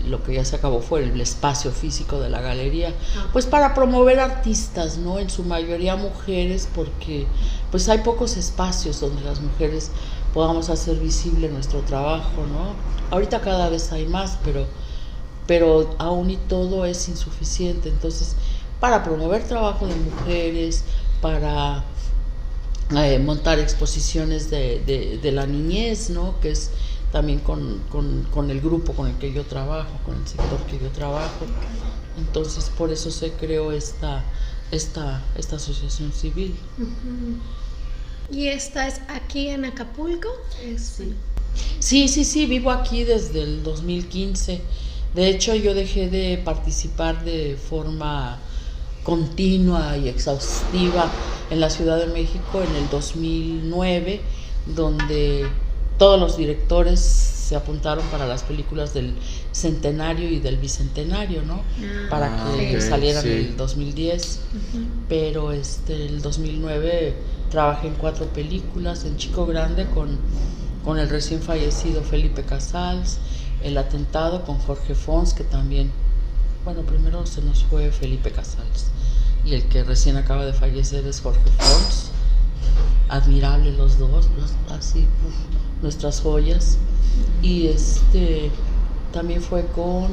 Lo 0.06 0.22
que 0.22 0.34
ya 0.34 0.44
se 0.44 0.56
acabó 0.56 0.80
fue 0.80 1.02
el 1.02 1.20
espacio 1.20 1.72
físico 1.72 2.20
de 2.20 2.28
la 2.28 2.40
galería, 2.40 2.94
pues 3.32 3.46
para 3.46 3.74
promover 3.74 4.20
artistas, 4.20 4.98
¿no? 4.98 5.18
En 5.18 5.30
su 5.30 5.42
mayoría 5.42 5.96
mujeres, 5.96 6.68
porque 6.74 7.26
pues 7.70 7.88
hay 7.88 7.98
pocos 7.98 8.36
espacios 8.36 9.00
donde 9.00 9.22
las 9.22 9.40
mujeres 9.40 9.90
podamos 10.34 10.68
hacer 10.68 10.98
visible 10.98 11.48
nuestro 11.48 11.80
trabajo, 11.80 12.46
¿no? 12.52 12.74
Ahorita 13.10 13.40
cada 13.40 13.68
vez 13.70 13.90
hay 13.90 14.06
más, 14.06 14.38
pero 14.44 14.66
pero 15.46 15.94
aún 15.98 16.30
y 16.30 16.36
todo 16.36 16.84
es 16.84 17.08
insuficiente. 17.08 17.88
Entonces, 17.88 18.36
para 18.80 19.02
promover 19.04 19.44
trabajo 19.44 19.86
de 19.86 19.94
mujeres, 19.94 20.84
para 21.20 21.84
eh, 22.94 23.18
montar 23.18 23.58
exposiciones 23.58 24.50
de, 24.50 24.80
de- 24.86 25.18
de 25.18 25.32
la 25.32 25.46
niñez, 25.46 26.10
¿no? 26.10 26.38
Que 26.40 26.50
es 26.50 26.70
también 27.12 27.40
con, 27.40 27.80
con- 27.90 28.24
con 28.32 28.50
el 28.50 28.60
grupo 28.60 28.92
con 28.92 29.08
el 29.08 29.14
que 29.16 29.32
yo 29.32 29.44
trabajo, 29.44 29.90
con 30.04 30.14
el 30.16 30.26
sector 30.26 30.58
que 30.66 30.78
yo 30.78 30.90
trabajo. 30.90 31.46
Entonces, 32.18 32.70
por 32.76 32.92
eso 32.92 33.10
se 33.10 33.32
creó 33.32 33.72
esta, 33.72 34.24
esta, 34.70 35.22
esta 35.36 35.56
asociación 35.56 36.12
civil. 36.12 36.54
¿Y 38.30 38.48
esta 38.48 38.86
es 38.88 39.00
aquí 39.08 39.48
en 39.48 39.64
Acapulco? 39.64 40.28
Es- 40.64 41.00
Sí, 41.78 42.08
sí, 42.08 42.24
sí, 42.24 42.44
vivo 42.46 42.70
aquí 42.70 43.04
desde 43.04 43.42
el 43.42 43.62
2015. 43.62 44.60
De 45.14 45.28
hecho, 45.28 45.54
yo 45.54 45.72
dejé 45.74 46.08
de 46.10 46.36
participar 46.38 47.24
de 47.24 47.56
forma 47.56 48.38
continua 49.04 49.96
y 49.96 50.08
exhaustiva 50.08 51.10
en 51.50 51.60
la 51.60 51.70
Ciudad 51.70 51.98
de 51.98 52.06
México 52.06 52.62
en 52.62 52.74
el 52.74 52.88
2009, 52.88 54.20
donde 54.74 55.46
todos 55.98 56.18
los 56.20 56.36
directores 56.36 57.00
se 57.00 57.54
apuntaron 57.54 58.04
para 58.10 58.26
las 58.26 58.42
películas 58.42 58.92
del 58.92 59.14
centenario 59.52 60.28
y 60.28 60.40
del 60.40 60.56
bicentenario, 60.56 61.42
¿no? 61.42 61.62
Para 62.10 62.26
Ah, 62.26 62.54
que 62.58 62.76
ok, 62.76 62.82
salieran 62.82 63.22
sí. 63.22 63.28
en 63.30 63.36
el 63.38 63.56
2010 63.56 64.40
pero 65.08 65.52
este 65.52 66.06
el 66.06 66.20
2009 66.22 67.14
trabajé 67.50 67.86
en 67.88 67.94
cuatro 67.94 68.26
películas 68.26 69.04
en 69.04 69.16
Chico 69.16 69.46
Grande 69.46 69.86
con, 69.94 70.18
con 70.84 70.98
el 70.98 71.08
recién 71.08 71.40
fallecido 71.40 72.02
Felipe 72.02 72.42
Casals, 72.42 73.18
El 73.62 73.78
atentado 73.78 74.44
con 74.44 74.58
Jorge 74.58 74.94
Fons 74.96 75.32
que 75.32 75.44
también 75.44 75.90
bueno 76.64 76.82
primero 76.82 77.24
se 77.26 77.42
nos 77.42 77.62
fue 77.64 77.90
Felipe 77.92 78.32
Casals 78.32 78.86
y 79.46 79.54
el 79.54 79.64
que 79.68 79.84
recién 79.84 80.16
acaba 80.16 80.44
de 80.44 80.52
fallecer 80.52 81.06
es 81.06 81.20
Jorge 81.20 81.40
Fons 81.58 82.10
admirable 83.08 83.72
los 83.72 83.98
dos 83.98 84.26
los- 84.36 84.76
así 84.78 85.06
uf, 85.26 85.82
nuestras 85.82 86.20
joyas 86.20 86.78
y 87.42 87.68
este 87.68 88.50
también 89.12 89.40
fue 89.40 89.64
con 89.66 90.10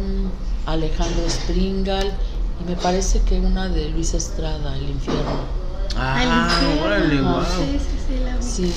Alejandro 0.67 1.27
Springal 1.29 2.13
y 2.61 2.69
me 2.69 2.75
parece 2.77 3.19
que 3.21 3.39
una 3.39 3.67
de 3.67 3.89
Luis 3.89 4.13
Estrada, 4.13 4.77
El 4.77 4.89
infierno. 4.91 5.63
Ah, 5.97 6.47
infierno. 6.61 6.85
órale, 6.85 7.21
wow. 7.21 7.41
Sí, 7.43 7.79
sí, 7.79 7.97
sí, 8.07 8.23
la 8.23 8.37
vi. 8.37 8.43
Sí. 8.43 8.73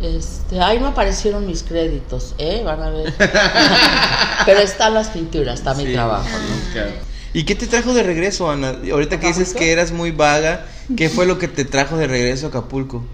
Este, 0.00 0.60
ahí 0.60 0.80
no 0.80 0.88
aparecieron 0.88 1.46
mis 1.46 1.62
créditos, 1.62 2.34
¿eh? 2.38 2.62
Van 2.64 2.82
a 2.82 2.90
ver. 2.90 3.12
Pero 4.46 4.60
están 4.60 4.94
las 4.94 5.08
pinturas, 5.08 5.58
está 5.58 5.74
mi 5.74 5.84
Sí. 5.86 5.92
trabajo. 5.92 6.26
Claro. 6.72 6.90
¿Y 7.32 7.44
qué 7.44 7.54
te 7.54 7.66
trajo 7.66 7.92
de 7.94 8.02
regreso, 8.02 8.50
Ana? 8.50 8.80
Ahorita 8.90 9.20
que 9.20 9.28
dices 9.28 9.54
que 9.54 9.72
eras 9.72 9.92
muy 9.92 10.10
vaga, 10.10 10.66
¿qué 10.96 11.10
fue 11.10 11.26
lo 11.26 11.38
que 11.38 11.48
te 11.48 11.64
trajo 11.64 11.96
de 11.96 12.06
regreso 12.06 12.46
a 12.46 12.48
Acapulco? 12.48 13.04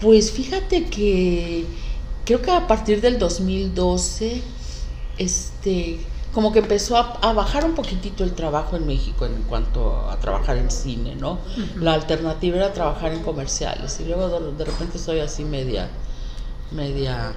Pues 0.00 0.30
fíjate 0.32 0.88
que 0.88 1.66
creo 2.24 2.40
que 2.42 2.50
a 2.50 2.66
partir 2.66 3.00
del 3.00 3.18
2012, 3.18 4.42
este, 5.18 5.98
como 6.32 6.52
que 6.52 6.60
empezó 6.60 6.96
a, 6.96 7.18
a 7.20 7.32
bajar 7.32 7.64
un 7.64 7.74
poquitito 7.74 8.22
el 8.22 8.34
trabajo 8.34 8.76
en 8.76 8.86
México 8.86 9.26
en 9.26 9.42
cuanto 9.42 10.08
a 10.08 10.20
trabajar 10.20 10.56
en 10.56 10.70
cine, 10.70 11.16
¿no? 11.16 11.40
La 11.80 11.94
alternativa 11.94 12.56
era 12.56 12.72
trabajar 12.72 13.12
en 13.12 13.22
comerciales 13.22 13.98
y 14.00 14.04
luego 14.04 14.28
de, 14.28 14.52
de 14.56 14.64
repente 14.64 14.98
soy 14.98 15.20
así 15.20 15.44
media, 15.44 15.90
media, 16.70 17.32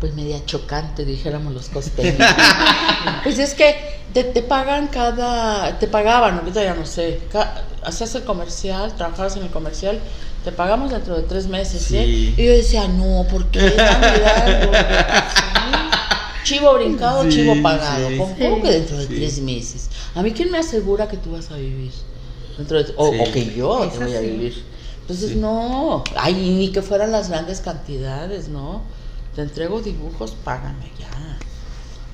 pues 0.00 0.14
media 0.14 0.44
chocante, 0.44 1.04
dijéramos 1.04 1.52
los 1.54 1.68
costeños. 1.68 2.16
pues 3.22 3.38
es 3.38 3.54
que 3.54 3.74
te, 4.12 4.24
te 4.24 4.42
pagan 4.42 4.88
cada, 4.88 5.78
te 5.78 5.86
pagaban, 5.86 6.38
ahorita 6.38 6.62
ya 6.62 6.74
no 6.74 6.84
sé, 6.86 7.20
ca- 7.32 7.62
hacías 7.82 8.14
el 8.14 8.24
comercial, 8.24 8.94
trabajabas 8.96 9.36
en 9.36 9.44
el 9.44 9.50
comercial, 9.50 9.98
te 10.44 10.52
pagamos 10.52 10.90
dentro 10.90 11.16
de 11.16 11.22
tres 11.22 11.46
meses, 11.46 11.82
Sí. 11.82 11.96
¿eh? 11.96 12.34
Y 12.36 12.44
yo 12.46 12.52
decía, 12.52 12.86
no, 12.88 13.24
¿por 13.30 13.46
qué? 13.46 13.70
Dame 13.70 14.06
algo". 14.06 14.72
Chivo 16.44 16.74
brincado, 16.74 17.22
Sí, 17.24 17.30
chivo 17.30 17.54
pagado. 17.62 18.08
sí. 18.10 18.18
¿Cómo, 18.18 18.36
cómo 18.38 18.62
que 18.62 18.70
dentro 18.70 18.98
de 18.98 19.06
Sí. 19.06 19.14
tres 19.16 19.40
meses? 19.40 19.88
A 20.14 20.22
mí, 20.22 20.32
¿quién 20.32 20.50
me 20.50 20.58
asegura 20.58 21.08
que 21.08 21.16
tú 21.16 21.32
vas 21.32 21.50
a 21.50 21.56
vivir? 21.56 21.90
Dentro 22.58 22.82
de, 22.82 22.92
o, 22.96 23.10
Sí. 23.10 23.18
o 23.20 23.32
que 23.32 23.54
yo 23.54 23.88
te 23.88 24.04
voy 24.04 24.14
a 24.14 24.20
vivir. 24.20 24.62
Entonces, 25.00 25.30
Sí. 25.30 25.36
no. 25.36 26.04
Ay, 26.16 26.34
ni 26.34 26.68
que 26.70 26.82
fueran 26.82 27.10
las 27.12 27.30
grandes 27.30 27.60
cantidades, 27.60 28.48
¿no? 28.48 28.82
Te 29.34 29.42
entrego 29.42 29.80
dibujos, 29.80 30.32
págame 30.44 30.90
ya. 30.98 31.38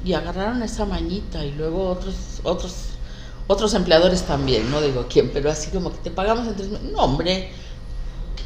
Y 0.05 0.15
agarraron 0.15 0.63
esa 0.63 0.87
mañita 0.87 1.45
y 1.45 1.53
luego 1.53 1.91
otros, 1.91 2.15
otros, 2.43 2.75
otros 3.47 3.75
empleadores 3.75 4.23
también, 4.23 4.71
no 4.71 4.81
digo 4.81 5.07
quién, 5.11 5.31
pero 5.33 5.51
así 5.51 5.71
como 5.71 5.93
que 5.93 5.99
te 5.99 6.11
pagamos 6.11 6.47
en 6.47 6.57
tres. 6.57 6.71
No, 6.71 6.99
hombre, 7.05 7.51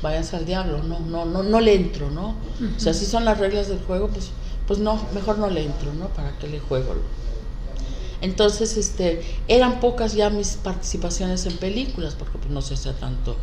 váyanse 0.03 0.37
al 0.37 0.45
diablo, 0.45 0.83
no, 0.83 0.99
no, 1.01 1.25
no, 1.25 1.43
no 1.43 1.61
le 1.61 1.75
entro, 1.75 2.11
¿no? 2.11 2.35
O 2.77 2.81
sea, 2.81 2.93
si 2.93 3.07
son 3.07 3.25
las 3.25 3.39
reglas 3.39 3.69
del 3.69 3.79
juego, 3.79 4.09
pues, 4.09 4.31
pues 4.67 4.79
no, 4.81 5.01
mejor 5.15 5.39
no 5.39 5.49
le 5.49 5.65
entro, 5.65 5.93
¿no? 5.95 6.09
¿Para 6.09 6.37
qué 6.39 6.49
le 6.49 6.59
juego? 6.59 6.95
Entonces, 8.21 8.77
este, 8.77 9.23
eran 9.49 9.81
pocas 9.81 10.15
ya 10.15 10.31
mis 10.31 10.55
participaciones 10.57 11.47
en 11.47 11.57
películas, 11.59 12.15
porque 12.15 12.39
pues, 12.39 12.51
no 12.51 12.63
se 12.63 12.75
hace 12.75 12.93
tanto, 12.95 13.37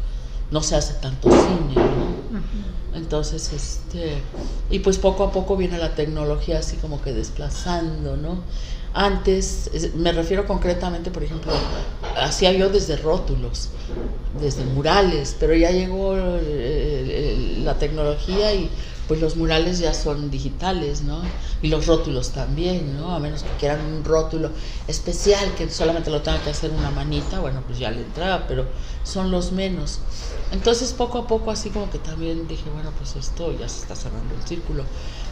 no 0.52 0.62
se 0.62 0.76
hace 0.76 0.94
tanto 0.96 1.30
cine, 1.32 1.76
¿no? 1.76 2.98
Entonces, 2.98 3.52
este, 3.54 4.22
y 4.70 4.80
pues 4.80 4.98
poco 4.98 5.24
a 5.24 5.32
poco 5.32 5.56
viene 5.58 5.78
la 5.78 5.96
tecnología 5.96 6.60
así 6.60 6.76
como 6.78 7.02
que 7.02 7.14
desplazando, 7.14 8.18
¿no? 8.18 8.40
Antes, 8.94 9.70
es- 9.74 9.96
me 9.96 10.12
refiero 10.12 10.46
concretamente, 10.46 11.10
por 11.10 11.24
ejemplo, 11.24 11.54
hacía 12.18 12.52
yo 12.52 12.70
desde 12.70 12.98
rótulos, 12.98 13.70
desde 14.42 14.66
murales, 14.66 15.36
pero 15.40 15.56
ya 15.56 15.72
llegó 15.72 16.16
el- 16.16 16.46
el- 17.12 17.66
la 17.66 17.76
tecnología 17.76 18.54
y 18.54 18.70
pues 19.12 19.20
los 19.20 19.36
murales 19.36 19.80
ya 19.80 19.94
son 19.94 20.32
digitales, 20.32 21.02
¿no? 21.02 21.22
Y 21.62 21.68
los 21.68 21.86
rótulos 21.86 22.30
también, 22.30 22.96
¿no? 22.96 23.14
A 23.14 23.20
menos 23.20 23.44
que 23.44 23.50
quieran 23.60 23.86
un 23.86 24.06
rótulo 24.06 24.52
especial 24.88 25.54
que 25.56 25.70
solamente 25.70 26.10
lo 26.10 26.22
tenga 26.22 26.42
que 26.42 26.52
hacer 26.52 26.72
una 26.72 26.92
manita, 26.92 27.42
bueno, 27.42 27.62
pues 27.68 27.78
ya 27.78 27.92
le 27.92 28.04
entraba, 28.04 28.48
pero 28.48 28.68
son 29.04 29.30
los 29.30 29.52
menos. 29.52 30.00
Entonces 30.54 30.94
poco 30.94 31.18
a 31.18 31.28
poco 31.28 31.52
así 31.52 31.72
como 31.72 31.90
que 31.90 31.98
también 31.98 32.48
dije, 32.48 32.64
bueno, 32.74 32.94
pues 32.98 33.18
esto 33.18 33.52
ya 33.52 33.68
se 33.68 33.82
está 33.82 33.98
cerrando 33.98 34.34
el 34.34 34.48
círculo. 34.48 34.86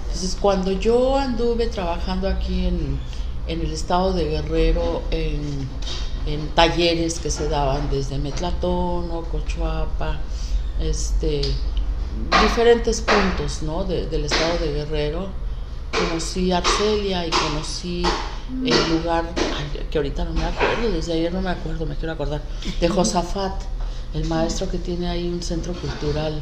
Entonces 0.08 0.36
cuando 0.42 0.74
yo 0.74 1.16
anduve 1.16 1.68
trabajando 1.68 2.28
aquí 2.28 2.66
en, 2.66 3.00
en 3.48 3.62
el 3.62 3.72
estado 3.72 4.12
de 4.12 4.26
Guerrero, 4.26 5.04
en, 5.10 5.70
en 6.26 6.50
talleres 6.50 7.22
que 7.22 7.32
se 7.32 7.48
daban 7.48 7.90
desde 7.90 8.18
Metlatón 8.18 9.08
Cochuapa, 9.32 10.20
este, 10.82 11.44
diferentes 12.44 13.02
puntos 13.02 13.62
¿no? 13.64 13.84
de- 13.84 14.08
del 14.08 14.26
estado 14.26 14.58
de 14.60 14.74
Guerrero. 14.74 15.28
Conocí 15.92 16.52
Arcelia 16.52 17.26
y 17.26 17.32
conocí 17.32 18.04
el 18.64 18.90
lugar, 18.98 19.26
ay, 19.58 19.86
que 19.90 19.98
ahorita 19.98 20.24
no 20.24 20.34
me 20.34 20.44
acuerdo, 20.46 20.92
desde 20.92 21.14
ayer 21.14 21.34
no 21.34 21.42
me 21.42 21.50
acuerdo, 21.50 21.86
me 21.88 21.96
quiero 21.96 22.14
acordar, 22.14 22.42
de 22.80 22.88
Josafat, 22.90 23.54
el 24.14 24.26
maestro 24.26 24.70
que 24.70 24.78
tiene 24.78 25.10
ahí 25.10 25.28
un 25.28 25.42
centro 25.42 25.74
cultural 25.74 26.40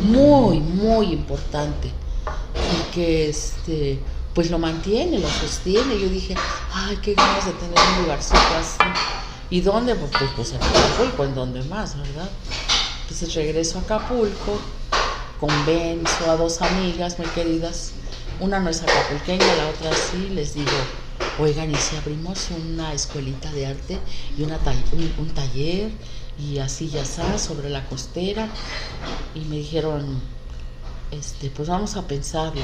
muy, 0.00 0.60
muy 0.60 1.06
importante 1.12 1.88
y 1.88 2.94
que 2.94 3.28
este 3.28 4.00
pues 4.34 4.50
lo 4.50 4.58
mantiene, 4.58 5.18
lo 5.18 5.28
sostiene. 5.28 5.98
Yo 5.98 6.08
dije, 6.08 6.34
ay, 6.72 6.96
qué 7.02 7.14
ganas 7.14 7.44
de 7.44 7.52
tener 7.52 7.74
un 7.96 8.02
lugarcito 8.04 8.38
así. 8.58 8.78
¿Y 9.50 9.60
dónde? 9.62 9.96
Pues, 9.96 10.10
pues, 10.16 10.30
pues 10.36 10.52
en 10.52 10.58
Acapulco, 10.62 11.24
en 11.24 11.34
donde 11.34 11.62
más, 11.64 11.96
¿verdad? 11.98 12.28
Entonces 13.02 13.34
regreso 13.34 13.78
a 13.78 13.82
Acapulco, 13.82 14.60
convenzo 15.40 16.30
a 16.30 16.36
dos 16.36 16.60
amigas 16.62 17.18
muy 17.18 17.28
queridas. 17.28 17.92
Una 18.40 18.60
no 18.60 18.70
es 18.70 18.82
acapulqueña, 18.82 19.44
la 19.56 19.68
otra 19.68 19.90
sí, 19.94 20.28
les 20.32 20.54
digo, 20.54 20.70
oigan, 21.38 21.70
¿y 21.70 21.74
si 21.76 21.96
abrimos 21.96 22.46
una 22.50 22.92
escuelita 22.92 23.50
de 23.52 23.66
arte 23.66 23.98
y 24.36 24.42
una 24.42 24.58
ta- 24.58 24.74
un, 24.92 25.12
un 25.18 25.28
taller 25.34 25.90
y 26.38 26.58
así 26.58 26.88
ya 26.88 27.02
está, 27.02 27.36
sobre 27.38 27.68
la 27.68 27.84
costera? 27.86 28.46
Y 29.34 29.40
me 29.40 29.56
dijeron, 29.56 30.20
este, 31.10 31.50
pues 31.50 31.68
vamos 31.68 31.96
a 31.96 32.02
pensarlo. 32.06 32.60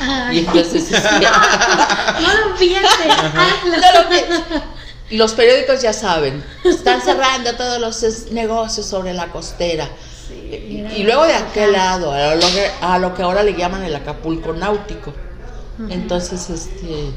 Ay, 0.00 0.38
Y 0.38 0.40
entonces 0.40 0.90
decía, 0.90 1.32
no 2.20 2.48
lo 2.50 2.56
pienses. 2.56 2.90
hazlo. 3.08 3.74
Claro 3.76 4.08
que- 4.08 4.74
los 5.16 5.34
periódicos 5.34 5.82
ya 5.82 5.92
saben, 5.92 6.42
están 6.64 7.00
cerrando 7.02 7.54
todos 7.56 7.78
los 7.78 8.32
negocios 8.32 8.86
sobre 8.86 9.12
la 9.14 9.28
costera. 9.30 9.88
Y, 10.50 10.78
era 10.80 10.92
y 10.96 11.02
luego 11.04 11.24
de 11.24 11.34
aquel 11.34 11.72
lado, 11.72 12.12
a 12.12 12.34
lo, 12.34 12.40
que, 12.46 12.66
a 12.80 12.98
lo 12.98 13.14
que 13.14 13.22
ahora 13.22 13.42
le 13.42 13.54
llaman 13.54 13.82
el 13.84 13.94
Acapulco 13.94 14.52
náutico. 14.52 15.12
Entonces, 15.90 16.50
este, 16.50 17.10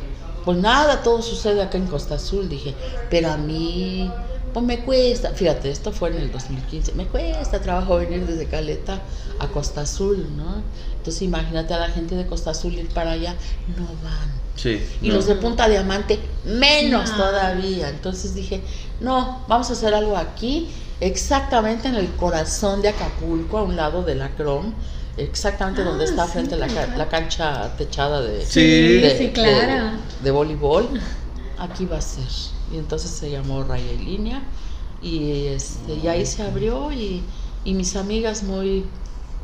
pues 0.44 0.58
nada, 0.58 1.04
todo 1.04 1.22
sucede 1.22 1.62
acá 1.62 1.78
en 1.78 1.86
Costa 1.88 2.16
Azul, 2.16 2.50
dije, 2.50 2.74
pero 3.10 3.32
a 3.32 3.38
mí, 3.38 4.10
pues 4.54 4.66
me 4.66 4.80
cuesta, 4.80 5.32
fíjate, 5.32 5.70
esto 5.70 5.92
fue 5.92 6.10
en 6.10 6.18
el 6.18 6.32
2015, 6.32 6.94
me 6.94 7.06
cuesta 7.06 7.62
trabajo 7.62 7.98
venir 7.98 8.26
desde 8.26 8.48
Caleta 8.48 9.00
a 9.40 9.48
Costa 9.48 9.82
Azul, 9.82 10.26
¿no? 10.36 10.64
Entonces 10.98 11.22
imagínate 11.22 11.74
a 11.74 11.80
la 11.80 11.90
gente 11.90 12.16
de 12.16 12.26
Costa 12.26 12.52
Azul 12.52 12.74
ir 12.74 12.90
para 12.90 13.12
allá, 13.12 13.36
no 13.78 13.86
van. 14.04 14.32
Sí. 14.56 14.82
Y 15.04 15.12
los 15.12 15.28
de 15.28 15.36
Punta 15.36 15.70
Diamante, 15.70 16.20
menos 16.44 17.12
No. 17.12 17.18
todavía. 17.18 17.90
Entonces 17.90 18.34
dije, 18.34 18.62
no, 19.00 19.46
vamos 19.48 19.70
a 19.70 19.74
hacer 19.74 19.94
algo 19.94 20.18
aquí, 20.18 20.68
exactamente 21.02 21.88
en 21.88 21.96
el 21.96 22.08
corazón 22.16 22.82
de 22.82 22.90
Acapulco, 22.90 23.58
a 23.60 23.64
un 23.64 23.76
lado 23.76 24.04
de 24.04 24.16
la 24.16 24.30
Crom, 24.36 24.74
exactamente 25.18 25.84
donde 25.84 26.06
Ah, 26.06 26.08
está 26.10 26.26
sí, 26.26 26.32
frente 26.34 26.56
a 26.56 26.58
la, 26.58 26.68
ca- 26.68 26.74
claro. 26.86 26.98
la 26.98 27.08
cancha 27.10 27.76
techada 27.78 28.22
de, 28.22 28.46
Sí, 28.46 28.62
de, 28.62 29.16
sí, 29.18 29.32
claro. 29.32 29.98
de- 29.98 30.24
de 30.24 30.32
voleibol. 30.32 30.88
Aquí 31.58 31.86
va 31.86 31.98
a 31.98 32.02
ser. 32.02 32.28
Y 32.72 32.78
entonces 32.78 33.12
se 33.12 33.30
llamó 33.30 33.64
Raya 33.64 33.92
y 33.94 33.98
Línea. 33.98 34.42
Y, 35.02 35.46
este, 35.48 35.96
y 35.96 36.08
ahí 36.08 36.26
se 36.26 36.44
abrió 36.44 36.92
y, 36.92 37.24
y 37.64 37.74
mis 37.74 37.96
amigas 37.96 38.44
muy, 38.44 38.86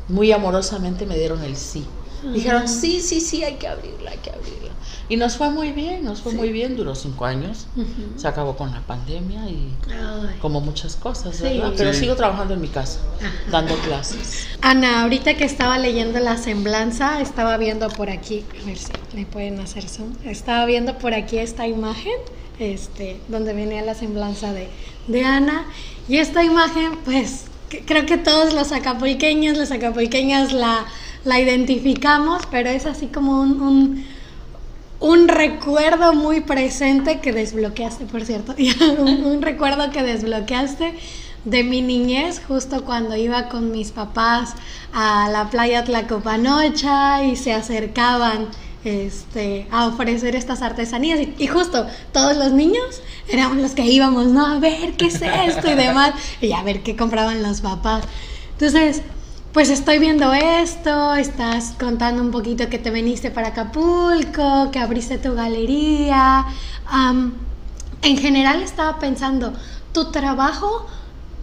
muy 0.08 0.32
amorosamente 0.32 1.06
me 1.06 1.16
dieron 1.16 1.42
el 1.42 1.56
sí. 1.56 1.84
Dijeron, 2.32 2.68
sí, 2.68 3.00
sí, 3.00 3.20
sí, 3.20 3.42
hay 3.44 3.54
que 3.54 3.68
abrirla, 3.68 4.10
hay 4.12 4.18
que 4.18 4.30
abrirla. 4.30 4.70
Y 5.08 5.16
nos 5.16 5.36
fue 5.36 5.50
muy 5.50 5.72
bien, 5.72 6.02
nos 6.04 6.22
fue 6.22 6.32
muy 6.32 6.50
bien, 6.50 6.76
duró 6.76 6.94
cinco 6.94 7.26
años. 7.26 7.66
Ujú. 7.76 7.86
Se 8.18 8.26
acabó 8.26 8.56
con 8.56 8.70
la 8.70 8.80
pandemia 8.80 9.48
y 9.50 9.68
Ay. 9.90 10.36
como 10.40 10.60
muchas 10.62 10.96
cosas, 10.96 11.36
Sí. 11.36 11.42
¿verdad? 11.42 11.74
Pero 11.76 11.92
Sí. 11.92 12.00
sigo 12.00 12.16
trabajando 12.16 12.54
en 12.54 12.60
mi 12.62 12.68
casa, 12.68 13.00
Ajá. 13.20 13.30
dando 13.50 13.74
clases. 13.76 14.46
Ana, 14.62 15.02
ahorita 15.02 15.34
que 15.36 15.44
estaba 15.44 15.78
leyendo 15.78 16.20
la 16.20 16.38
semblanza, 16.38 17.20
estaba 17.20 17.58
viendo 17.58 17.88
por 17.88 18.08
aquí, 18.08 18.44
a 18.62 18.66
ver 18.66 18.78
si 18.78 18.92
le 19.14 19.26
pueden 19.26 19.60
hacer 19.60 19.86
zoom, 19.88 20.14
estaba 20.24 20.64
viendo 20.64 20.96
por 20.98 21.12
aquí 21.12 21.36
esta 21.38 21.66
imagen, 21.66 22.14
este, 22.58 23.20
donde 23.28 23.52
venía 23.52 23.82
la 23.82 23.94
semblanza 23.94 24.52
de, 24.52 24.68
de 25.08 25.24
Ana, 25.24 25.66
y 26.08 26.16
esta 26.16 26.42
imagen, 26.44 26.98
pues, 27.04 27.44
que- 27.68 27.84
creo 27.84 28.06
que 28.06 28.16
todos 28.16 28.54
los 28.54 28.72
acapulqueños, 28.72 29.58
las 29.58 29.70
acapulqueñas 29.70 30.52
la, 30.52 30.86
la 31.24 31.40
identificamos, 31.40 32.42
pero 32.50 32.70
es 32.70 32.86
así 32.86 33.06
como 33.06 33.40
un, 33.40 34.04
un, 35.00 35.28
recuerdo 35.28 36.14
muy 36.14 36.40
presente 36.40 37.20
que 37.20 37.32
desbloqueaste, 37.32 38.06
por 38.06 38.24
cierto, 38.24 38.54
un, 38.98 39.24
un 39.24 39.42
recuerdo 39.42 39.90
que 39.90 40.02
desbloqueaste 40.02 40.94
de 41.44 41.62
mi 41.62 41.82
niñez, 41.82 42.40
justo 42.46 42.84
cuando 42.84 43.16
iba 43.16 43.48
con 43.48 43.70
mis 43.70 43.90
papás 43.90 44.54
a 44.92 45.28
la 45.30 45.50
playa 45.50 45.84
Tlacopanocha 45.84 47.24
y 47.24 47.36
se 47.36 47.52
acercaban 47.52 48.48
este, 48.84 49.66
a 49.70 49.86
ofrecer 49.86 50.36
estas 50.36 50.62
artesanías. 50.62 51.20
Y, 51.20 51.34
y 51.38 51.46
justo 51.46 51.86
todos 52.12 52.36
los 52.36 52.52
niños 52.52 53.02
éramos 53.28 53.58
los 53.58 53.72
que 53.72 53.84
íbamos, 53.84 54.26
¿no? 54.26 54.46
A 54.46 54.58
ver 54.58 54.94
qué 54.96 55.06
es 55.06 55.20
esto 55.20 55.70
y 55.70 55.74
demás, 55.74 56.14
y 56.40 56.52
a 56.52 56.62
ver 56.62 56.82
qué 56.82 56.96
compraban 56.96 57.42
los 57.42 57.60
papás. 57.60 58.04
Entonces, 58.52 59.02
pues 59.54 59.70
estoy 59.70 60.00
viendo 60.00 60.32
esto, 60.34 61.14
estás 61.14 61.74
contando 61.78 62.20
un 62.20 62.32
poquito 62.32 62.68
que 62.68 62.80
te 62.80 62.90
viniste 62.90 63.30
para 63.30 63.48
Acapulco, 63.48 64.72
que 64.72 64.80
abriste 64.80 65.16
tu 65.16 65.32
galería. 65.32 66.44
en 68.02 68.18
general 68.18 68.62
estaba 68.62 68.98
pensando, 68.98 69.52
tu 69.92 70.10
trabajo 70.10 70.86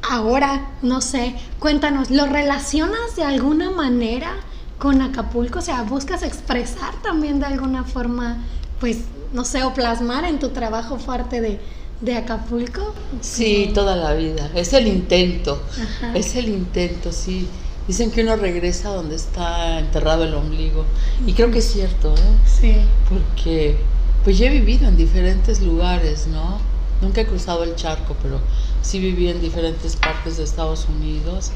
ahora, 0.01 0.71
no 0.81 0.99
sé, 0.99 1.35
cuéntanos, 1.57 2.11
¿lo 2.11 2.25
relacionas 2.25 3.15
de 3.15 3.23
alguna 3.23 3.71
manera 3.71 4.33
con 4.77 5.01
Acapulco? 5.01 5.59
O 5.59 5.61
sea, 5.61 5.83
¿buscas 5.83 6.21
expresar 6.21 6.93
también 7.01 7.39
de 7.39 7.45
alguna 7.45 7.85
forma, 7.85 8.43
pues, 8.81 8.97
no 9.31 9.45
sé, 9.45 9.63
o 9.63 9.73
plasmar 9.73 10.25
en 10.25 10.37
tu 10.37 10.49
trabajo 10.49 10.97
parte 10.97 11.39
de, 11.39 11.61
de 12.01 12.17
Acapulco? 12.17 12.93
Sí, 13.21 13.71
toda 13.73 13.95
la 13.95 14.13
vida. 14.15 14.51
Es 14.53 14.73
el 14.73 14.87
intento. 14.87 15.61
Ajá. 15.81 16.13
Es 16.13 16.35
el 16.35 16.49
intento, 16.49 17.13
sí. 17.13 17.47
Dicen 17.87 18.11
que 18.11 18.23
uno 18.23 18.35
regresa 18.35 18.89
donde 18.89 19.15
está 19.15 19.79
enterrado 19.79 20.23
el 20.23 20.33
ombligo. 20.33 20.85
Y 21.25 21.33
creo 21.33 21.51
que 21.51 21.59
es 21.59 21.71
cierto, 21.71 22.13
¿eh? 22.15 22.37
Sí. 22.45 22.75
Porque 23.09 23.77
pues 24.23 24.37
yo 24.37 24.45
he 24.45 24.49
vivido 24.49 24.87
en 24.87 24.97
diferentes 24.97 25.61
lugares, 25.61 26.27
¿no? 26.27 26.59
Nunca 27.01 27.21
he 27.21 27.25
cruzado 27.25 27.63
el 27.63 27.75
charco, 27.75 28.15
pero 28.21 28.39
sí 28.83 28.99
viví 28.99 29.27
en 29.27 29.41
diferentes 29.41 29.95
partes 29.95 30.37
de 30.37 30.43
Estados 30.43 30.87
Unidos 30.87 31.51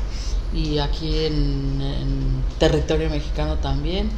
y 0.52 0.80
aquí 0.80 1.26
en, 1.26 1.82
en 1.82 2.44
territorio 2.58 3.10
mexicano 3.10 3.58
también. 3.58 4.10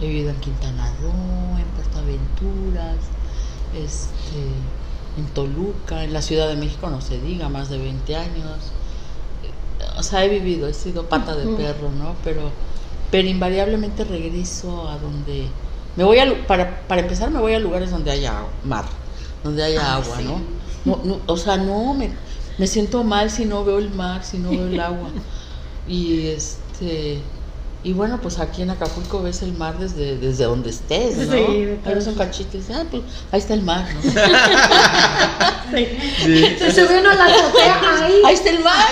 He 0.00 0.08
vivido 0.08 0.30
en 0.30 0.36
Quintana 0.36 0.92
Roo, 1.00 1.58
en 1.58 1.66
Puerto 1.76 1.98
Aventuras, 1.98 2.96
este, 3.74 4.40
en 5.16 5.26
Toluca, 5.34 6.02
en 6.02 6.12
la 6.12 6.22
Ciudad 6.22 6.48
de 6.48 6.56
México, 6.56 6.90
no 6.90 7.00
se 7.00 7.20
diga, 7.20 7.48
más 7.48 7.68
de 7.68 7.78
20 7.78 8.16
años. 8.16 8.72
Sea, 10.04 10.24
he 10.24 10.28
vivido, 10.28 10.68
he 10.68 10.74
sido 10.74 11.08
pata 11.08 11.34
de 11.36 11.48
perro, 11.48 11.90
¿no? 11.92 12.20
Pero, 12.22 12.50
pero 13.10 13.28
invariablemente 13.28 14.04
regreso 14.04 14.88
a 14.88 14.98
donde... 14.98 15.60
Me 15.96 16.04
voy 16.04 16.18
a, 16.18 16.46
para, 16.46 16.86
para 16.88 17.02
empezar, 17.02 17.30
me 17.30 17.40
voy 17.40 17.54
a 17.54 17.58
lugares 17.60 17.90
donde 17.90 18.10
haya 18.10 18.56
mar, 18.64 18.84
donde 19.42 19.62
haya 19.64 19.94
Ah, 19.94 19.96
agua, 19.96 20.16
sí. 20.18 20.24
¿no? 20.24 20.40
No, 20.84 21.02
no, 21.04 21.22
O 21.26 21.36
sea, 21.36 21.56
no, 21.56 21.94
me, 21.94 22.18
me 22.58 22.66
siento 22.66 23.04
mal 23.04 23.30
si 23.30 23.44
no 23.46 23.64
veo 23.64 23.78
el 23.78 23.90
mar, 23.90 24.24
si 24.24 24.38
no 24.38 24.56
veo 24.56 24.66
el 24.68 24.80
agua. 24.80 25.10
Y 25.86 26.28
este 26.28 27.33
Y 27.84 27.92
bueno, 27.92 28.18
pues 28.18 28.38
aquí 28.38 28.62
en 28.62 28.70
Acapulco 28.70 29.22
ves 29.22 29.42
el 29.42 29.52
mar 29.52 29.78
desde, 29.78 30.16
desde 30.16 30.44
donde 30.44 30.70
estés, 30.70 31.18
¿no? 31.18 31.32
Sí, 31.34 31.78
Ahí 31.84 31.94
ves 31.94 32.06
un 32.06 32.14
cachito 32.14 32.56
y 32.56 32.60
dices, 32.60 32.74
ah, 32.74 32.84
pues 32.90 33.02
ahí 33.30 33.38
está 33.38 33.52
el 33.52 33.60
mar, 33.60 33.86
¿no? 33.92 34.00
Sí. 35.74 36.56
Se 36.58 36.70
sube 36.70 37.00
uno 37.00 37.10
a 37.10 37.14
la 37.14 37.24
azotea 37.26 37.80
ahí. 38.04 38.22
ahí 38.24 38.34
está 38.34 38.50
el 38.50 38.64
mar. 38.64 38.88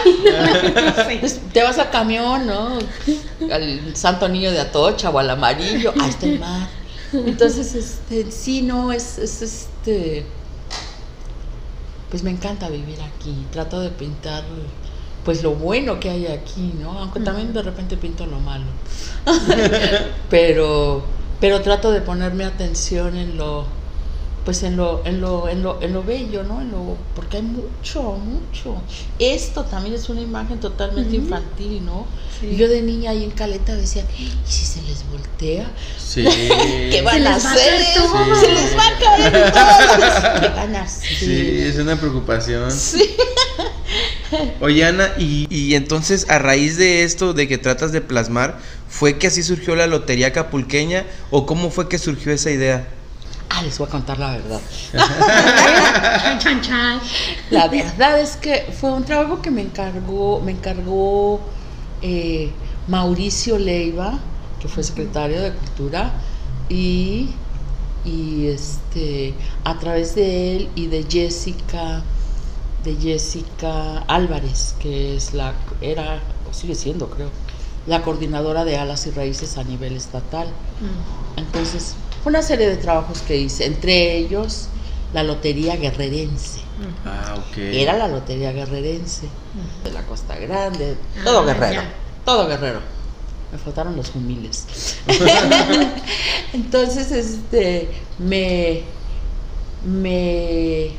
Sí. 1.09 1.17
Pues, 1.21 1.41
te 1.53 1.63
vas 1.63 1.79
a 1.79 1.91
camión, 1.91 2.47
¿no? 2.47 2.79
Al 3.51 3.97
Santo 3.97 4.29
Niño 4.29 4.51
de 4.51 4.61
Atocha 4.61 5.09
o 5.09 5.19
al 5.19 5.31
Amarillo, 5.31 5.95
ahí 5.99 6.11
está 6.11 6.27
el 6.27 6.39
mar. 6.39 6.69
Entonces, 7.13 7.75
este, 7.75 8.31
sí, 8.31 8.63
no, 8.63 8.93
es, 8.93 9.19
es 9.19 9.41
este. 9.43 10.27
Pues 12.11 12.23
me 12.23 12.31
encanta 12.31 12.69
vivir 12.69 12.99
aquí. 13.01 13.47
Trato 13.53 13.81
de 13.81 13.89
pintar, 13.89 14.45
pues 15.25 15.43
lo 15.43 15.55
bueno 15.55 16.01
que 16.01 16.11
hay 16.11 16.27
aquí, 16.27 16.75
¿no? 16.81 16.99
Aunque 16.99 17.21
también 17.21 17.53
de 17.53 17.63
repente 17.63 17.97
pinto 17.97 18.27
lo 18.27 18.41
malo. 18.41 18.65
pero, 20.31 21.05
pero 21.41 21.61
trato 21.61 21.91
de 21.91 22.01
ponerme 22.01 22.45
atención 22.45 23.17
en 23.17 23.37
lo, 23.37 23.67
pues 24.45 24.63
en 24.65 24.77
lo, 24.77 25.03
en 25.05 25.21
lo, 25.21 25.49
en 25.49 25.63
lo, 25.63 25.81
en 25.81 25.93
lo 25.93 26.03
bello, 26.03 26.43
¿no? 26.43 26.61
En 26.61 26.73
lo, 26.73 26.97
porque 27.15 27.37
hay 27.37 27.43
mucho, 27.45 28.03
mucho. 28.03 28.83
Esto 29.19 29.65
también 29.65 29.95
es 29.95 30.09
una 30.09 30.21
imagen 30.21 30.59
totalmente 30.59 31.15
infantil, 31.15 31.85
¿no? 31.85 32.07
Sí. 32.41 32.49
Y 32.49 32.57
Yo 32.57 32.69
de 32.69 32.83
niña 32.83 33.13
ahí 33.13 33.23
en 33.23 33.31
Caleta 33.31 33.77
decía, 33.77 34.05
¿y 34.19 34.33
si 34.45 34.65
se 34.65 34.83
les 34.83 35.09
voltea? 35.09 35.71
Sí. 35.97 36.25
¿Qué 36.91 37.03
van 37.05 37.25
a 37.25 37.31
va 37.31 37.35
a 37.37 37.37
hacer? 37.37 37.85
todo. 37.97 38.35
Se 38.35 38.53
les 38.53 38.77
va 38.77 38.87
a 38.87 38.99
caer 38.99 39.53
todo. 39.53 40.41
¿Qué 40.41 40.49
van 40.49 40.77
a 40.77 40.83
hacer? 40.83 41.17
Sí, 41.17 41.61
es 41.61 41.77
una 41.79 41.97
preocupación. 41.97 42.71
Sí. 42.73 43.15
Oye, 44.61 44.85
Ana, 44.85 45.13
y, 45.19 45.47
y 45.51 45.75
entonces 45.75 46.27
a 46.31 46.39
raíz 46.39 46.79
de 46.79 47.05
esto, 47.05 47.33
de 47.33 47.47
que 47.47 47.59
tratas 47.59 47.93
de 47.93 48.01
plasmar, 48.01 48.59
¿fue 48.89 49.19
que 49.19 49.29
así 49.29 49.43
surgió 49.43 49.77
la 49.77 49.87
lotería 49.87 50.33
capulqueña 50.33 51.05
o 51.31 51.47
cómo 51.47 51.71
fue 51.71 51.89
que 51.89 51.99
surgió 51.99 52.33
esa 52.33 52.51
idea? 52.51 52.89
Ah, 53.55 53.61
les 53.63 53.77
voy 53.77 53.87
a 53.87 53.91
contar 53.91 54.19
la 54.19 54.31
verdad. 54.31 54.61
La 57.51 57.69
verdad 57.69 58.19
es 58.19 58.37
que 58.37 58.73
fue 58.81 58.91
un 58.91 59.05
trabajo 59.05 59.43
que 59.43 59.51
me 59.51 59.61
encargó, 59.61 60.41
me 60.41 60.53
encargó 60.53 61.39
eh, 62.01 62.51
Mauricio 62.89 63.59
Leiva, 63.59 64.19
que 64.59 64.69
fue 64.69 64.83
secretario 64.83 65.43
de 65.43 65.53
Cultura, 65.53 66.13
y, 66.71 67.29
y 68.07 68.47
este, 68.47 69.35
a 69.65 69.79
través 69.79 70.15
de 70.15 70.57
él 70.57 70.69
y 70.75 70.87
de 70.87 71.05
Jessica, 71.05 72.03
de 72.85 72.97
Jessica 72.97 73.99
Álvarez, 74.09 74.77
que 74.79 75.17
es 75.17 75.35
la, 75.35 75.53
era, 75.83 76.21
o 76.51 76.55
sigue 76.55 76.75
siendo 76.75 77.11
creo, 77.11 77.29
la 77.87 78.01
coordinadora 78.01 78.65
de 78.65 78.79
alas 78.79 79.07
y 79.07 79.11
raíces 79.11 79.59
a 79.59 79.65
nivel 79.65 79.95
estatal. 79.95 80.49
Mm. 80.81 81.41
Entonces, 81.41 81.97
una 82.25 82.43
serie 82.43 82.69
de 82.69 82.77
trabajos 82.77 83.21
que 83.23 83.37
hice, 83.37 83.67
entre 83.67 84.17
ellos 84.17 84.69
la 85.13 85.23
Lotería 85.23 85.77
Guerrerense. 85.77 86.61
Ah, 87.05 87.35
ok. 87.39 87.57
Era 87.59 87.97
la 87.97 88.09
Lotería 88.09 88.53
Guerrerense, 88.53 89.29
de 89.85 89.91
la 89.93 90.03
Costa 90.03 90.37
Grande, 90.37 90.97
todo 91.25 91.41
Ah, 91.41 91.45
guerrero, 91.45 91.83
ya. 91.83 91.95
todo 92.25 92.47
guerrero. 92.49 92.81
Me 93.53 93.59
faltaron 93.59 93.95
los 93.97 94.15
humiles. 94.15 94.65
Entonces, 96.55 97.11
este, 97.13 97.89
me, 98.19 98.83
me, 99.85 100.91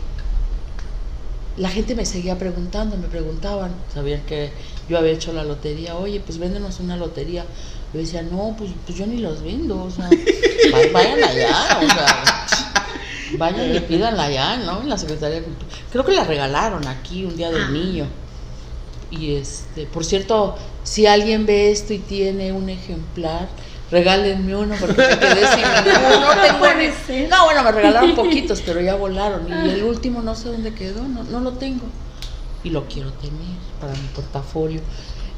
la 1.58 1.70
gente 1.70 1.96
me 1.96 2.06
seguía 2.06 2.38
preguntando, 2.38 2.98
me 2.98 3.08
preguntaban, 3.08 3.72
sabían 3.94 4.22
que 4.22 4.52
yo 4.90 4.98
había 4.98 5.12
hecho 5.14 5.34
la 5.34 5.44
lotería, 5.44 5.96
oye, 5.96 6.20
pues 6.20 6.38
véndenos 6.38 6.80
una 6.80 6.98
lotería. 6.98 7.46
Yo 7.94 8.00
decía, 8.00 8.24
no, 8.24 8.56
pues, 8.58 8.72
pues 8.86 8.98
yo 8.98 9.06
ni 9.06 9.18
los 9.20 9.44
vendo, 9.44 9.84
o 9.84 9.91
sea, 9.91 10.06
va- 10.10 10.91
vayan 10.94 11.24
allá, 11.24 11.80
o 11.80 11.86
sea, 11.94 12.46
vayan 13.38 13.76
y 13.76 13.80
pídanla 13.82 14.24
allá, 14.24 14.58
¿no? 14.58 14.82
En 14.82 14.89
la 14.89 14.98
Secretaría 14.98 15.38
de 15.38 15.44
Cultura. 15.44 15.72
Creo 15.91 16.04
que 16.06 16.12
la 16.14 16.24
regalaron 16.24 16.88
aquí 16.88 17.24
un 17.26 17.36
día 17.38 17.52
del 17.52 17.64
Ah. 17.64 17.70
niño. 17.70 18.06
Y 19.12 19.36
este, 19.36 19.86
por 19.86 20.04
cierto, 20.06 20.56
si 20.84 21.06
alguien 21.06 21.46
ve 21.46 21.72
esto 21.72 21.94
y 21.94 22.00
tiene 22.00 22.52
un 22.52 22.68
ejemplar, 22.70 23.48
regálenme 23.91 24.56
uno 24.56 24.76
porque 24.80 25.00
me 25.00 25.20
quedé 25.20 25.48
sin 25.48 25.62
ninguno. 25.86 26.20
No, 26.36 26.41
tengo 26.41 27.30
no, 27.30 27.46
bueno, 27.46 27.64
me 27.64 27.72
regalaron 27.72 28.16
poquitos, 28.16 28.62
pero 28.66 28.82
ya 28.82 28.96
volaron. 28.96 29.48
Y 29.68 29.70
el 29.70 29.84
último 29.84 30.24
no 30.24 30.36
sé 30.36 30.50
dónde 30.50 30.74
quedó, 30.74 31.04
no, 31.04 31.24
no 31.26 31.41
lo 31.41 31.52
tengo. 31.54 31.84
Y 32.64 32.72
lo 32.72 32.86
quiero 32.88 33.12
tener 33.14 33.36
para 33.80 33.94
mi 33.94 34.08
portafolio. 34.16 34.82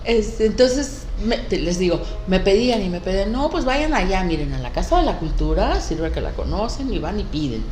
Este, 0.05 0.45
entonces, 0.45 1.07
me- 1.17 1.37
te- 1.39 1.59
les 1.59 1.79
digo, 1.79 2.01
me 2.27 2.39
pedían 2.39 2.81
y 2.83 2.89
me 2.89 3.01
pedían, 3.01 3.31
no, 3.31 3.49
pues 3.49 3.65
vayan 3.65 3.93
allá, 3.93 4.23
miren, 4.23 4.53
a 4.53 4.59
la 4.59 4.71
Casa 4.71 4.99
de 4.99 5.05
la 5.05 5.17
Cultura, 5.17 5.81
sirve 5.81 6.11
que 6.11 6.21
la 6.21 6.33
conocen 6.33 6.93
y 6.93 6.99
van 6.99 7.19
y 7.19 7.23
piden 7.23 7.63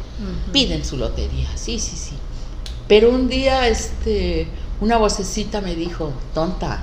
piden 0.51 0.84
su 0.86 0.97
lotería, 0.97 1.49
sí, 1.57 1.79
sí, 1.79 1.95
sí. 1.95 2.17
Pero 2.88 3.09
un 3.11 3.27
día, 3.27 3.67
este, 3.67 4.47
una 4.79 4.97
vocecita 4.97 5.61
me 5.61 5.75
dijo, 5.75 6.13
tonta, 6.34 6.81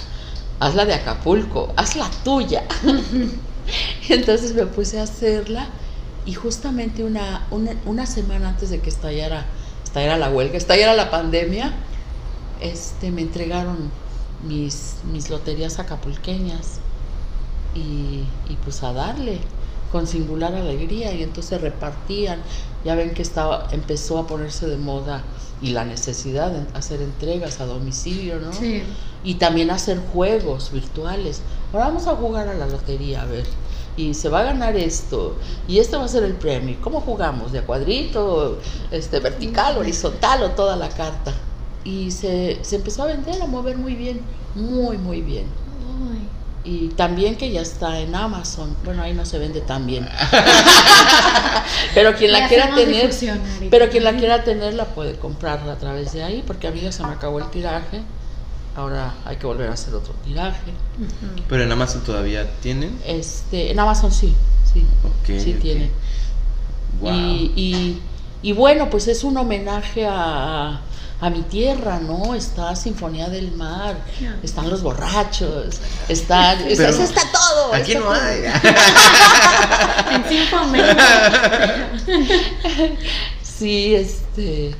hazla 0.61 0.85
de 0.87 0.95
Acapulco, 0.95 1.73
haz 1.77 1.97
la 1.97 2.11
tuya. 2.25 2.65
Entonces 4.09 4.55
me 4.55 4.67
puse 4.67 4.99
a 4.99 5.05
hacerla 5.05 5.69
y 6.25 6.35
justamente 6.35 7.05
una, 7.05 7.47
una, 7.51 7.81
una 7.85 8.07
semana 8.07 8.49
antes 8.51 8.71
de 8.71 8.81
que 8.81 8.91
estallara, 8.91 9.47
estallara 9.85 10.17
la 10.19 10.31
huelga, 10.31 10.57
estallara 10.59 10.95
la 10.95 11.11
pandemia, 11.11 11.73
este, 12.61 13.11
me 13.11 13.23
entregaron 13.23 13.93
mis, 14.47 14.97
mis 15.13 15.31
loterías 15.31 15.79
acapulqueñas 15.79 16.79
y, 17.75 18.25
y 18.49 18.57
pues 18.65 18.83
a 18.83 18.93
darle 18.93 19.41
con 19.93 20.07
singular 20.07 20.55
alegría. 20.55 21.13
Y 21.13 21.23
entonces 21.23 21.61
repartían. 21.61 22.41
Ya 22.85 22.95
ven 22.95 23.13
que 23.13 23.23
estaba 23.23 23.69
empezó 23.73 24.19
a 24.19 24.27
ponerse 24.27 24.67
de 24.67 24.77
moda 24.79 25.23
y 25.61 25.71
la 25.71 25.85
necesidad 25.85 26.51
de 26.51 26.67
hacer 26.79 27.03
entregas 27.03 27.61
a 27.61 27.67
domicilio 27.67 28.41
no 28.41 28.51
Sí. 28.55 28.83
y 29.23 29.35
también 29.35 29.71
hacer 29.71 30.01
juegos 30.15 30.73
virtuales. 30.73 31.43
Ahora 31.73 31.87
vamos 31.89 32.07
a 32.07 32.17
jugar 32.17 32.49
a 32.49 32.55
la 32.55 32.67
lotería 32.67 33.23
a 33.23 33.27
ver. 33.27 33.45
Y 33.97 34.15
se 34.15 34.31
va 34.31 34.41
a 34.41 34.45
ganar 34.45 34.77
esto. 34.77 35.37
Y 35.69 35.79
esto 35.79 35.99
va 35.99 36.07
a 36.07 36.09
ser 36.09 36.23
el 36.23 36.33
premio. 36.35 36.79
Cómo 36.81 37.03
jugamos 37.03 37.53
de 37.53 37.59
a 37.59 37.67
cuadrito 37.67 38.59
este 38.91 39.21
vertical 39.21 39.77
horizontal 39.77 40.43
o 40.45 40.51
toda 40.53 40.77
la 40.77 40.89
carta 40.89 41.35
y 41.85 42.11
se, 42.11 42.59
se 42.63 42.77
empezó 42.77 43.05
a 43.05 43.07
vender 43.07 43.41
a 43.41 43.47
mover 43.47 43.77
muy 43.77 43.95
bien 43.95 44.21
muy 44.55 44.99
muy 44.99 45.23
bien 45.23 45.47
Ay. 46.13 46.29
y 46.65 46.89
también 46.89 47.37
que 47.37 47.51
ya 47.51 47.63
está 47.63 48.01
en 48.01 48.15
Amazon. 48.15 48.77
Bueno, 48.85 49.03
ahí 49.03 49.15
no 49.15 49.25
se 49.25 49.39
vende 49.39 49.61
tan 49.61 49.87
bien. 49.87 50.07
pero 51.95 52.15
quien 52.15 52.33
la 52.33 52.49
quiera 52.49 52.75
tener, 52.75 53.11
pero 53.71 53.89
quien 53.89 54.05
la 54.05 54.15
quiera 54.15 54.45
tener 54.45 54.75
la 54.75 54.85
puede 54.85 55.15
comprar 55.17 55.67
a 55.69 55.77
través 55.77 56.13
de 56.13 56.23
ahí, 56.23 56.45
porque 56.47 56.69
a 56.69 56.71
mí 56.71 56.81
ya 56.81 56.93
se 56.93 57.03
me 57.03 57.13
acabó 57.13 57.39
el 57.39 57.49
tiraje. 57.51 58.03
Ahora 58.77 59.15
hay 59.25 59.37
que 59.37 59.47
volver 59.47 59.71
a 59.71 59.73
hacer 59.73 59.95
otro 59.95 60.15
tiraje. 60.25 60.73
Pero 61.49 61.63
en 61.65 61.73
Amazon 61.73 62.03
todavía 62.03 62.49
tienen. 62.61 62.99
Este, 63.07 63.71
en 63.71 63.81
Amazon 63.81 64.13
sí, 64.13 64.35
sí, 64.73 64.87
sí 65.27 65.55
ok. 65.55 65.61
tiene. 65.61 65.91
Wow. 67.01 67.13
Y, 67.13 67.53
y, 67.57 68.03
y 68.43 68.53
bueno, 68.53 68.91
pues 68.91 69.09
es 69.09 69.25
un 69.25 69.37
homenaje 69.37 70.07
a, 70.07 70.81
a 71.21 71.31
mi 71.31 71.43
tierra, 71.43 71.99
¿no? 72.01 72.35
Está 72.35 72.75
Sinfonía 72.77 73.29
del 73.29 73.53
Mar, 73.53 73.97
están 74.43 74.69
los 74.71 74.83
borrachos, 74.83 75.81
está, 76.09 76.55
está, 76.55 76.87
Pero 76.91 77.03
está 77.05 77.23
todo. 77.33 77.75
Aquí 77.75 77.93
está 77.93 78.01
no 78.01 78.07
todo. 78.07 78.15
hay. 78.15 78.45
En 80.15 80.25
cinco 80.29 80.65
meses. 80.67 80.97
Sí, 83.43 83.95
este, 83.95 84.75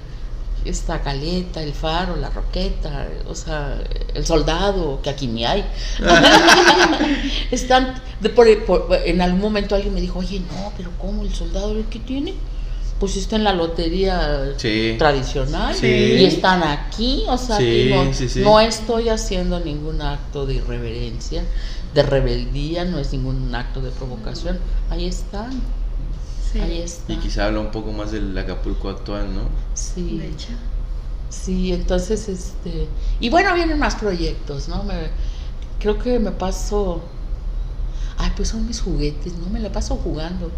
está 0.65 1.01
Caleta, 1.03 1.63
el 1.63 1.73
Faro, 1.75 2.17
la 2.17 2.31
Roqueta, 2.31 3.07
o 3.29 3.35
sea, 3.35 3.77
el 4.15 4.25
Soldado, 4.27 5.01
que 5.03 5.11
aquí 5.11 5.27
ni 5.27 5.45
hay. 5.45 5.65
Están, 7.51 8.01
de 8.21 8.31
por- 8.31 8.65
por- 8.65 8.89
en 9.05 9.21
algún 9.21 9.41
momento 9.41 9.75
alguien 9.75 9.93
me 9.95 10.01
dijo, 10.01 10.21
oye, 10.21 10.41
no, 10.41 10.73
pero 10.79 10.91
¿cómo 10.99 11.23
el 11.25 11.35
Soldado 11.35 11.75
qué 11.91 11.99
tiene? 11.99 12.33
Pues 13.01 13.17
está 13.17 13.37
en 13.37 13.45
la 13.45 13.55
lotería 13.55 14.53
Sí. 14.59 14.95
tradicional 14.99 15.75
Sí. 15.75 15.87
y 15.87 16.25
están 16.27 16.63
aquí, 16.63 17.25
o 17.29 17.39
sea, 17.39 17.57
Sí, 17.57 17.91
no, 17.93 18.13
sí, 18.13 18.29
sí. 18.29 18.41
no 18.41 18.61
estoy 18.61 19.09
haciendo 19.09 19.59
ningún 19.59 20.03
acto 20.03 20.45
de 20.47 20.55
irreverencia, 20.57 21.43
de 21.95 22.03
rebeldía, 22.03 22.85
no 22.85 22.99
es 22.99 23.11
ningún 23.13 23.55
acto 23.55 23.81
de 23.81 23.91
provocación, 23.91 24.59
ahí 24.91 25.07
están, 25.07 25.51
Sí. 26.53 26.59
ahí 26.61 26.83
están. 26.83 27.17
Y 27.17 27.21
quizá 27.21 27.47
habla 27.47 27.61
un 27.61 27.71
poco 27.71 27.91
más 27.91 28.13
del 28.13 28.37
Acapulco 28.37 28.91
actual, 28.91 29.35
¿no? 29.35 29.43
Sí. 29.75 30.19
De 30.19 30.29
hecho. 30.29 30.49
Sí, 31.31 31.73
entonces, 31.73 32.29
este, 32.29 32.87
y 33.19 33.31
bueno, 33.31 33.55
vienen 33.55 33.79
más 33.79 33.95
proyectos, 33.95 34.69
¿no? 34.69 34.83
Me, 34.83 34.95
creo 35.79 35.97
que 35.99 36.19
me 36.19 36.33
paso, 36.33 37.01
ay, 38.19 38.31
pues 38.37 38.49
son 38.51 38.67
mis 38.67 38.81
juguetes, 38.81 39.33
¿no? 39.39 39.49
Me 39.49 39.61
la 39.61 39.71
paso 39.73 39.95
jugando. 39.97 40.51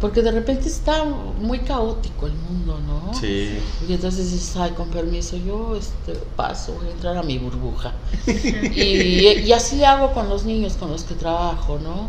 Porque 0.00 0.22
de 0.22 0.32
repente 0.32 0.68
está 0.68 1.04
muy 1.04 1.60
caótico 1.60 2.26
el 2.26 2.32
mundo, 2.32 2.78
¿no? 2.86 3.14
Sí. 3.14 3.58
Y 3.88 3.92
entonces 3.92 4.32
dices, 4.32 4.56
ay, 4.56 4.72
con 4.72 4.88
permiso, 4.88 5.36
yo 5.36 5.76
este, 5.76 6.14
paso, 6.36 6.74
voy 6.74 6.88
a 6.88 6.90
entrar 6.90 7.16
a 7.16 7.22
mi 7.22 7.38
burbuja. 7.38 7.92
y, 8.26 9.28
y 9.38 9.52
así 9.52 9.76
le 9.76 9.86
hago 9.86 10.12
con 10.12 10.28
los 10.28 10.44
niños 10.44 10.74
con 10.74 10.90
los 10.90 11.04
que 11.04 11.14
trabajo, 11.14 11.78
¿no? 11.78 12.08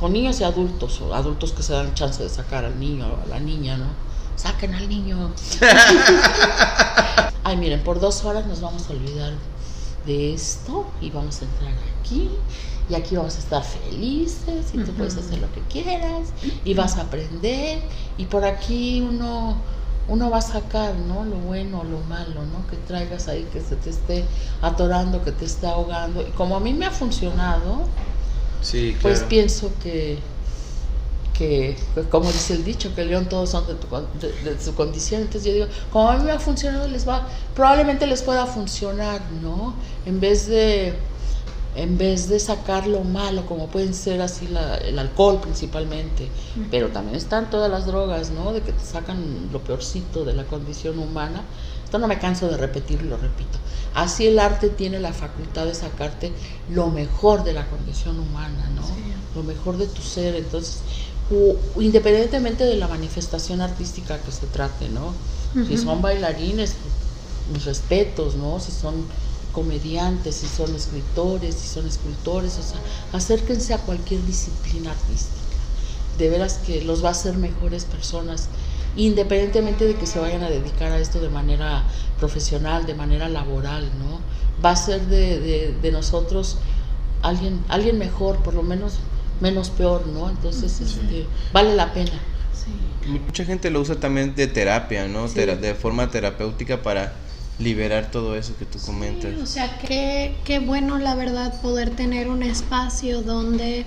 Con 0.00 0.12
niños 0.12 0.40
y 0.40 0.44
adultos, 0.44 1.00
o 1.00 1.14
adultos 1.14 1.52
que 1.52 1.62
se 1.62 1.72
dan 1.72 1.94
chance 1.94 2.22
de 2.22 2.28
sacar 2.28 2.64
al 2.64 2.78
niño 2.78 3.06
o 3.06 3.24
a 3.24 3.28
la 3.28 3.40
niña, 3.40 3.76
¿no? 3.76 3.86
Saquen 4.36 4.74
al 4.74 4.88
niño. 4.88 5.32
ay, 7.44 7.56
miren, 7.56 7.82
por 7.82 8.00
dos 8.00 8.24
horas 8.24 8.46
nos 8.46 8.60
vamos 8.60 8.88
a 8.88 8.92
olvidar 8.92 9.32
de 10.06 10.34
esto 10.34 10.86
y 11.00 11.10
vamos 11.10 11.40
a 11.40 11.44
entrar 11.44 11.72
aquí 12.00 12.30
y 12.88 12.94
aquí 12.94 13.16
vamos 13.16 13.36
a 13.36 13.38
estar 13.38 13.62
felices 13.64 14.66
y 14.74 14.78
tú 14.78 14.92
puedes 14.92 15.16
hacer 15.16 15.38
lo 15.38 15.50
que 15.52 15.60
quieras 15.62 16.28
y 16.64 16.74
vas 16.74 16.96
a 16.96 17.02
aprender 17.02 17.80
y 18.18 18.26
por 18.26 18.44
aquí 18.44 19.00
uno 19.00 19.56
uno 20.06 20.28
va 20.28 20.36
a 20.36 20.42
sacar, 20.42 20.94
¿no? 20.96 21.24
Lo 21.24 21.36
bueno, 21.36 21.82
lo 21.82 21.98
malo, 22.00 22.42
¿no? 22.44 22.66
Que 22.68 22.76
traigas 22.76 23.26
ahí, 23.28 23.48
que 23.50 23.62
se 23.62 23.74
te 23.76 23.88
esté 23.88 24.26
atorando, 24.60 25.24
que 25.24 25.32
te 25.32 25.46
esté 25.46 25.66
ahogando. 25.66 26.20
Y 26.20 26.30
como 26.32 26.56
a 26.56 26.60
mí 26.60 26.74
me 26.74 26.84
ha 26.84 26.90
funcionado, 26.90 27.84
Sí, 28.60 28.94
pues 29.00 29.20
claro. 29.20 29.28
pienso 29.30 29.72
que, 29.82 30.18
que, 31.32 31.76
pues, 31.94 32.06
como 32.08 32.30
dice 32.30 32.52
el 32.54 32.64
dicho, 32.64 32.94
que 32.94 33.00
el 33.02 33.08
león 33.08 33.28
todos 33.30 33.50
son 33.50 33.66
de, 33.66 33.74
tu 33.74 33.86
de- 34.20 34.50
de 34.54 34.62
su 34.62 34.74
condición. 34.74 35.22
Entonces 35.22 35.44
yo 35.44 35.52
digo, 35.54 35.66
como 35.90 36.08
a 36.10 36.16
mí 36.18 36.24
me 36.24 36.32
ha 36.32 36.38
funcionado, 36.38 36.86
les 36.86 37.08
va, 37.08 37.26
probablemente 37.54 38.06
les 38.06 38.22
pueda 38.22 38.46
funcionar, 38.46 39.20
¿no? 39.42 39.74
En 40.06 40.20
vez 40.20 40.46
de, 40.46 40.94
en 41.76 41.98
vez 41.98 42.28
de 42.28 42.38
sacar 42.38 42.86
lo 42.86 43.00
malo, 43.00 43.46
como 43.46 43.66
pueden 43.68 43.94
ser 43.94 44.22
así 44.22 44.46
la- 44.48 44.76
el 44.76 44.98
alcohol 44.98 45.40
principalmente, 45.40 46.28
pero 46.70 46.88
también 46.88 47.16
están 47.16 47.50
todas 47.50 47.70
las 47.70 47.86
drogas, 47.86 48.30
¿no? 48.30 48.52
De 48.52 48.60
que 48.60 48.72
te 48.72 48.84
sacan 48.84 49.48
lo 49.52 49.60
peorcito 49.60 50.24
de 50.24 50.34
la 50.34 50.44
condición 50.44 50.98
humana. 50.98 51.42
Esto 51.84 51.98
no 51.98 52.06
me 52.08 52.18
canso 52.18 52.48
de 52.48 52.56
repetir, 52.56 53.02
lo 53.02 53.16
repito. 53.16 53.58
Así 53.94 54.26
el 54.26 54.38
arte 54.38 54.68
tiene 54.68 54.98
la 55.00 55.12
facultad 55.12 55.66
de 55.66 55.74
sacarte 55.74 56.32
lo 56.70 56.88
mejor 56.90 57.44
de 57.44 57.52
la 57.52 57.66
condición 57.66 58.18
humana, 58.18 58.70
¿no? 58.74 58.82
Lo 59.36 59.42
mejor 59.42 59.76
de 59.76 59.86
tu 59.86 60.02
ser. 60.02 60.34
Entonces, 60.36 60.78
independientemente 61.80 62.64
de 62.64 62.76
la 62.76 62.88
manifestación 62.88 63.60
artística 63.60 64.18
que 64.18 64.32
se 64.32 64.46
trate, 64.46 64.88
¿no? 64.88 65.12
Si 65.68 65.76
son 65.78 66.02
bailarines, 66.02 66.74
mis 67.52 67.64
respetos, 67.64 68.34
¿no? 68.36 68.58
Si 68.58 68.72
son 68.72 68.94
comediantes, 69.54 70.34
si 70.34 70.46
son 70.46 70.74
escritores, 70.74 71.54
si 71.54 71.68
son 71.68 71.86
escultores, 71.86 72.58
o 72.58 72.62
sea, 72.62 72.80
acérquense 73.12 73.72
a 73.72 73.78
cualquier 73.78 74.24
disciplina 74.26 74.90
artística. 74.90 75.32
De 76.18 76.28
veras 76.28 76.58
que 76.66 76.82
los 76.84 77.02
va 77.02 77.08
a 77.08 77.12
hacer 77.12 77.36
mejores 77.36 77.84
personas, 77.84 78.48
independientemente 78.96 79.86
de 79.86 79.94
que 79.96 80.06
se 80.06 80.18
vayan 80.18 80.42
a 80.42 80.50
dedicar 80.50 80.92
a 80.92 80.98
esto 80.98 81.20
de 81.20 81.28
manera 81.28 81.84
profesional, 82.18 82.84
de 82.86 82.94
manera 82.94 83.28
laboral, 83.28 83.88
¿no? 83.98 84.20
Va 84.64 84.70
a 84.72 84.76
ser 84.76 85.00
de, 85.06 85.40
de- 85.40 85.74
de 85.80 85.90
nosotros 85.92 86.58
alguien, 87.22 87.64
alguien 87.68 87.98
mejor, 87.98 88.36
por 88.42 88.54
lo 88.54 88.62
menos 88.62 88.98
menos 89.40 89.70
peor, 89.70 90.06
¿no? 90.06 90.30
Entonces, 90.30 90.80
este, 90.80 91.26
vale 91.52 91.74
la 91.74 91.92
pena. 91.92 92.12
Mucha 93.06 93.44
gente 93.44 93.68
lo 93.70 93.80
usa 93.80 93.96
también 93.96 94.34
de 94.34 94.46
terapia, 94.46 95.06
¿no? 95.08 95.26
Sí. 95.28 95.34
Tera- 95.34 95.56
de 95.56 95.74
forma 95.74 96.10
terapéutica 96.10 96.82
para 96.82 97.12
liberar 97.58 98.10
todo 98.10 98.36
eso 98.36 98.56
que 98.58 98.64
tú 98.66 98.78
comentas. 98.84 99.32
Sí, 99.34 99.40
o 99.40 99.46
sea, 99.46 99.78
qué, 99.78 100.34
qué 100.44 100.58
bueno 100.58 100.98
la 100.98 101.14
verdad 101.14 101.60
poder 101.60 101.90
tener 101.90 102.28
un 102.28 102.42
espacio 102.42 103.22
donde 103.22 103.86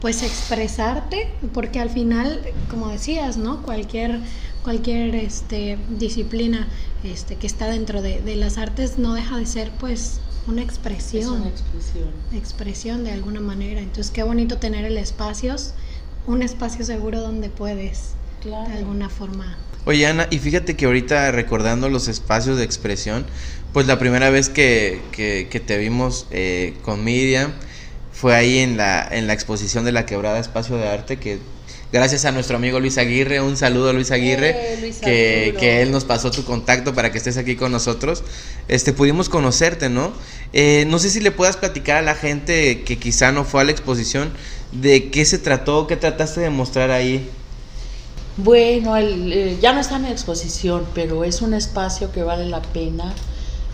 pues 0.00 0.22
expresarte, 0.22 1.28
porque 1.52 1.80
al 1.80 1.90
final, 1.90 2.40
como 2.70 2.88
decías, 2.88 3.36
¿no? 3.36 3.62
Cualquier, 3.62 4.20
cualquier 4.62 5.16
este, 5.16 5.76
disciplina 5.98 6.68
este, 7.02 7.34
que 7.34 7.48
está 7.48 7.66
dentro 7.68 8.00
de, 8.00 8.20
de 8.22 8.36
las 8.36 8.58
artes 8.58 8.98
no 8.98 9.14
deja 9.14 9.36
de 9.36 9.46
ser 9.46 9.72
pues 9.72 10.20
una 10.46 10.62
Es 10.62 10.68
expresión, 10.68 11.40
una 11.40 11.48
expresión. 11.50 12.08
expresión 12.32 13.04
de 13.04 13.10
alguna 13.10 13.40
manera. 13.40 13.80
Entonces, 13.80 14.10
qué 14.12 14.22
bonito 14.22 14.58
tener 14.58 14.84
el 14.84 14.96
espacio, 14.96 15.56
un 16.28 16.42
espacio 16.42 16.84
seguro 16.84 17.20
donde 17.20 17.50
puedes 17.50 18.12
Claro. 18.40 18.70
de 18.70 18.78
alguna 18.78 19.08
forma. 19.08 19.58
Oye, 19.84 20.06
Ana, 20.06 20.26
y 20.30 20.38
fíjate 20.38 20.76
que 20.76 20.84
ahorita 20.86 21.30
recordando 21.32 21.88
los 21.88 22.08
espacios 22.08 22.58
de 22.58 22.64
expresión, 22.64 23.24
pues 23.72 23.86
la 23.86 23.98
primera 23.98 24.28
vez 24.30 24.48
que, 24.48 25.00
que- 25.12 25.48
que 25.50 25.60
te 25.60 25.78
vimos 25.78 26.26
eh, 26.30 26.74
con 26.82 27.04
Miriam 27.04 27.52
fue 28.12 28.34
ahí 28.34 28.58
en 28.58 28.76
la, 28.76 29.06
en 29.10 29.26
la 29.26 29.32
exposición 29.32 29.84
de 29.84 29.92
la 29.92 30.04
Quebrada 30.04 30.38
Espacio 30.40 30.76
de 30.76 30.88
Arte, 30.88 31.18
que 31.18 31.38
gracias 31.92 32.24
a 32.26 32.32
nuestro 32.32 32.56
amigo 32.56 32.80
Luis 32.80 32.98
Aguirre, 32.98 33.40
un 33.40 33.56
saludo 33.56 33.90
a 33.90 33.92
Luis 33.94 34.10
Aguirre, 34.10 34.50
Eh, 34.50 34.78
Luis 34.80 34.96
que, 34.96 35.54
que 35.58 35.82
él 35.82 35.90
nos 35.90 36.04
pasó 36.04 36.30
tu 36.30 36.44
contacto 36.44 36.94
para 36.94 37.10
que 37.12 37.18
estés 37.18 37.36
aquí 37.38 37.56
con 37.56 37.72
nosotros, 37.72 38.24
este, 38.66 38.92
pudimos 38.92 39.28
conocerte, 39.30 39.88
¿no? 39.88 40.12
Eh, 40.52 40.84
no 40.88 40.98
sé 40.98 41.08
si 41.08 41.20
le 41.20 41.30
puedas 41.30 41.56
platicar 41.56 41.96
a 41.98 42.02
la 42.02 42.14
gente 42.14 42.82
que 42.82 42.98
quizá 42.98 43.32
no 43.32 43.44
fue 43.44 43.62
a 43.62 43.64
la 43.64 43.70
exposición, 43.70 44.30
de 44.72 45.08
qué 45.10 45.24
se 45.24 45.38
trató, 45.38 45.86
qué 45.86 45.96
trataste 45.96 46.40
de 46.40 46.50
mostrar 46.50 46.90
ahí. 46.90 47.26
Bueno, 48.38 48.96
el, 48.96 49.32
eh, 49.32 49.58
ya 49.60 49.72
no 49.72 49.80
está 49.80 49.96
en 49.96 50.04
exposición, 50.04 50.86
pero 50.94 51.24
es 51.24 51.42
un 51.42 51.54
espacio 51.54 52.12
que 52.12 52.22
vale 52.22 52.48
la 52.48 52.62
pena 52.62 53.12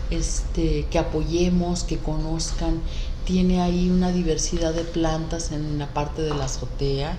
este, 0.09 0.87
que 0.89 0.97
apoyemos, 0.97 1.83
que 1.83 1.99
conozcan. 1.99 2.81
Tiene 3.25 3.61
ahí 3.61 3.91
una 3.91 4.11
diversidad 4.11 4.73
de 4.73 4.83
plantas 4.83 5.51
en 5.51 5.77
la 5.77 5.93
parte 5.93 6.23
de 6.23 6.31
la 6.31 6.45
azotea 6.45 7.15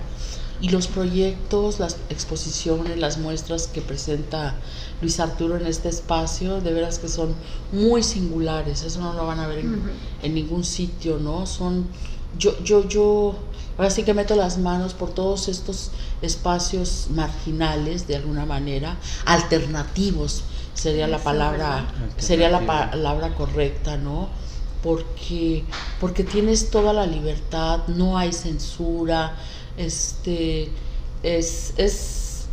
y 0.59 0.69
los 0.69 0.87
proyectos, 0.87 1.79
las 1.79 1.95
exposiciones, 2.09 2.97
las 2.97 3.17
muestras 3.17 3.67
que 3.67 3.81
presenta 3.81 4.55
Luis 5.01 5.19
Arturo 5.21 5.55
en 5.55 5.67
este 5.67 5.87
espacio, 5.87 6.59
de 6.59 6.73
veras 6.73 6.99
que 6.99 7.07
son 7.07 7.33
muy 7.71 8.03
singulares. 8.03 8.83
Eso 8.83 8.99
no 8.99 9.13
lo 9.13 9.25
van 9.25 9.39
a 9.39 9.47
ver 9.47 9.59
en, 9.59 9.81
en 10.21 10.33
ningún 10.33 10.65
sitio, 10.65 11.17
¿no? 11.17 11.45
Son 11.45 11.87
yo, 12.37 12.61
yo, 12.63 12.87
yo, 12.87 13.35
ahora 13.77 13.89
sí 13.89 14.03
que 14.03 14.13
meto 14.13 14.35
las 14.35 14.57
manos 14.57 14.93
por 14.93 15.11
todos 15.11 15.47
estos 15.47 15.91
espacios 16.21 17.07
marginales, 17.13 18.07
de 18.07 18.15
alguna 18.15 18.45
manera, 18.45 18.97
alternativos, 19.25 20.43
sería 20.73 21.07
la 21.07 21.17
palabra, 21.23 21.87
sería 22.17 22.49
la 22.49 22.59
palabra 22.91 23.35
correcta, 23.35 23.97
¿no? 23.97 24.29
Porque, 24.83 25.63
porque 25.99 26.23
tienes 26.23 26.69
toda 26.69 26.93
la 26.93 27.05
libertad, 27.05 27.81
no 27.87 28.17
hay 28.17 28.31
censura, 28.31 29.35
este, 29.75 30.71
es, 31.23 31.73
es, 31.77 32.45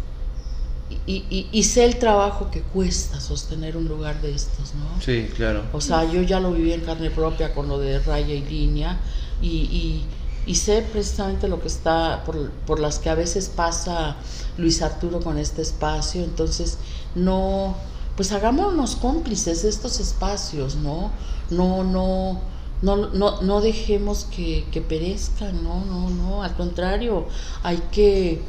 y, 1.07 1.25
y- 1.31 1.49
y 1.53 1.63
sé 1.65 1.85
el 1.85 1.99
trabajo 1.99 2.51
que 2.51 2.61
cuesta 2.63 3.21
sostener 3.21 3.77
un 3.77 3.87
lugar 3.89 4.21
de 4.21 4.35
estos, 4.35 4.75
¿no? 4.75 5.01
Sí, 5.03 5.29
claro. 5.35 5.65
O 5.73 5.81
sea, 5.81 6.05
yo 6.11 6.23
ya 6.23 6.41
lo 6.41 6.53
viví 6.53 6.73
en 6.73 6.81
carne 6.83 7.11
propia 7.11 7.55
con 7.55 7.69
lo 7.69 7.79
de 7.79 7.99
raya 8.01 8.35
y 8.35 8.43
línea 8.43 9.01
y, 9.43 10.05
y- 10.47 10.55
sé 10.57 10.83
precisamente 10.83 11.49
lo 11.49 11.61
que 11.61 11.69
está, 11.69 12.23
por, 12.25 12.51
por 12.67 12.81
las 12.81 12.99
que 12.99 13.11
a 13.11 13.15
veces 13.15 13.49
pasa 13.49 14.17
Luis 14.59 14.83
Arturo 14.83 15.21
con 15.21 15.39
este 15.39 15.63
espacio, 15.63 16.23
entonces 16.25 16.79
no, 17.15 17.77
pues 18.17 18.33
hagámonos 18.33 18.97
cómplices 18.97 19.63
de 19.63 19.69
estos 19.69 20.01
espacios, 20.01 20.77
¿no? 20.77 21.11
No, 21.51 21.85
no, 21.85 22.41
no, 22.83 22.97
no, 23.09 23.43
no 23.43 23.61
dejemos 23.61 24.25
que, 24.35 24.65
que 24.71 24.81
perezcan, 24.81 25.63
no, 25.65 25.85
no, 25.85 26.11
no, 26.11 26.43
al 26.43 26.55
contrario, 26.55 27.27
hay 27.63 27.79
que, 27.91 28.41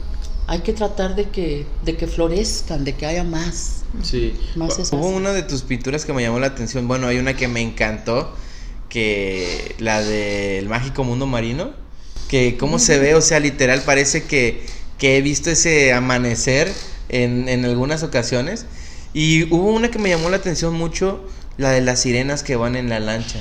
hay 0.48 0.60
que 0.60 0.74
tratar 0.74 1.16
de 1.16 1.30
que, 1.30 1.66
de 1.84 1.98
que 1.98 2.08
florezcan, 2.08 2.84
de 2.84 2.94
que 2.96 3.06
haya 3.06 3.24
más. 3.24 3.84
Sí. 4.04 4.34
Más. 4.56 4.78
Hubo 4.92 5.08
una 5.10 5.32
de 5.32 5.44
tus 5.44 5.62
pinturas 5.64 6.06
que 6.06 6.14
me 6.14 6.22
llamó 6.22 6.40
la 6.40 6.48
atención. 6.48 6.88
Bueno, 6.88 7.08
hay 7.08 7.18
una 7.18 7.36
que 7.36 7.48
me 7.48 7.62
encantó, 7.62 8.34
que 8.90 9.76
la 9.80 10.02
del 10.02 10.68
mágico 10.70 11.04
mundo 11.04 11.26
marino, 11.26 11.72
que 12.30 12.58
cómo 12.58 12.80
se 12.80 12.98
ve, 13.00 13.16
o 13.16 13.22
sea, 13.22 13.40
literal 13.40 13.82
parece 13.86 14.24
que, 14.24 14.66
que 14.98 15.18
he 15.18 15.22
visto 15.22 15.50
ese 15.52 15.94
amanecer 15.94 16.72
en, 17.10 17.48
en 17.50 17.66
algunas 17.66 18.04
ocasiones. 18.04 18.66
Y 19.14 19.44
hubo 19.54 19.72
una 19.72 19.92
que 19.92 20.00
me 20.00 20.10
llamó 20.10 20.30
la 20.30 20.38
atención 20.38 20.74
mucho, 20.74 21.24
la 21.58 21.72
de 21.72 21.82
las 21.82 22.02
sirenas 22.02 22.44
que 22.44 22.56
van 22.56 22.76
en 22.76 22.90
la 22.90 23.00
lancha. 23.00 23.40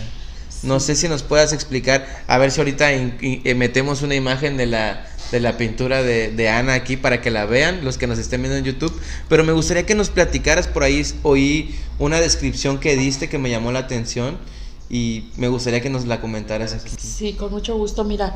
No 0.62 0.80
sé 0.80 0.94
si 0.96 1.08
nos 1.08 1.22
puedas 1.22 1.52
explicar, 1.52 2.06
a 2.26 2.38
ver 2.38 2.50
si 2.50 2.60
ahorita 2.60 2.92
in- 2.94 3.16
in- 3.20 3.40
eh, 3.44 3.54
metemos 3.54 4.02
una 4.02 4.14
imagen 4.14 4.56
de 4.56 4.66
la, 4.66 5.06
de 5.32 5.40
la 5.40 5.58
pintura 5.58 6.02
de, 6.02 6.30
de 6.30 6.48
Ana 6.48 6.74
aquí 6.74 6.96
para 6.96 7.20
que 7.20 7.30
la 7.30 7.44
vean, 7.44 7.84
los 7.84 7.98
que 7.98 8.06
nos 8.06 8.18
estén 8.18 8.40
viendo 8.40 8.56
en 8.56 8.64
YouTube, 8.64 8.98
pero 9.28 9.44
me 9.44 9.52
gustaría 9.52 9.84
que 9.84 9.94
nos 9.94 10.08
platicaras 10.10 10.66
por 10.68 10.82
ahí, 10.84 11.04
oí 11.22 11.74
una 11.98 12.20
descripción 12.20 12.78
que 12.78 12.96
diste 12.96 13.28
que 13.28 13.36
me 13.38 13.50
llamó 13.50 13.72
la 13.72 13.80
atención 13.80 14.38
y 14.88 15.24
me 15.36 15.48
gustaría 15.48 15.80
que 15.82 15.90
nos 15.90 16.06
la 16.06 16.20
comentaras 16.20 16.72
aquí. 16.72 16.94
Sí, 16.98 17.34
con 17.34 17.50
mucho 17.50 17.76
gusto. 17.76 18.04
Mira, 18.04 18.34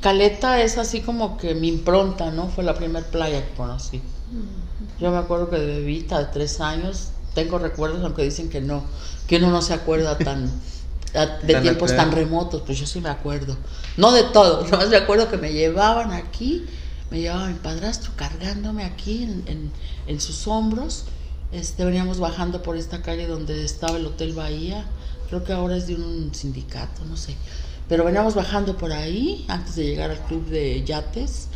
Caleta 0.00 0.62
es 0.62 0.78
así 0.78 1.00
como 1.00 1.36
que 1.38 1.54
mi 1.54 1.68
impronta, 1.68 2.30
¿no? 2.30 2.48
Fue 2.48 2.64
la 2.64 2.74
primera 2.74 3.06
playa 3.06 3.44
que 3.44 3.54
conocí. 3.54 4.02
Yo 5.00 5.10
me 5.10 5.16
acuerdo 5.16 5.50
que 5.50 5.56
de 5.56 5.66
bebita, 5.66 6.18
de 6.18 6.26
tres 6.26 6.60
años, 6.60 7.08
tengo 7.34 7.58
recuerdos, 7.58 8.02
aunque 8.04 8.22
dicen 8.22 8.48
que 8.50 8.60
no, 8.60 8.84
que 9.26 9.36
uno 9.36 9.50
no 9.50 9.62
se 9.62 9.74
acuerda 9.74 10.18
tan 10.18 10.50
de 11.42 11.52
Tan 11.54 11.62
tiempos 11.62 11.96
tan 11.96 12.12
remotos, 12.12 12.62
pues 12.66 12.78
yo 12.78 12.86
sí 12.86 13.00
me 13.00 13.08
acuerdo. 13.08 13.56
No 13.96 14.12
de 14.12 14.24
todo, 14.24 14.64
nomás 14.70 14.88
me 14.88 14.96
acuerdo 14.96 15.30
que 15.30 15.36
me 15.36 15.52
llevaban 15.52 16.12
aquí, 16.12 16.66
me 17.10 17.20
llevaba 17.20 17.46
mi 17.46 17.54
padrastro 17.54 18.12
cargándome 18.16 18.84
aquí 18.84 19.22
en, 19.22 19.44
en, 19.46 19.72
en 20.06 20.20
sus 20.20 20.46
hombros. 20.46 21.04
Este, 21.50 21.84
veníamos 21.84 22.18
bajando 22.18 22.62
por 22.62 22.76
esta 22.76 23.00
calle 23.00 23.26
donde 23.26 23.64
estaba 23.64 23.96
el 23.96 24.04
Hotel 24.04 24.34
Bahía, 24.34 24.84
creo 25.28 25.44
que 25.44 25.52
ahora 25.54 25.76
es 25.76 25.86
de 25.86 25.94
un 25.94 26.34
sindicato, 26.34 27.04
no 27.06 27.16
sé. 27.16 27.34
Pero 27.88 28.04
veníamos 28.04 28.34
bajando 28.34 28.76
por 28.76 28.92
ahí 28.92 29.44
antes 29.48 29.76
de 29.76 29.84
llegar 29.86 30.10
al 30.10 30.20
club 30.26 30.44
de 30.46 30.84
yates 30.84 31.48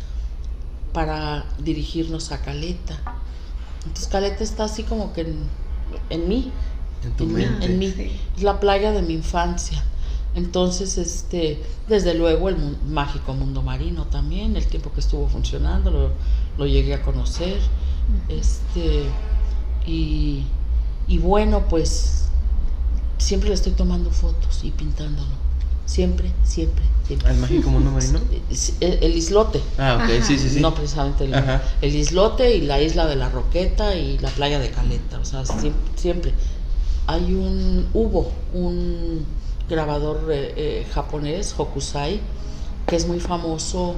para 0.93 1.45
dirigirnos 1.59 2.31
a 2.31 2.41
Caleta. 2.41 2.99
Entonces 3.85 4.07
Caleta 4.07 4.43
está 4.43 4.65
así 4.65 4.83
como 4.83 5.13
que 5.13 5.21
en, 5.21 5.49
en 6.09 6.27
mí, 6.27 6.51
En 7.03 7.13
tu 7.13 7.25
en 7.25 7.33
mí, 7.33 7.43
en 7.61 7.79
mí. 7.79 7.91
Sí. 7.91 8.19
Es 8.37 8.43
la 8.43 8.59
playa 8.59 8.91
de 8.91 9.01
mi 9.01 9.13
infancia. 9.13 9.83
Entonces, 10.35 10.97
este, 10.97 11.61
desde 11.87 12.15
luego 12.15 12.49
el 12.49 12.57
mu- 12.57 12.77
mágico 12.87 13.33
mundo 13.33 13.61
marino 13.61 14.05
también, 14.05 14.55
el 14.55 14.65
tiempo 14.65 14.91
que 14.91 15.01
estuvo 15.01 15.27
funcionando, 15.27 15.91
lo, 15.91 16.09
lo 16.57 16.65
llegué 16.65 16.95
a 16.95 17.03
conocer. 17.03 17.59
Este, 18.29 19.05
y, 19.85 20.45
y 21.07 21.17
bueno, 21.19 21.67
pues 21.67 22.25
siempre 23.19 23.49
le 23.49 23.55
estoy 23.55 23.73
tomando 23.73 24.09
fotos 24.11 24.63
y 24.63 24.71
pintándolo. 24.71 25.42
Siempre, 25.85 26.31
siempre, 26.43 26.85
siempre. 27.05 27.29
¿Al 27.29 27.37
mágico 27.37 27.69
mundo 27.69 27.91
marino? 27.91 28.19
El, 28.79 29.03
el 29.03 29.15
islote. 29.17 29.59
Ah, 29.77 29.99
ok, 30.01 30.09
Ajá. 30.09 30.21
sí, 30.25 30.37
sí, 30.39 30.49
sí. 30.49 30.59
No 30.61 30.73
precisamente 30.73 31.25
el, 31.25 31.33
Ajá. 31.33 31.61
el 31.81 31.95
islote 31.95 32.55
y 32.55 32.61
la 32.61 32.81
isla 32.81 33.05
de 33.05 33.15
la 33.15 33.29
Roqueta 33.29 33.95
y 33.95 34.17
la 34.19 34.29
playa 34.29 34.59
de 34.59 34.69
Caleta. 34.71 35.19
O 35.19 35.25
sea, 35.25 35.41
siem- 35.43 35.73
siempre. 35.95 36.33
Hay 37.07 37.33
un, 37.33 37.89
hubo 37.93 38.31
un 38.53 39.25
grabador 39.69 40.29
eh, 40.31 40.53
eh, 40.55 40.87
japonés, 40.93 41.53
Hokusai, 41.57 42.21
que 42.87 42.95
es 42.95 43.05
muy 43.07 43.19
famoso 43.19 43.95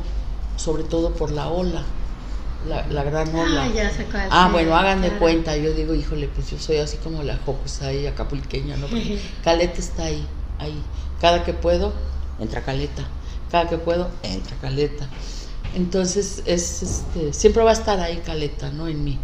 sobre 0.58 0.84
todo 0.84 1.14
por 1.14 1.32
la 1.32 1.50
ola, 1.50 1.84
la, 2.68 2.88
la 2.88 3.04
gran 3.04 3.28
ola. 3.36 3.64
Ah, 3.66 3.72
ya 3.76 3.92
sé 3.92 4.06
cuál. 4.06 4.28
Ah, 4.32 4.50
bueno, 4.52 4.76
hagan 4.76 5.02
de 5.02 5.08
claro. 5.10 5.20
cuenta, 5.22 5.56
yo 5.56 5.72
digo, 5.74 5.94
híjole, 5.94 6.28
pues 6.30 6.50
yo 6.50 6.58
soy 6.58 6.78
así 6.78 6.98
como 6.98 7.22
la 7.22 7.40
Hokusai 7.46 8.08
acapulqueña, 8.08 8.76
¿no? 8.78 8.88
Porque 8.88 9.20
Caleta 9.44 9.80
está 9.80 10.06
ahí, 10.06 10.26
ahí. 10.58 10.82
Cada 11.22 11.43
que 11.43 11.53
puedo, 11.53 11.93
entra 12.39 12.61
Caleta. 12.61 13.07
Cada 13.51 13.68
que 13.70 13.78
puedo, 13.78 14.09
entra 14.24 14.55
Caleta. 14.57 15.07
Entonces, 15.76 16.43
es, 16.45 16.84
este, 16.84 17.34
siempre 17.34 17.63
va 17.63 17.72
a 17.72 17.74
estar 17.74 17.99
ahí 17.99 18.18
Caleta, 18.26 18.70
¿no? 18.70 18.88
En 18.88 19.03
mí. 19.03 19.20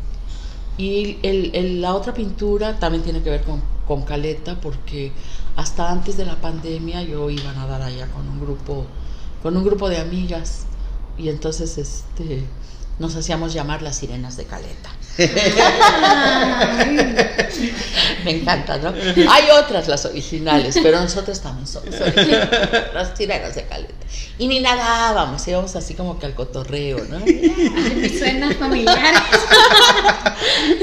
Y 0.78 1.18
el, 1.24 1.82
la 1.82 1.94
otra 1.94 2.14
pintura 2.14 2.80
también 2.80 3.04
tiene 3.04 3.22
que 3.22 3.30
ver 3.30 3.44
con, 3.44 3.62
con 3.88 4.04
Caleta, 4.04 4.60
porque 4.60 5.12
hasta 5.56 5.92
antes 5.92 6.18
de 6.18 6.26
la 6.26 6.36
pandemia 6.40 7.04
yo 7.04 7.30
iba 7.30 7.52
a 7.52 7.54
nadar 7.54 7.82
allá 7.82 8.08
con 8.08 8.28
un 8.28 8.40
grupo, 8.40 8.86
con 9.44 9.56
un 9.58 9.64
grupo 9.64 9.90
de 9.90 9.98
amigas. 9.98 10.66
Y 11.18 11.30
entonces 11.30 11.78
este, 11.78 12.46
nos 13.00 13.16
hacíamos 13.16 13.54
llamar 13.54 13.82
las 13.82 13.98
sirenas 13.98 14.38
de 14.38 14.46
Caleta. 14.46 14.90
Me 18.24 18.32
encanta, 18.32 18.78
¿no? 18.78 18.94
Hay 19.30 19.50
otras, 19.52 19.88
las 19.88 20.06
originales, 20.06 20.78
pero 20.82 21.02
nosotros 21.02 21.40
también 21.42 21.68
somos 21.68 22.00
originales, 22.00 22.94
las 22.94 23.18
sirenas 23.18 23.56
de 23.56 23.64
Caleta. 23.64 23.94
Y 24.38 24.48
ni 24.48 24.60
nadábamos, 24.60 25.46
íbamos 25.48 25.76
así 25.76 25.94
como 25.94 26.18
que 26.18 26.26
al 26.26 26.34
cotorreo, 26.34 27.04
¿no? 27.06 27.18
Ay, 27.18 28.16
Suena 28.18 28.54
familiar. 28.54 28.98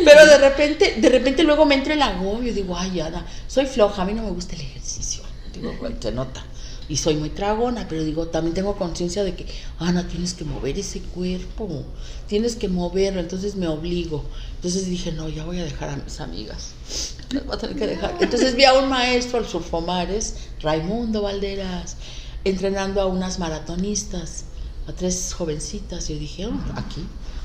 Pero 0.05 0.27
de 0.27 0.39
repente, 0.39 0.95
de 0.99 1.09
repente 1.09 1.43
luego 1.43 1.65
me 1.65 1.75
entra 1.75 1.95
el 1.95 2.03
agobio, 2.03 2.53
digo, 2.53 2.77
ay, 2.77 3.01
Ana, 3.01 3.25
soy 3.47 3.67
floja, 3.67 4.03
a 4.03 4.05
mí 4.05 4.13
no 4.13 4.23
me 4.23 4.31
gusta 4.31 4.55
el 4.55 4.63
ejercicio. 4.63 5.23
Digo, 5.53 5.75
bueno, 5.81 5.97
se 6.01 6.13
nota. 6.13 6.45
Y 6.89 6.97
soy 6.97 7.17
muy 7.17 7.31
tragona, 7.31 7.87
pero 7.89 8.03
digo, 8.03 8.29
también 8.29 8.55
tengo 8.55 8.77
conciencia 8.77 9.23
de 9.23 9.35
que, 9.35 9.47
Ana, 9.79 10.09
tienes 10.09 10.35
que 10.35 10.45
mover 10.45 10.79
ese 10.79 11.01
cuerpo, 11.01 11.85
tienes 12.27 12.57
que 12.57 12.69
moverlo, 12.69 13.21
entonces 13.21 13.57
me 13.57 13.69
obligo. 13.69 14.25
Entonces 14.57 14.87
dije, 14.87 15.13
no, 15.13 15.29
ya 15.29 15.45
voy 15.45 15.59
a 15.59 15.65
dejar 15.65 15.91
a 15.91 15.97
mis 15.97 16.21
amigas. 16.21 16.71
Las 17.31 17.45
voy 17.45 17.57
a 17.57 17.59
tener 17.59 17.77
que 17.77 17.87
dejar. 17.87 18.17
Entonces 18.21 18.57
vi 18.57 18.65
a 18.65 18.73
un 18.73 18.89
maestro, 18.89 19.39
al 19.39 19.47
Surfomares, 19.47 20.37
Raimundo 20.63 21.23
Valderas, 21.23 21.97
entrenando 22.45 23.01
a 23.01 23.07
unas 23.07 23.39
maratonistas, 23.39 24.45
a 24.87 24.93
tres 24.93 25.35
jovencitas. 25.35 26.09
Y 26.09 26.15
yo 26.15 26.21
dije, 26.21 26.47
"Oh, 26.47 26.59
aquí. 26.75 27.05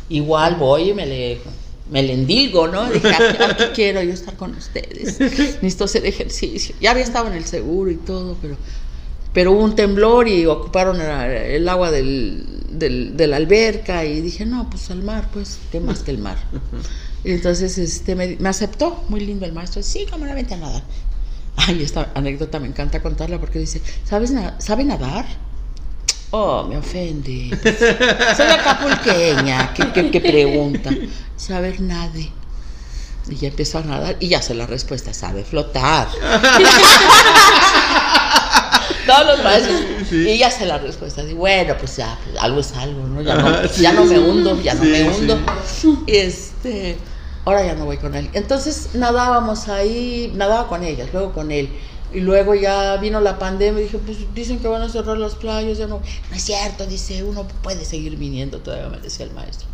Igual 0.10 0.56
voy 0.56 0.90
y 0.90 0.94
me 0.94 1.06
le, 1.06 1.42
me 1.90 2.02
¿no? 2.04 2.90
Dije, 2.90 3.14
aquí 3.14 3.64
quiero 3.76 4.02
yo 4.02 4.14
estar 4.14 4.36
con 4.36 4.56
ustedes. 4.56 5.20
Necesito 5.62 5.86
hacer 5.86 6.06
ejercicio. 6.06 6.76
Ya 6.80 6.92
había 6.92 7.04
estado 7.04 7.28
en 7.28 7.34
el 7.34 7.46
seguro 7.46 7.92
y 7.92 7.98
todo, 7.98 8.38
pero, 8.42 8.58
pero 9.34 9.52
hubo 9.52 9.64
un 9.64 9.76
temblor 9.76 10.28
y 10.28 10.46
ocuparon 10.46 11.02
el, 11.02 11.68
agua 11.68 11.90
del, 11.92 12.46
del- 12.70 13.18
de 13.18 13.28
la 13.28 13.38
alberca 13.38 14.06
y 14.06 14.22
dije, 14.22 14.46
no, 14.46 14.70
pues 14.70 14.90
al 14.92 15.02
mar, 15.04 15.30
pues, 15.34 15.60
¿qué 15.72 15.80
más 15.80 16.00
que 16.04 16.12
el 16.12 16.20
mar? 16.20 16.38
Y 17.24 17.32
entonces 17.34 17.78
este, 17.78 18.16
me, 18.16 18.38
me 18.40 18.50
aceptó, 18.50 19.04
muy 19.10 19.22
lindo 19.22 19.46
el 19.46 19.54
maestro, 19.54 19.82
sí, 19.84 20.06
como 20.10 20.26
la 20.26 20.36
vente 20.36 20.54
a 20.54 20.58
nadar. 20.58 20.84
Ay, 21.56 21.82
esta 21.84 22.12
anécdota 22.16 22.60
me 22.60 22.68
encanta 22.68 23.02
contarla 23.02 23.40
porque 23.40 23.60
dice, 23.60 23.82
¿sabes 24.06 24.32
na- 24.32 24.56
¿sabe 24.60 24.84
nadar? 24.84 25.26
Oh, 26.36 26.64
me 26.64 26.78
ofende. 26.78 27.50
Soy 28.38 28.48
acapulqueña, 28.48 29.72
¿qué, 29.74 30.20
pregunta? 30.20 30.90
Saber 31.38 31.80
nade. 31.80 32.32
Y 33.30 33.36
ya 33.36 33.50
empezó 33.50 33.78
a 33.78 33.84
nadar 33.84 34.18
y 34.20 34.30
ya 34.30 34.42
sé 34.42 34.54
la 34.56 34.66
respuesta, 34.66 35.14
sabe 35.14 35.44
flotar. 35.44 36.08
Todos 39.14 39.38
los 39.38 39.44
maestros. 39.44 39.82
Y 40.12 40.38
ya 40.38 40.52
sé 40.52 40.66
la 40.66 40.78
respuesta. 40.78 41.24
Y 41.24 41.34
bueno, 41.34 41.76
pues 41.78 41.98
ya, 41.98 42.20
pues, 42.24 42.38
algo 42.44 42.60
es 42.60 42.72
algo, 42.74 43.08
¿no? 43.08 43.22
Ya 43.22 43.36
no, 43.36 43.68
sí, 43.68 43.82
ya 43.82 43.94
no 43.94 44.06
me 44.06 44.20
hundo, 44.20 44.62
ya 44.62 44.74
no 44.76 44.84
me 44.84 45.10
hundo. 45.10 45.40
Este, 46.08 46.98
ahora 47.46 47.66
ya 47.66 47.74
no 47.74 47.86
voy 47.86 47.98
con 47.98 48.14
él. 48.16 48.30
Entonces 48.34 48.90
nadábamos 48.94 49.70
ahí, 49.70 50.32
nadaba 50.36 50.68
con 50.68 50.84
ellas, 50.84 51.10
luego 51.14 51.34
con 51.34 51.52
él. 51.52 51.70
Y 52.14 52.20
luego 52.20 52.54
ya 52.54 52.98
vino 52.98 53.22
la 53.22 53.40
pandemia 53.40 53.82
y 53.82 53.84
dije, 53.86 53.98
pues 53.98 54.18
dicen 54.36 54.60
que 54.60 54.68
van 54.68 54.84
a 54.84 54.90
cerrar 54.90 55.18
las 55.18 55.34
playas, 55.34 55.80
ya 55.80 55.88
no. 55.88 56.00
No 56.30 56.36
es 56.36 56.44
cierto, 56.44 56.86
dice, 56.86 57.24
uno 57.24 57.48
puede 57.64 57.86
seguir 57.86 58.18
viniendo, 58.18 58.60
todavía 58.60 58.90
me 58.90 59.00
decía 59.00 59.26
el 59.26 59.32
maestro. 59.32 59.68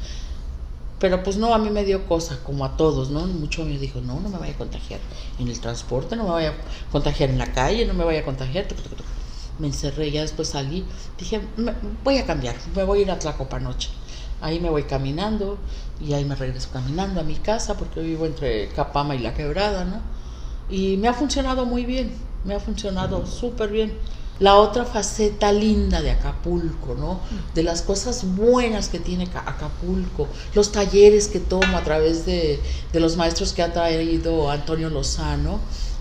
Pero 1.00 1.24
pues 1.24 1.38
no, 1.38 1.54
a 1.54 1.58
mí 1.58 1.70
me 1.70 1.84
dio 1.84 2.06
cosa, 2.08 2.40
como 2.44 2.64
a 2.64 2.78
todos, 2.78 3.10
¿no? 3.10 3.26
Mucho 3.26 3.66
me 3.66 3.78
dijo, 3.78 4.00
no, 4.02 4.20
no 4.20 4.30
me 4.30 4.38
vaya 4.38 4.54
a 4.54 4.58
contagiar 4.58 5.00
en 5.38 5.48
el 5.50 5.60
transporte, 5.60 6.16
no 6.16 6.24
me 6.24 6.32
vaya 6.32 6.50
a 6.50 6.92
contagiar 6.92 7.30
en 7.30 7.38
la 7.38 7.52
calle, 7.52 7.86
no 7.86 7.94
me 7.94 8.06
vaya 8.06 8.22
a 8.22 8.24
contagiar. 8.24 8.66
tuc, 8.68 8.78
tuc, 8.82 8.96
tuc. 8.96 9.06
Me 9.60 9.68
encerré, 9.68 10.10
ya 10.12 10.22
después 10.22 10.48
salí, 10.50 10.86
dije, 11.18 11.42
"Me- 11.58 11.74
voy 12.04 12.18
a 12.18 12.26
cambiar, 12.26 12.56
me 12.76 12.84
voy 12.84 13.00
a 13.00 13.02
ir 13.04 13.12
a 13.12 13.20
Tlacopanoche. 13.20 13.90
Ahí 14.42 14.60
me 14.60 14.70
voy 14.70 14.84
caminando 14.84 15.58
y 16.00 16.14
ahí 16.14 16.24
me 16.24 16.36
regreso 16.36 16.70
caminando 16.72 17.20
a 17.20 17.24
mi 17.24 17.36
casa 17.36 17.76
porque 17.78 18.00
vivo 18.00 18.26
entre 18.26 18.70
Capama 18.70 19.16
y 19.16 19.20
La 19.20 19.34
Quebrada, 19.34 19.84
¿no? 19.86 20.00
Y 20.70 20.96
me 20.98 21.08
ha 21.10 21.14
funcionado 21.14 21.66
muy 21.66 21.86
bien, 21.86 22.12
me 22.46 22.54
ha 22.56 22.60
funcionado 22.60 23.26
súper 23.26 23.70
bien. 23.70 23.98
La 24.40 24.56
otra 24.56 24.86
faceta 24.86 25.52
linda 25.52 26.02
de 26.02 26.12
Acapulco, 26.12 26.96
¿no? 26.96 27.20
De 27.54 27.62
las 27.62 27.82
cosas 27.82 28.24
buenas 28.38 28.88
que 28.88 29.00
tiene 29.00 29.28
Ca- 29.28 29.44
Acapulco, 29.46 30.30
los 30.56 30.72
talleres 30.72 31.28
que 31.28 31.42
tomo 31.42 31.76
a 31.78 31.84
través 31.84 32.26
de, 32.26 32.58
de 32.94 33.00
los 33.02 33.18
maestros 33.18 33.52
que 33.52 33.62
ha 33.64 33.74
traído 33.74 34.50
Antonio 34.50 34.90
Lozano, 34.90 35.60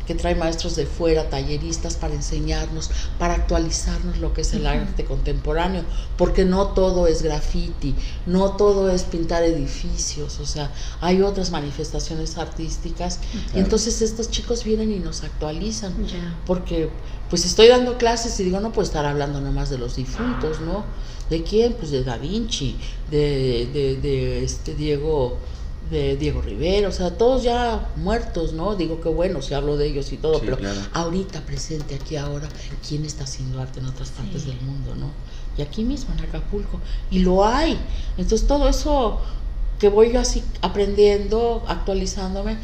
que 0.09 0.15
trae 0.15 0.35
maestros 0.35 0.75
de 0.75 0.87
fuera, 0.87 1.29
talleristas 1.29 1.97
para 1.97 2.15
enseñarnos, 2.15 2.91
para 3.19 3.35
actualizarnos 3.35 4.17
lo 4.17 4.33
que 4.33 4.41
es 4.41 4.55
el 4.55 4.67
arte 4.67 5.05
contemporáneo, 5.05 5.85
porque 6.17 6.47
no 6.47 6.69
todo 6.69 7.07
es 7.07 7.21
graffiti, 7.23 7.95
no 8.25 8.53
todo 8.53 8.91
es 8.91 9.03
pintar 9.03 9.43
edificios, 9.43 10.41
o 10.41 10.47
sea, 10.47 10.73
hay 11.03 11.21
otras 11.21 11.51
manifestaciones 11.51 12.39
artísticas. 12.39 13.21
Y 13.55 13.59
entonces 13.59 14.01
estos 14.01 14.31
chicos 14.31 14.65
vienen 14.65 14.91
y 14.93 14.99
nos 14.99 15.25
actualizan 15.25 15.93
porque 16.47 16.89
pues 17.29 17.45
estoy 17.45 17.69
dando 17.69 17.99
clases 17.99 18.41
y 18.41 18.45
digo, 18.45 18.61
no 18.61 18.73
puedo 18.73 18.87
estar 18.87 19.05
hablando 19.05 19.43
nomás 19.43 19.69
de 19.69 19.77
los 19.77 19.97
difuntos, 19.97 20.63
¿no? 20.63 20.87
¿De 21.29 21.43
quién? 21.43 21.75
Pues 21.75 21.91
de 21.91 22.03
Da 22.03 22.17
Vinci, 22.17 22.79
de, 23.11 23.69
de, 23.75 23.97
de 23.97 24.43
este 24.43 24.75
Diego, 24.75 25.37
de 25.91 26.17
Diego 26.17 26.43
Rivera, 26.43 26.89
o 26.89 26.93
sea, 26.93 27.17
todos 27.17 27.43
ya 27.43 27.89
muertos, 27.97 28.53
¿no? 28.53 28.77
Digo 28.77 29.01
que 29.01 29.09
bueno, 29.09 29.41
si 29.43 29.55
hablo 29.55 29.77
de 29.77 29.87
ellos 29.87 30.13
y 30.13 30.17
todo, 30.19 30.35
Sí, 30.35 30.43
pero 30.45 30.59
claro. 30.59 30.81
ahorita 30.93 31.41
presente 31.43 31.95
aquí 31.95 32.17
ahora, 32.17 32.49
¿quién 32.87 33.05
está 33.05 33.25
haciendo 33.25 33.61
arte 33.61 33.81
en 33.81 33.87
otras 33.87 34.11
partes 34.11 34.47
del 34.47 34.61
mundo, 34.61 34.95
no? 34.95 35.11
Y 35.57 35.63
aquí 35.63 35.85
mismo 35.85 36.15
en 36.15 36.25
Acapulco, 36.25 36.81
y 37.11 37.21
lo 37.21 37.45
hay. 37.45 37.79
Entonces 38.17 38.47
todo 38.47 38.69
eso 38.69 39.21
que 39.79 39.89
voy 39.89 40.13
yo 40.13 40.21
así 40.21 40.43
aprendiendo, 40.61 41.65
actualizándome, 41.69 42.59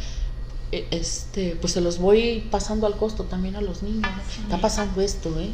eh, 0.72 0.86
este, 0.90 1.56
pues 1.60 1.72
se 1.72 1.80
los 1.80 1.98
voy 1.98 2.46
pasando 2.50 2.86
al 2.86 2.96
costo 2.96 3.24
también 3.24 3.56
a 3.56 3.60
los 3.60 3.82
niños. 3.82 4.02
¿no? 4.02 4.42
Está 4.42 4.60
pasando 4.60 5.00
esto, 5.00 5.38
¿eh? 5.40 5.50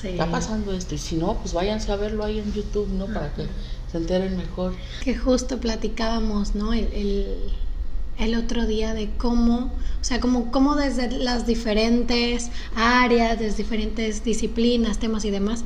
Sí. 0.00 0.08
Está 0.08 0.30
pasando 0.30 0.72
esto. 0.72 0.94
Y 0.94 0.98
si 0.98 1.16
no, 1.16 1.34
pues 1.34 1.52
váyanse 1.54 1.92
a 1.92 1.96
verlo 1.96 2.24
ahí 2.24 2.38
en 2.38 2.52
YouTube, 2.52 2.88
¿no? 2.88 3.06
Para 3.06 3.32
que 3.34 3.46
se 3.92 3.98
enteren 3.98 4.36
mejor. 4.38 4.72
Que 5.04 5.14
justo 5.14 5.60
platicábamos, 5.60 6.54
¿no? 6.54 6.72
El, 6.72 6.88
el, 6.94 7.36
el 8.18 8.34
otro 8.34 8.66
día 8.66 8.94
de 8.94 9.10
cómo, 9.18 9.72
o 10.00 10.04
sea, 10.04 10.18
como, 10.18 10.50
cómo 10.50 10.74
desde 10.74 11.10
las 11.10 11.46
diferentes 11.46 12.50
áreas, 12.74 13.38
desde 13.38 13.58
diferentes 13.58 14.24
disciplinas, 14.24 14.98
temas 14.98 15.26
y 15.26 15.30
demás, 15.30 15.64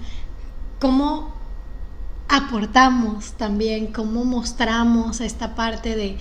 cómo 0.81 1.35
aportamos 2.29 3.33
también, 3.33 3.93
cómo 3.93 4.25
mostramos 4.25 5.21
esta 5.21 5.55
parte 5.55 5.95
de, 5.95 6.19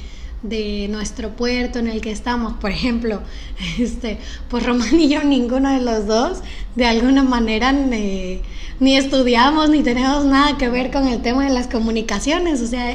de 0.49 0.87
nuestro 0.89 1.29
puerto 1.35 1.79
en 1.79 1.87
el 1.87 2.01
que 2.01 2.11
estamos. 2.11 2.53
Por 2.53 2.71
ejemplo, 2.71 3.21
este, 3.79 4.19
pues 4.49 4.65
Román 4.65 4.99
y 4.99 5.09
yo, 5.09 5.23
ninguno 5.23 5.71
de 5.71 5.81
los 5.81 6.07
dos, 6.07 6.39
de 6.75 6.85
alguna 6.85 7.23
manera 7.23 7.71
ni 7.71 8.97
estudiamos 8.97 9.69
ni 9.69 9.83
tenemos 9.83 10.25
nada 10.25 10.57
que 10.57 10.67
ver 10.67 10.91
con 10.91 11.07
el 11.07 11.21
tema 11.21 11.45
de 11.45 11.53
las 11.53 11.67
comunicaciones. 11.67 12.61
O 12.61 12.67
sea, 12.67 12.91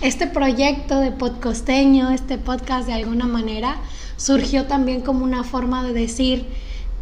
este 0.00 0.26
proyecto 0.26 1.00
de 1.00 1.12
podcosteño, 1.12 2.10
este 2.10 2.38
podcast 2.38 2.86
de 2.86 2.94
alguna 2.94 3.26
manera, 3.26 3.76
surgió 4.16 4.64
también 4.66 5.00
como 5.00 5.24
una 5.24 5.44
forma 5.44 5.82
de 5.84 5.92
decir, 5.92 6.46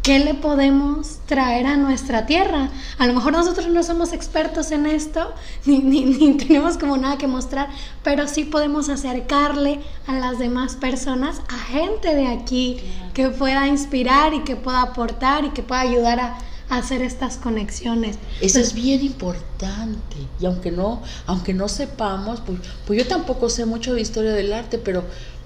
¿qué 0.03 0.19
le 0.19 0.33
podemos 0.33 1.19
traer 1.25 1.65
a 1.65 1.77
nuestra 1.77 2.25
tierra? 2.25 2.69
A 2.99 3.07
lo 3.07 3.13
mejor 3.13 3.31
nosotros 3.31 3.67
no 3.67 3.81
somos 3.83 4.11
expertos 4.11 4.71
en 4.71 4.85
esto, 4.85 5.33
ni, 5.65 5.79
ni, 5.79 6.35
tenemos 6.35 6.77
como 6.77 6.97
nada 6.97 7.17
que 7.17 7.27
mostrar, 7.27 7.69
pero 8.03 8.27
sí 8.27 8.43
podemos 8.43 8.89
acercarle 8.89 9.79
a 10.05 10.13
las 10.13 10.37
demás 10.37 10.75
personas, 10.75 11.41
a 11.47 11.57
gente 11.57 12.13
de 12.13 12.27
aquí, 12.27 12.77
que 13.13 13.29
pueda 13.29 13.67
inspirar 13.67 14.33
y 14.33 14.43
que 14.43 14.57
pueda 14.57 14.81
aportar 14.81 15.45
y 15.45 15.49
que 15.49 15.63
pueda 15.63 15.81
ayudar 15.81 16.19
a, 16.19 16.37
hacer 16.69 17.03
estas 17.03 17.37
conexiones. 17.37 18.17
Eso 18.41 18.59
es 18.59 18.73
bien 18.73 19.03
importante. 19.03 20.17
Y 20.39 20.45
aunque 20.47 20.71
no, 20.71 21.03
aunque 21.27 21.53
no 21.53 21.67
sepamos, 21.67 22.41
pues, 22.41 22.59
pues 22.87 22.97
yo 22.97 23.07
tampoco 23.07 23.49
sé 23.49 23.65
mucho 23.65 23.93
de 23.93 24.01
historia 24.01 24.31
del 24.31 24.51
arte, 24.51 24.79
pero 24.79 25.03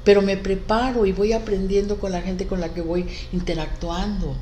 pero 0.07 0.21
me 0.21 0.37
preparo 0.37 1.05
y 1.05 1.11
voy 1.11 1.33
aprendiendo 1.33 1.97
con 1.97 2.13
la 2.13 2.21
gente 2.21 2.47
con 2.47 2.61
la 2.61 2.73
que 2.73 2.79
voy 2.79 3.05
interactuando. 3.33 4.37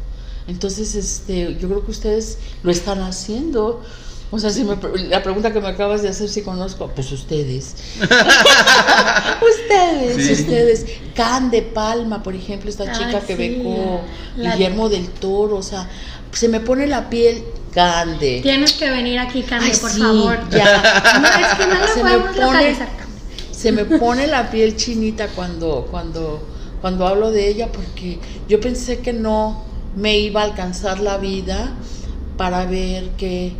Entonces, 0.47 0.93
este, 0.93 1.57
yo 1.59 1.67
creo 1.67 1.83
que 1.83 1.89
ustedes 1.89 2.37
lo 2.61 2.69
están 2.69 3.01
haciendo. 3.01 3.81
O 4.29 4.37
sea, 4.37 4.51
si 4.51 4.63
me, 4.63 4.77
la 5.09 5.23
pregunta 5.23 5.51
que 5.51 5.59
me 5.61 5.69
acabas 5.69 6.03
de 6.03 6.09
hacer, 6.09 6.29
si 6.29 6.43
conozco, 6.43 6.91
pues 6.93 7.11
ustedes. 7.11 7.77
ustedes, 9.41 10.39
ustedes. 10.39 10.85
Can 11.15 11.49
de 11.49 11.63
Palma, 11.63 12.21
por 12.21 12.35
ejemplo, 12.35 12.69
esta 12.69 12.91
chica 12.91 13.21
que 13.21 13.35
ve 13.35 13.63
con 13.63 14.01
Guillermo 14.39 14.87
del 14.87 15.09
Toro, 15.09 15.57
o 15.57 15.63
sea, 15.63 15.89
se 16.31 16.47
me 16.47 16.59
pone 16.59 16.85
la 16.85 17.09
piel 17.09 17.43
Cande. 17.73 18.41
Tienes 18.43 18.73
que 18.73 18.87
venir 18.87 19.17
aquí, 19.17 19.41
Cande, 19.41 19.75
por 19.77 19.89
favor. 19.89 20.47
Ya. 20.51 21.19
No, 21.19 21.27
es 21.27 21.55
que 21.55 21.65
no 21.65 21.73
lo 21.73 22.01
podemos 22.03 22.37
localizar 22.37 23.04
se 23.65 23.71
me 23.71 23.83
pone 23.85 24.27
la 24.27 24.51
piel 24.51 24.75
chinita 24.75 25.29
cuando, 25.29 25.87
cuando, 25.89 26.39
cuando 26.81 27.07
hablo 27.07 27.31
de 27.31 27.49
ella 27.49 27.71
porque 27.71 28.19
yo 28.47 28.59
pensé 28.59 28.99
que 28.99 29.11
no 29.11 29.63
me 29.95 30.19
iba 30.19 30.41
a 30.41 30.43
alcanzar 30.43 30.99
la 30.99 31.17
vida 31.17 31.73
para 32.37 32.67
ver 32.67 33.09
que 33.17 33.53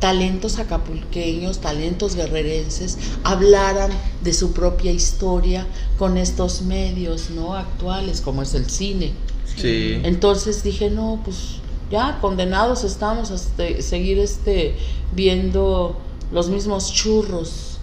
talentos 0.00 0.58
acapulqueños, 0.58 1.60
talentos 1.60 2.16
guerrerenses, 2.16 2.98
hablaran 3.22 3.92
de 4.24 4.32
su 4.32 4.50
propia 4.54 4.90
historia 4.90 5.68
con 6.00 6.18
estos 6.18 6.62
medios 6.62 7.30
no 7.30 7.54
actuales 7.54 8.20
como 8.20 8.42
es 8.42 8.54
el 8.54 8.68
cine. 8.68 9.12
Sí. 9.54 10.00
Entonces 10.02 10.64
dije, 10.64 10.90
no, 10.90 11.20
pues 11.24 11.60
ya 11.92 12.18
condenados 12.20 12.82
estamos 12.82 13.30
a 13.30 13.36
este, 13.36 13.82
seguir 13.82 14.18
este 14.18 14.74
viendo 15.14 15.96
los 16.32 16.48
mismos 16.48 16.92
churros 16.92 17.77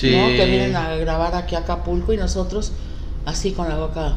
que 0.00 0.46
vienen 0.46 0.76
a 0.76 0.94
grabar 0.96 1.34
aquí 1.34 1.54
a 1.54 1.60
Acapulco 1.60 2.12
y 2.12 2.16
nosotros 2.16 2.72
así 3.26 3.52
con 3.52 3.68
la 3.68 3.76
boca. 3.76 4.16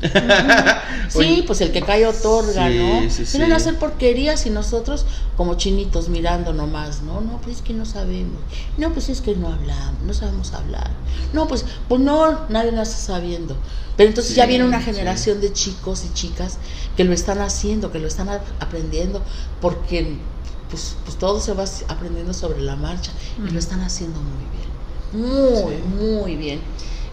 sí, 1.08 1.42
pues 1.44 1.60
el 1.60 1.72
que 1.72 1.82
cae 1.82 2.06
otorga, 2.06 2.68
¿no? 2.68 3.00
Vienen 3.32 3.52
a 3.52 3.56
hacer 3.56 3.78
porquerías 3.78 4.46
y 4.46 4.50
nosotros 4.50 5.06
como 5.36 5.54
chinitos 5.54 6.08
mirando 6.08 6.52
nomás, 6.52 7.02
¿no? 7.02 7.20
No, 7.20 7.40
pues 7.40 7.56
es 7.56 7.62
que 7.62 7.72
no 7.72 7.84
sabemos. 7.84 8.40
No, 8.76 8.92
pues 8.92 9.08
es 9.08 9.20
que 9.20 9.34
no 9.34 9.48
hablamos, 9.48 10.00
no 10.04 10.14
sabemos 10.14 10.52
hablar. 10.52 10.90
No, 11.32 11.48
pues, 11.48 11.64
pues 11.88 12.00
no, 12.00 12.46
nadie 12.48 12.72
lo 12.72 12.82
está 12.82 12.96
sabiendo. 12.96 13.56
Pero 13.96 14.10
entonces 14.10 14.36
ya 14.36 14.46
viene 14.46 14.64
una 14.64 14.80
generación 14.80 15.40
de 15.40 15.52
chicos 15.52 16.04
y 16.04 16.14
chicas 16.14 16.58
que 16.96 17.02
lo 17.02 17.12
están 17.12 17.40
haciendo, 17.40 17.90
que 17.90 17.98
lo 17.98 18.06
están 18.06 18.28
aprendiendo, 18.60 19.22
porque 19.60 20.16
pues, 20.70 20.96
pues 21.04 21.16
todo 21.18 21.40
se 21.40 21.52
va 21.54 21.64
aprendiendo 21.88 22.32
sobre 22.32 22.60
la 22.60 22.76
marcha 22.76 23.10
y 23.44 23.50
lo 23.50 23.58
están 23.58 23.80
haciendo 23.80 24.20
muy 24.20 24.44
bien. 24.56 24.67
Muy, 25.12 25.76
muy 25.98 26.36
bien. 26.36 26.60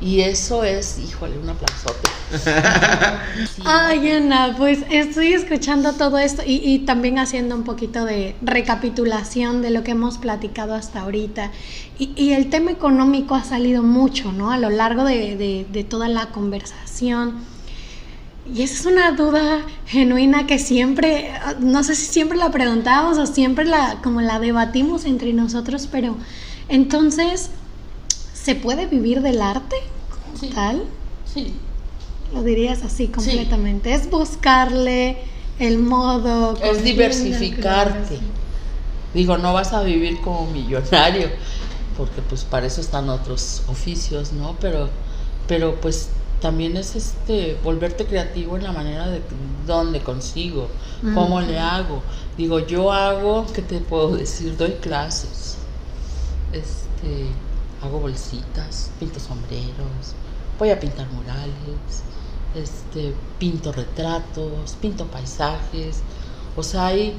Y 0.02 0.22
eso 0.22 0.64
es, 0.64 1.00
híjole, 1.00 1.38
un 1.38 1.50
aplausote. 1.50 2.10
Ay, 3.66 4.12
Ana, 4.12 4.54
pues 4.58 4.80
estoy 4.90 5.34
escuchando 5.34 5.94
todo 5.94 6.18
esto 6.18 6.44
y, 6.46 6.80
también 6.80 7.18
haciendo 7.18 7.56
un 7.56 7.64
poquito 7.64 8.04
de 8.04 8.36
recapitulación 8.42 9.62
de 9.62 9.70
lo 9.70 9.84
que 9.84 9.92
hemos 9.92 10.18
platicado 10.18 10.74
hasta 10.74 11.02
ahorita. 11.02 11.52
Y, 11.98 12.32
el 12.32 12.50
tema 12.50 12.72
económico 12.72 13.36
ha 13.36 13.44
salido 13.44 13.84
mucho, 13.84 14.32
¿no? 14.32 14.52
A 14.52 14.58
lo 14.58 14.70
largo 14.70 15.06
de, 15.06 15.66
de, 15.72 15.84
toda 15.84 16.10
la 16.10 16.28
conversación. 16.28 17.36
Y 18.54 18.64
esa 18.64 18.74
es 18.76 18.86
una 18.86 19.12
duda 19.14 19.62
genuina 19.88 20.46
que 20.46 20.60
siempre, 20.60 21.32
no 21.60 21.84
sé 21.84 21.96
si 21.96 22.06
siempre 22.06 22.38
la 22.38 22.52
preguntamos 22.52 23.18
o 23.18 23.26
siempre 23.26 23.66
la, 23.66 24.02
como 24.04 24.22
la 24.22 24.40
debatimos 24.40 25.06
entre 25.06 25.34
nosotros, 25.34 25.88
pero 25.92 26.16
entonces 26.70 27.50
¿Se 28.46 28.54
puede 28.54 28.86
vivir 28.86 29.24
del 29.24 29.42
arte 29.42 29.76
sí. 30.40 30.52
tal? 30.54 30.84
Sí. 31.34 31.56
Lo 32.32 32.44
dirías 32.44 32.84
así 32.84 33.08
completamente. 33.08 33.92
Es 33.92 34.08
buscarle 34.08 35.18
el 35.58 35.80
modo. 35.80 36.56
Es 36.62 36.84
diversificarte. 36.84 38.20
Digo, 39.16 39.40
no 39.40 39.52
vas 39.52 39.74
a 39.74 39.82
vivir 39.82 40.22
como 40.22 40.46
millonario, 40.52 41.30
porque 41.98 42.22
pues 42.30 42.44
para 42.44 42.68
eso 42.68 42.82
están 42.82 43.10
otros 43.10 43.64
oficios, 43.68 44.32
¿no? 44.32 44.56
Pero, 44.62 44.90
pero 45.48 45.82
pues 45.82 46.10
también 46.40 46.78
es 46.78 46.96
este 46.96 47.58
volverte 47.64 48.06
creativo 48.06 48.58
en 48.58 48.64
la 48.64 48.72
manera 48.72 49.08
de 49.08 49.22
dónde 49.66 50.02
consigo, 50.02 50.68
cómo 51.16 51.42
le 51.42 51.58
hago. 51.58 52.04
Digo, 52.38 52.60
yo 52.60 52.92
hago, 52.92 53.48
¿qué 53.56 53.64
te 53.64 53.80
puedo 53.80 54.16
decir? 54.16 54.56
Doy 54.56 54.74
clases. 54.74 55.58
Este 56.54 57.32
hago 57.86 58.00
bolsitas, 58.00 58.92
pinto 59.00 59.20
sombreros, 59.20 60.16
voy 60.60 60.70
a 60.70 60.80
pintar 60.80 61.08
murales, 61.10 62.04
este, 62.56 63.14
pinto 63.40 63.72
retratos, 63.72 64.76
pinto 64.82 65.06
paisajes, 65.08 66.02
o 66.56 66.64
sea, 66.64 66.88
hay, 66.88 67.14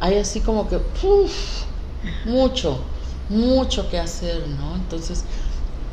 hay 0.00 0.18
así 0.18 0.40
como 0.40 0.68
que 0.68 0.78
mucho, 2.24 2.80
mucho 3.28 3.88
que 3.90 3.98
hacer, 3.98 4.46
¿no? 4.48 4.74
Entonces, 4.76 5.24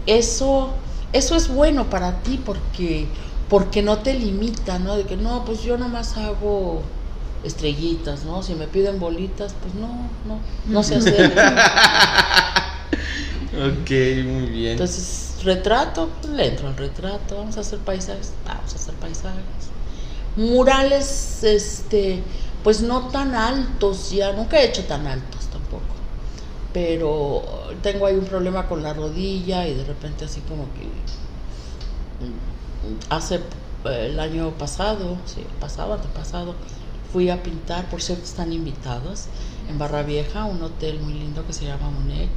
eso, 0.05 0.71
eso 1.13 1.35
es 1.35 1.47
bueno 1.47 1.89
para 1.89 2.21
ti 2.21 2.39
porque, 2.43 3.07
porque 3.49 3.81
no 3.81 3.99
te 3.99 4.13
limita, 4.13 4.79
¿no? 4.79 4.95
De 4.95 5.05
que 5.05 5.17
no, 5.17 5.45
pues 5.45 5.63
yo 5.63 5.77
nomás 5.77 6.17
hago 6.17 6.81
estrellitas, 7.43 8.25
¿no? 8.25 8.43
Si 8.43 8.55
me 8.55 8.67
piden 8.67 8.99
bolitas, 8.99 9.53
pues 9.61 9.73
no, 9.75 9.87
no, 10.27 10.39
no 10.67 10.83
sé 10.83 10.95
hacer. 10.95 11.33
Ok, 13.55 13.89
muy 14.25 14.47
bien. 14.47 14.71
Entonces, 14.73 15.37
retrato, 15.43 16.09
pues, 16.21 16.33
le 16.33 16.47
entro 16.47 16.67
al 16.67 16.75
retrato, 16.75 17.37
vamos 17.37 17.55
a 17.55 17.61
hacer 17.61 17.79
paisajes, 17.79 18.33
vamos 18.45 18.73
a 18.73 18.75
hacer 18.75 18.93
paisajes. 18.95 19.43
Murales, 20.35 21.43
este, 21.43 22.21
pues 22.63 22.81
no 22.81 23.07
tan 23.07 23.33
altos 23.33 24.11
ya, 24.11 24.33
nunca 24.33 24.59
he 24.59 24.65
hecho 24.65 24.83
tan 24.83 25.07
altos 25.07 25.45
tampoco. 25.47 25.83
Pero 26.73 27.43
tengo 27.81 28.05
ahí 28.05 28.15
un 28.15 28.25
problema 28.25 28.67
con 28.67 28.83
la 28.83 28.93
rodilla 28.93 29.65
y 29.65 29.73
de 29.73 29.85
repente 29.85 30.25
así 30.25 30.41
como 30.41 30.65
que 30.73 30.83
mm, 32.25 32.97
hace 33.09 33.35
eh, 33.35 34.07
el 34.09 34.19
año 34.19 34.51
pasado, 34.57 35.17
sí, 35.25 35.45
pasado, 35.61 35.93
antepasado, 35.93 36.55
fui 37.13 37.29
a 37.29 37.41
pintar, 37.41 37.89
por 37.89 38.01
cierto 38.01 38.25
están 38.25 38.51
invitados, 38.51 39.27
en 39.69 39.79
Barra 39.79 40.03
Vieja, 40.03 40.43
un 40.43 40.61
hotel 40.61 40.99
muy 40.99 41.13
lindo 41.13 41.47
que 41.47 41.53
se 41.53 41.63
llama 41.65 41.89
Munec 41.89 42.29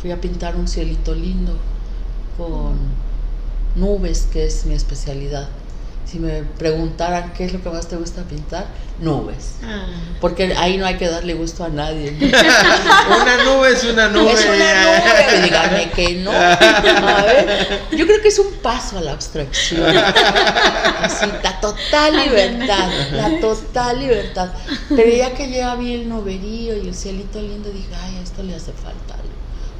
fui 0.00 0.10
a 0.10 0.20
pintar 0.20 0.56
un 0.56 0.68
cielito 0.68 1.14
lindo 1.14 1.56
con 2.36 2.76
nubes, 3.74 4.28
que 4.32 4.46
es 4.46 4.66
mi 4.66 4.74
especialidad. 4.74 5.48
Si 6.06 6.20
me 6.20 6.44
preguntaran 6.44 7.32
qué 7.32 7.46
es 7.46 7.52
lo 7.52 7.60
que 7.60 7.68
más 7.68 7.88
te 7.88 7.96
gusta 7.96 8.22
pintar, 8.22 8.66
nubes. 9.00 9.56
Ah. 9.64 9.86
Porque 10.20 10.54
ahí 10.56 10.76
no 10.76 10.86
hay 10.86 10.98
que 10.98 11.08
darle 11.08 11.34
gusto 11.34 11.64
a 11.64 11.68
nadie. 11.68 12.10
una 12.20 13.44
nube 13.44 13.72
es 13.72 13.82
una 13.82 14.08
nube. 14.08 14.32
Es 14.32 14.44
una 14.44 14.84
nube, 14.84 15.42
díganme 15.42 15.90
que 15.90 16.14
no. 16.16 16.30
A 16.30 17.22
ver, 17.24 17.80
yo 17.90 18.06
creo 18.06 18.22
que 18.22 18.28
es 18.28 18.38
un 18.38 18.52
paso 18.62 18.98
a 18.98 19.00
la 19.00 19.12
abstracción. 19.12 19.84
Así, 21.02 21.26
la 21.42 21.60
total 21.60 22.16
libertad, 22.16 22.88
la 23.10 23.40
total 23.40 23.98
libertad. 23.98 24.50
Pero 24.88 25.10
ya 25.10 25.34
que 25.34 25.48
llega 25.48 25.74
bien 25.74 26.02
el 26.02 26.08
noverío 26.08 26.76
y 26.76 26.86
el 26.86 26.94
cielito 26.94 27.42
lindo, 27.42 27.68
dije, 27.70 27.88
ay, 28.00 28.20
esto 28.22 28.44
le 28.44 28.54
hace 28.54 28.72
falta 28.72 29.16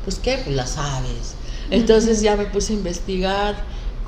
pues 0.07 0.19
qué, 0.21 0.39
pues 0.43 0.57
las 0.57 0.79
aves. 0.79 1.35
Entonces 1.71 2.23
ya 2.23 2.37
me 2.37 2.47
puse 2.47 2.73
a 2.73 2.77
investigar 2.77 3.57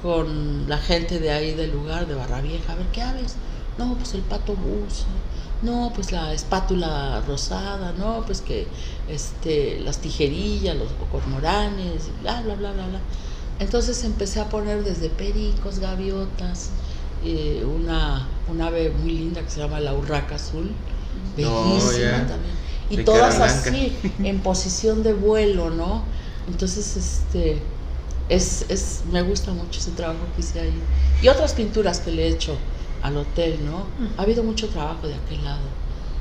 con 0.00 0.68
la 0.68 0.78
gente 0.78 1.18
de 1.18 1.30
ahí 1.32 1.54
del 1.54 1.72
lugar, 1.72 2.06
de 2.06 2.14
Barra 2.14 2.40
Vieja, 2.40 2.72
a 2.72 2.76
ver 2.76 2.86
qué 2.92 3.02
aves. 3.02 3.34
no, 3.78 3.94
pues 3.96 4.14
el 4.14 4.22
pato 4.22 4.54
buzo, 4.54 5.06
no, 5.62 5.90
pues 5.94 6.12
la 6.12 6.32
espátula 6.32 7.20
rosada, 7.26 7.92
no, 7.98 8.22
pues 8.24 8.40
que 8.40 8.66
este, 9.08 9.80
las 9.80 9.98
tijerillas, 9.98 10.76
los 10.76 10.88
cormoranes, 11.10 12.04
bla, 12.22 12.40
bla, 12.42 12.54
bla, 12.54 12.72
bla, 12.72 12.86
bla. 12.86 13.00
Entonces 13.58 14.04
empecé 14.04 14.40
a 14.40 14.48
poner 14.48 14.84
desde 14.84 15.08
pericos, 15.10 15.80
gaviotas, 15.80 16.70
eh, 17.24 17.64
una, 17.66 18.28
una 18.48 18.66
ave 18.68 18.90
muy 18.90 19.10
linda 19.12 19.42
que 19.42 19.50
se 19.50 19.60
llama 19.60 19.80
la 19.80 19.94
urraca 19.94 20.36
azul, 20.36 20.70
No, 21.36 21.64
bellísima 21.64 21.98
ya. 21.98 22.26
también. 22.28 22.67
Y 22.90 22.96
De 22.96 23.04
todas 23.04 23.38
así, 23.40 23.92
en 24.18 24.38
posición 24.42 25.02
de 25.02 25.12
vuelo, 25.12 25.70
¿no? 25.70 26.02
Entonces, 26.46 26.96
este, 26.96 27.62
es, 28.28 28.64
es, 28.68 29.00
me 29.12 29.22
gusta 29.22 29.52
mucho 29.52 29.78
ese 29.80 29.90
trabajo 29.92 30.20
que 30.34 30.40
hice 30.40 30.60
ahí. 30.60 30.82
Y 31.22 31.28
otras 31.28 31.52
pinturas 31.52 32.00
que 32.00 32.10
le 32.10 32.24
he 32.26 32.28
hecho 32.28 32.56
al 33.02 33.16
hotel, 33.16 33.58
¿no? 33.64 33.84
Ha 34.16 34.22
habido 34.22 34.42
mucho 34.42 34.68
trabajo 34.68 35.06
de 35.06 35.14
aquel 35.14 35.44
lado. 35.44 35.60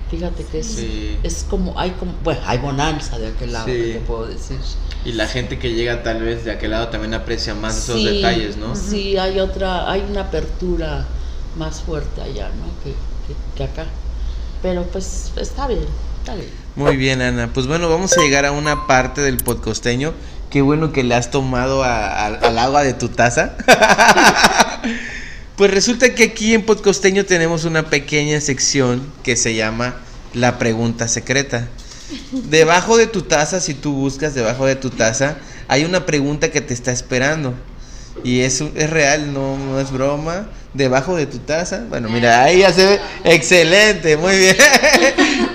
Fíjate 0.09 0.45
que 0.45 0.59
es, 0.59 0.68
Sí. 0.68 1.18
es 1.24 1.43
como, 1.49 1.78
hay 1.78 1.91
como, 1.91 2.13
bueno, 2.24 2.39
hay 2.45 2.57
bonanza 2.59 3.18
de 3.20 3.28
aquel 3.28 3.51
lado, 3.51 3.65
Sí. 3.65 3.74
¿qué 3.74 3.93
te 3.93 3.99
puedo 4.05 4.26
decir? 4.26 4.57
Y 5.05 5.11
la 5.13 5.28
gente 5.28 5.59
que 5.59 5.74
llega 5.74 6.01
tal 6.03 6.22
vez 6.22 6.45
de 6.45 6.51
aquel 6.51 6.72
lado 6.72 6.88
también 6.88 7.13
aprecia 7.13 7.53
más 7.55 7.78
esos 7.78 7.97
Sí, 7.99 8.05
detalles, 8.05 8.57
¿no? 8.57 8.76
Sí, 8.76 9.18
hay 9.18 9.39
otra, 9.39 9.89
hay 9.89 10.01
una 10.09 10.22
apertura 10.22 11.05
más 11.57 11.82
fuerte 11.82 12.22
allá, 12.22 12.49
¿no? 12.49 12.68
Que, 12.84 12.91
que- 13.28 13.36
que 13.55 13.63
acá. 13.63 13.86
Pero 14.61 14.84
pues 14.84 15.32
está 15.38 15.68
bien, 15.68 15.86
Muy 16.76 16.98
bien, 16.98 17.22
Ana. 17.22 17.52
Pues 17.54 17.68
bueno, 17.68 17.90
vamos 17.90 18.18
a 18.18 18.22
llegar 18.22 18.46
a 18.46 18.52
una 18.52 18.88
parte 18.88 19.22
del 19.22 19.38
podcosteño. 19.38 20.14
Qué 20.50 20.62
bueno 20.62 20.92
que 20.92 21.04
le 21.04 21.16
has 21.16 21.32
tomado 21.32 21.84
al 21.84 22.58
agua 22.58 22.84
de 22.84 22.94
tu 22.94 23.10
taza. 23.10 23.56
pues 25.56 25.72
resulta 25.72 26.14
que 26.14 26.26
aquí 26.26 26.54
en 26.54 26.66
podcosteño 26.66 27.26
tenemos 27.26 27.66
una 27.66 27.90
pequeña 27.90 28.40
sección 28.42 29.02
que 29.24 29.36
se 29.36 29.56
llama 29.56 29.96
la 30.34 30.58
pregunta 30.58 31.08
secreta. 31.08 31.68
Debajo 32.32 32.98
de 32.98 33.08
tu 33.08 33.24
taza, 33.24 33.60
si 33.60 33.74
tú 33.74 33.94
buscas 33.94 34.34
debajo 34.34 34.66
de 34.66 34.76
tu 34.76 34.90
taza, 34.90 35.38
hay 35.68 35.84
una 35.84 36.06
pregunta 36.06 36.52
que 36.52 36.62
te 36.62 36.74
está 36.74 36.92
esperando. 36.92 37.54
Y 38.24 38.42
es, 38.42 38.62
es 38.62 38.90
real, 38.90 39.34
no 39.34 39.80
es 39.80 39.92
broma. 39.92 40.48
Debajo 40.78 41.16
de 41.16 41.26
tu 41.26 41.40
taza. 41.40 41.86
Bueno, 41.90 42.08
mira, 42.08 42.44
ahí 42.44 42.60
ya 42.60 42.72
se 42.72 42.86
ve. 42.86 43.00
Excelente, 43.24 44.16
muy 44.16 44.38
bien. 44.38 44.56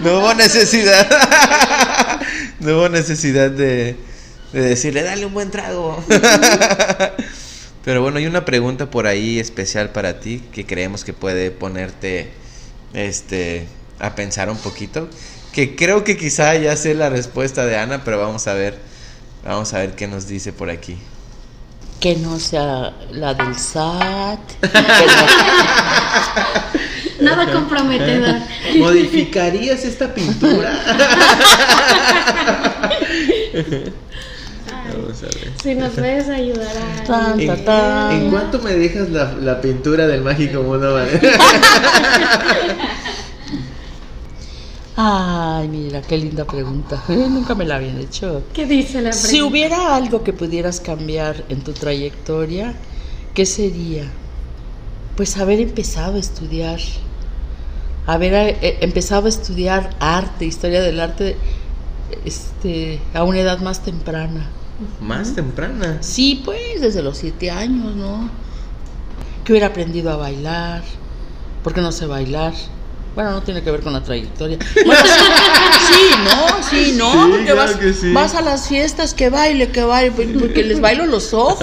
No 0.03 0.19
hubo 0.19 0.35
necesidad. 0.35 1.09
No 2.59 2.77
hubo 2.77 2.89
necesidad 2.89 3.51
de, 3.51 3.97
de 4.53 4.61
decirle, 4.61 5.03
dale 5.03 5.27
un 5.27 5.33
buen 5.33 5.51
trago. 5.51 6.05
Pero 7.85 8.03
bueno, 8.03 8.19
hay 8.19 8.27
una 8.27 8.45
pregunta 8.45 8.91
por 8.91 9.07
ahí 9.07 9.41
especial 9.41 9.91
para 9.91 10.21
ti 10.21 10.43
que 10.53 10.65
creemos 10.67 11.05
que 11.05 11.13
puede 11.13 11.51
ponerte 11.51 12.31
este, 12.95 13.67
a 13.99 14.15
pensar 14.15 14.51
un 14.51 14.59
poquito. 14.59 15.09
Que 15.53 15.75
creo 15.77 16.05
que 16.05 16.17
quizá 16.17 16.55
ya 16.57 16.77
sé 16.77 16.95
la 16.95 17.11
respuesta 17.11 17.67
de 17.67 17.77
Ana, 17.77 18.05
pero 18.05 18.19
vamos 18.19 18.47
a 18.47 18.55
ver. 18.55 18.79
Vamos 19.45 19.73
a 19.75 19.79
ver 19.79 19.95
qué 19.95 20.07
nos 20.07 20.27
dice 20.29 20.53
por 20.53 20.71
aquí. 20.71 20.99
Que 22.03 22.17
no 22.17 22.39
sea 22.41 22.93
la 23.13 23.33
del 23.33 23.55
SAT. 23.57 24.41
que 24.61 24.69
no- 27.21 27.31
Nada 27.31 27.53
comprometedor. 27.53 28.35
¿Modificarías 28.79 29.85
esta 29.85 30.13
pintura? 30.13 30.73
Vamos 34.93 35.23
a 35.23 35.27
ver. 35.27 35.53
Si 35.63 35.75
nos 35.77 35.93
puedes 35.93 36.29
ayudar 36.29 36.77
a. 36.77 37.05
Tan, 37.05 37.41
¿En, 37.41 37.51
en 38.25 38.31
cuánto 38.31 38.59
me 38.59 38.75
dejas 38.75 39.09
la, 39.11 39.33
la 39.41 39.61
pintura 39.61 40.09
del 40.09 40.23
mágico 40.23 40.61
mundo? 40.63 40.99
Ay, 44.97 45.69
mira, 45.69 46.03
qué 46.03 46.19
linda 46.19 46.45
pregunta. 46.45 47.03
Nunca 47.09 47.55
me 47.55 47.65
la 47.65 47.77
habían 47.77 47.99
hecho. 47.99 48.43
¿Qué 48.53 48.67
dice 48.67 49.01
la 49.01 49.13
Si 49.13 49.29
pregunta? 49.29 49.51
hubiera 49.51 49.97
algo 49.97 50.23
que 50.23 50.33
pudieras 50.33 50.81
cambiar 50.81 51.45
en 51.49 51.63
tu 51.63 51.73
trayectoria, 51.73 52.75
¿qué 53.35 53.47
sería? 53.47 54.05
Pues 55.17 55.37
haber 55.39 55.61
empezado 55.61 56.17
a 56.17 56.21
estudiar, 56.21 56.79
haber 58.07 58.35
eh, 58.35 58.79
empezado 58.83 59.27
a 59.27 59.29
estudiar 59.31 59.91
arte, 59.99 60.45
historia 60.45 60.83
del 60.83 61.01
arte, 61.01 61.37
este, 62.27 63.01
a 63.15 63.25
una 63.25 63.41
edad 63.41 63.61
más 63.61 63.83
temprana. 63.83 64.47
Más 65.01 65.35
temprana. 65.35 65.99
Sí, 66.01 66.43
pues 66.45 66.81
desde 66.81 67.03
los 67.03 67.17
siete 67.17 67.51
años, 67.51 67.95
¿no? 67.95 68.29
Que 69.45 69.53
hubiera 69.53 69.69
aprendido 69.69 70.11
a 70.11 70.17
bailar, 70.17 70.83
porque 71.65 71.81
no 71.81 71.93
sé 71.93 72.07
bailar. 72.07 72.53
Bueno, 73.15 73.31
no 73.33 73.43
tiene 73.43 73.63
que 73.63 73.71
ver 73.71 73.81
con 73.81 73.93
la 73.93 74.03
trayectoria. 74.03 74.59
Bueno, 74.87 75.03
sí, 75.05 75.93
sí, 75.93 76.15
no, 76.25 76.63
sí, 76.71 76.95
no, 76.97 77.13
Sí, 77.13 77.19
porque 77.31 77.45
claro 77.45 77.57
vas, 77.73 77.77
que 77.77 77.93
sí. 77.93 78.13
vas 78.13 78.35
a 78.35 78.41
las 78.41 78.69
fiestas, 78.69 79.13
que 79.15 79.29
baile, 79.29 79.69
que 79.71 79.83
baile, 79.83 80.13
porque- 80.13 80.33
porque 80.39 80.63
les 80.65 80.81
bailo 80.81 81.05
los 81.07 81.35
ojos. 81.35 81.59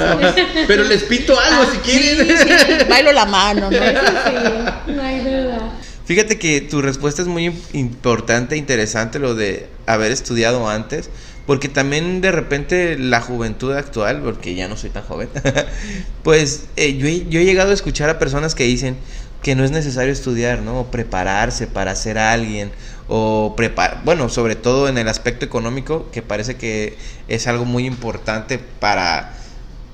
Pero 0.68 0.84
les 0.84 1.04
pinto 1.04 1.38
algo 1.40 1.64
si 1.72 1.78
Sí, 1.78 2.00
quieren. 2.00 2.38
sí, 2.38 2.44
sí, 2.68 2.74
bailo 2.90 3.12
la 3.14 3.26
mano, 3.26 3.72
¿no? 3.72 3.78
Sí, 3.78 4.94
no 4.94 5.02
hay 5.02 5.20
duda. 5.22 5.72
Fíjate 6.06 6.38
que 6.40 6.62
tu 6.62 6.82
respuesta 6.82 7.22
es 7.22 7.28
muy 7.28 7.48
im- 7.50 7.56
importante, 7.74 8.56
interesante 8.58 9.20
lo 9.20 9.36
de 9.36 9.68
haber 9.86 10.12
estudiado 10.12 10.68
antes, 10.70 11.10
porque 11.46 11.68
también 11.70 12.22
de 12.22 12.32
repente 12.32 12.98
la 12.98 13.22
juventud 13.22 13.74
actual, 13.74 14.22
porque 14.24 14.54
ya 14.56 14.68
no 14.68 14.76
soy 14.78 14.90
tan 14.92 15.04
joven, 15.04 15.30
pues 16.24 16.66
eh, 16.76 16.98
yo, 16.98 17.08
he, 17.08 17.26
yo 17.30 17.40
he 17.40 17.46
llegado 17.46 17.72
a 17.72 17.74
escuchar 17.74 18.10
a 18.10 18.20
personas 18.20 18.56
que 18.56 18.64
dicen 18.66 18.98
que 19.42 19.56
no 19.56 19.64
es 19.64 19.72
necesario 19.72 20.12
estudiar, 20.12 20.62
¿no? 20.62 20.82
O 20.82 20.92
prepararse 20.92 21.68
para 21.68 21.96
ser 21.96 22.18
alguien, 22.18 22.72
o 23.08 23.54
prepar 23.56 24.02
bueno, 24.06 24.30
sobre 24.30 24.56
todo 24.56 24.88
en 24.88 24.98
el 24.98 25.08
aspecto 25.08 25.46
económico, 25.46 26.10
que 26.12 26.22
parece 26.22 26.56
que 26.56 26.98
es 27.28 27.48
algo 27.48 27.66
muy 27.66 27.86
importante 27.86 28.60
para, 28.60 29.34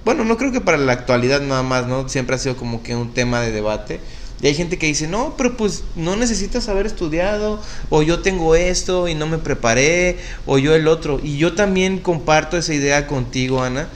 bueno, 0.04 0.24
no 0.26 0.38
creo 0.38 0.52
que 0.52 0.62
para 0.62 0.78
la 0.78 0.94
actualidad 0.94 1.42
nada 1.42 1.64
más, 1.64 1.88
¿no? 1.88 2.10
Siempre 2.10 2.36
ha 2.36 2.40
sido 2.40 2.58
como 2.58 2.84
que 2.84 2.96
un 2.96 3.14
tema 3.14 3.42
de 3.42 3.52
debate. 3.52 4.00
Y 4.42 4.48
hay 4.48 4.54
gente 4.54 4.78
que 4.78 4.88
dice, 4.88 5.08
no, 5.08 5.36
pero 5.38 5.56
pues 5.56 5.86
no 5.96 6.18
necesitas 6.18 6.68
haber 6.68 6.86
estudiado, 6.86 7.62
o 7.90 8.04
yo 8.04 8.20
tengo 8.20 8.56
esto 8.56 9.08
y 9.08 9.16
no 9.16 9.28
me 9.28 9.38
preparé, 9.38 10.18
o 10.46 10.58
yo 10.58 10.76
el 10.76 10.88
otro. 10.88 11.22
Y 11.24 11.38
yo 11.38 11.54
también 11.56 12.00
comparto 12.00 12.58
esa 12.58 12.74
idea 12.74 13.08
contigo, 13.08 13.64
Ana, 13.64 13.88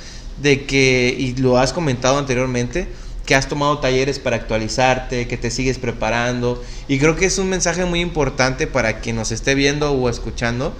de 0.42 0.66
que, 0.66 1.14
y 1.18 1.36
lo 1.36 1.58
has 1.58 1.74
comentado 1.74 2.18
anteriormente, 2.18 2.88
que 3.30 3.36
has 3.36 3.48
tomado 3.48 3.78
talleres 3.78 4.18
para 4.18 4.38
actualizarte, 4.38 5.28
que 5.28 5.38
te 5.38 5.52
sigues 5.52 5.78
preparando. 5.78 6.64
Y 6.88 6.98
creo 6.98 7.16
que 7.16 7.28
es 7.28 7.38
un 7.38 7.48
mensaje 7.48 7.86
muy 7.86 8.00
importante 8.00 8.66
para 8.66 9.02
quien 9.02 9.18
nos 9.18 9.32
esté 9.32 9.54
viendo 9.54 9.92
o 9.92 10.10
escuchando, 10.10 10.74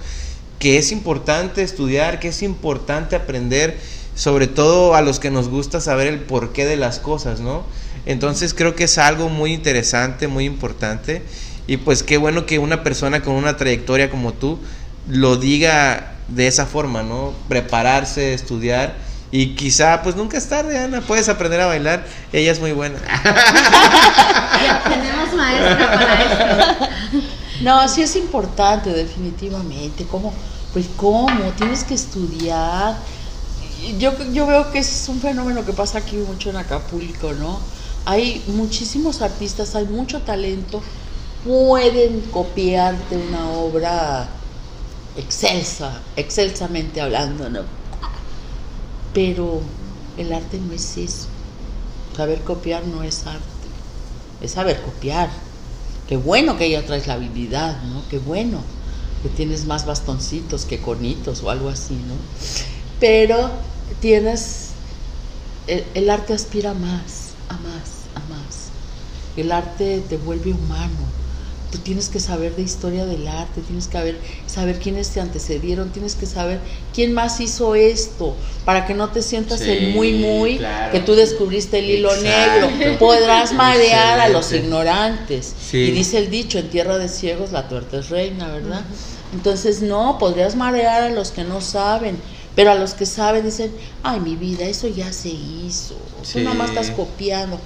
que 0.58 0.76
es 0.76 0.90
importante 0.90 1.62
estudiar, 1.62 2.18
que 2.18 2.26
es 2.26 2.42
importante 2.42 3.14
aprender, 3.14 3.78
sobre 4.16 4.48
todo 4.48 4.96
a 4.96 5.00
los 5.00 5.20
que 5.20 5.30
nos 5.30 5.48
gusta 5.48 5.80
saber 5.80 6.08
el 6.08 6.18
porqué 6.18 6.66
de 6.66 6.76
las 6.76 6.98
cosas, 6.98 7.38
¿no? 7.38 7.62
Entonces 8.04 8.52
creo 8.52 8.74
que 8.74 8.82
es 8.82 8.98
algo 8.98 9.28
muy 9.28 9.52
interesante, 9.52 10.26
muy 10.26 10.44
importante. 10.44 11.22
Y 11.68 11.76
pues 11.76 12.02
qué 12.02 12.16
bueno 12.16 12.46
que 12.46 12.58
una 12.58 12.82
persona 12.82 13.22
con 13.22 13.34
una 13.34 13.56
trayectoria 13.56 14.10
como 14.10 14.32
tú 14.32 14.58
lo 15.08 15.36
diga 15.36 16.14
de 16.26 16.48
esa 16.48 16.66
forma, 16.66 17.04
¿no? 17.04 17.32
Prepararse, 17.48 18.34
estudiar. 18.34 18.96
Y 19.32 19.54
quizá, 19.54 20.02
pues 20.02 20.16
nunca 20.16 20.38
es 20.38 20.48
tarde, 20.48 20.76
Ana, 20.76 21.02
puedes 21.02 21.28
aprender 21.28 21.60
a 21.60 21.66
bailar. 21.66 22.04
Ella 22.32 22.50
es 22.50 22.58
muy 22.58 22.72
buena. 22.72 22.98
Ya 22.98 24.82
tenemos 24.88 25.32
maestra 25.34 25.92
para 25.92 26.22
esto. 26.22 26.86
No, 27.62 27.88
sí 27.88 28.02
es 28.02 28.16
importante, 28.16 28.90
definitivamente. 28.90 30.04
¿Cómo? 30.10 30.32
Pues 30.72 30.86
cómo, 30.96 31.52
tienes 31.56 31.84
que 31.84 31.94
estudiar. 31.94 32.96
Yo, 33.98 34.12
yo 34.32 34.46
veo 34.46 34.72
que 34.72 34.80
es 34.80 35.08
un 35.08 35.20
fenómeno 35.20 35.64
que 35.64 35.72
pasa 35.72 35.98
aquí 35.98 36.16
mucho 36.16 36.50
en 36.50 36.56
Acapulco, 36.56 37.32
¿no? 37.32 37.60
Hay 38.06 38.42
muchísimos 38.48 39.22
artistas, 39.22 39.76
hay 39.76 39.84
mucho 39.84 40.22
talento, 40.22 40.82
pueden 41.44 42.20
copiarte 42.32 43.16
una 43.16 43.48
obra 43.50 44.28
excelsa, 45.16 46.00
excelsamente 46.16 47.00
hablando, 47.00 47.48
¿no? 47.48 47.79
Pero 49.12 49.60
el 50.16 50.32
arte 50.32 50.58
no 50.58 50.72
es 50.72 50.96
eso. 50.96 51.28
Saber 52.16 52.42
copiar 52.42 52.86
no 52.86 53.02
es 53.02 53.26
arte, 53.26 53.68
es 54.42 54.52
saber 54.52 54.80
copiar. 54.82 55.30
Qué 56.08 56.16
bueno 56.16 56.56
que 56.58 56.68
ya 56.68 56.84
traes 56.84 57.06
la 57.06 57.14
habilidad, 57.14 57.82
¿no? 57.84 58.02
Qué 58.10 58.18
bueno 58.18 58.60
que 59.22 59.28
tienes 59.28 59.66
más 59.66 59.86
bastoncitos 59.86 60.64
que 60.64 60.78
conitos 60.80 61.42
o 61.42 61.50
algo 61.50 61.68
así, 61.68 61.94
¿no? 61.94 62.14
Pero 62.98 63.50
tienes, 64.00 64.70
el, 65.66 65.84
el 65.94 66.10
arte 66.10 66.32
aspira 66.34 66.74
más, 66.74 67.30
a 67.48 67.54
más, 67.54 67.90
a 68.14 68.20
más. 68.28 68.70
El 69.36 69.52
arte 69.52 70.02
te 70.08 70.16
vuelve 70.16 70.52
humano, 70.52 70.98
tú 71.70 71.78
tienes 71.78 72.08
que 72.08 72.20
saber 72.20 72.56
de 72.56 72.62
historia 72.62 73.06
del 73.06 73.26
arte, 73.28 73.60
tienes 73.60 73.86
que 73.86 73.92
saber, 73.92 74.18
saber 74.46 74.78
quiénes 74.78 75.10
te 75.10 75.20
antecedieron, 75.20 75.90
tienes 75.90 76.14
que 76.14 76.26
saber 76.26 76.60
quién 76.94 77.12
más 77.12 77.40
hizo 77.40 77.74
esto, 77.74 78.34
para 78.64 78.86
que 78.86 78.94
no 78.94 79.10
te 79.10 79.22
sientas 79.22 79.60
Sí, 79.60 79.70
el 79.70 79.94
muy 79.94 80.12
muy, 80.14 80.58
claro. 80.58 80.92
que 80.92 81.00
tú 81.00 81.14
descubriste 81.14 81.78
el 81.78 81.90
hilo 81.90 82.12
Exacto. 82.14 82.70
negro. 82.70 82.98
Podrás 82.98 83.52
marear 83.52 84.20
a 84.20 84.28
los 84.28 84.52
ignorantes. 84.52 85.54
Sí. 85.70 85.78
Y 85.78 85.90
dice 85.92 86.18
el 86.18 86.30
dicho, 86.30 86.58
en 86.58 86.70
tierra 86.70 86.98
de 86.98 87.08
ciegos 87.08 87.52
la 87.52 87.68
tuerta 87.68 87.98
es 87.98 88.08
reina, 88.08 88.48
¿verdad? 88.48 88.82
Entonces, 89.32 89.80
no, 89.82 90.18
podrías 90.18 90.56
marear 90.56 91.02
a 91.02 91.10
los 91.10 91.30
que 91.30 91.44
no 91.44 91.60
saben. 91.60 92.18
Pero 92.56 92.72
a 92.72 92.74
los 92.74 92.94
que 92.94 93.06
saben 93.06 93.44
dicen, 93.44 93.70
ay, 94.02 94.18
mi 94.18 94.34
vida, 94.34 94.64
eso 94.64 94.88
ya 94.88 95.12
se 95.12 95.28
hizo. 95.28 95.94
Sí. 96.22 96.38
Tú 96.38 96.40
nomás 96.40 96.70
estás 96.70 96.90
copiando 96.90 97.60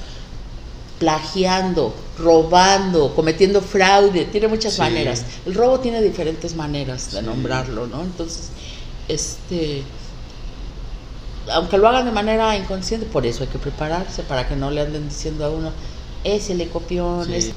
plagiando, 0.99 1.95
robando, 2.19 3.15
cometiendo 3.15 3.61
fraude, 3.61 4.25
tiene 4.27 4.49
muchas 4.49 4.75
Sí. 4.75 4.81
maneras. 4.81 5.25
El 5.47 5.55
robo 5.55 5.81
tiene 5.81 6.01
diferentes 6.03 6.55
maneras 6.55 7.13
de 7.13 7.23
nombrarlo, 7.23 7.87
¿no? 7.87 8.03
Entonces, 8.03 8.51
este, 9.09 9.83
aunque 11.53 11.77
lo 11.79 11.89
hagan 11.89 12.07
de 12.07 12.13
manera 12.13 12.57
inconsciente, 12.57 13.07
por 13.07 13.27
eso 13.27 13.43
hay 13.43 13.49
que 13.49 13.59
prepararse 13.59 14.23
para 14.23 14.49
que 14.49 14.57
no 14.57 14.71
le 14.71 14.81
anden 14.83 15.09
diciendo 15.09 15.45
a 15.45 15.51
uno, 15.51 15.73
ese 16.23 16.55
le 16.55 16.69
copió, 16.69 17.23
Sí. 17.27 17.35
ese". 17.35 17.53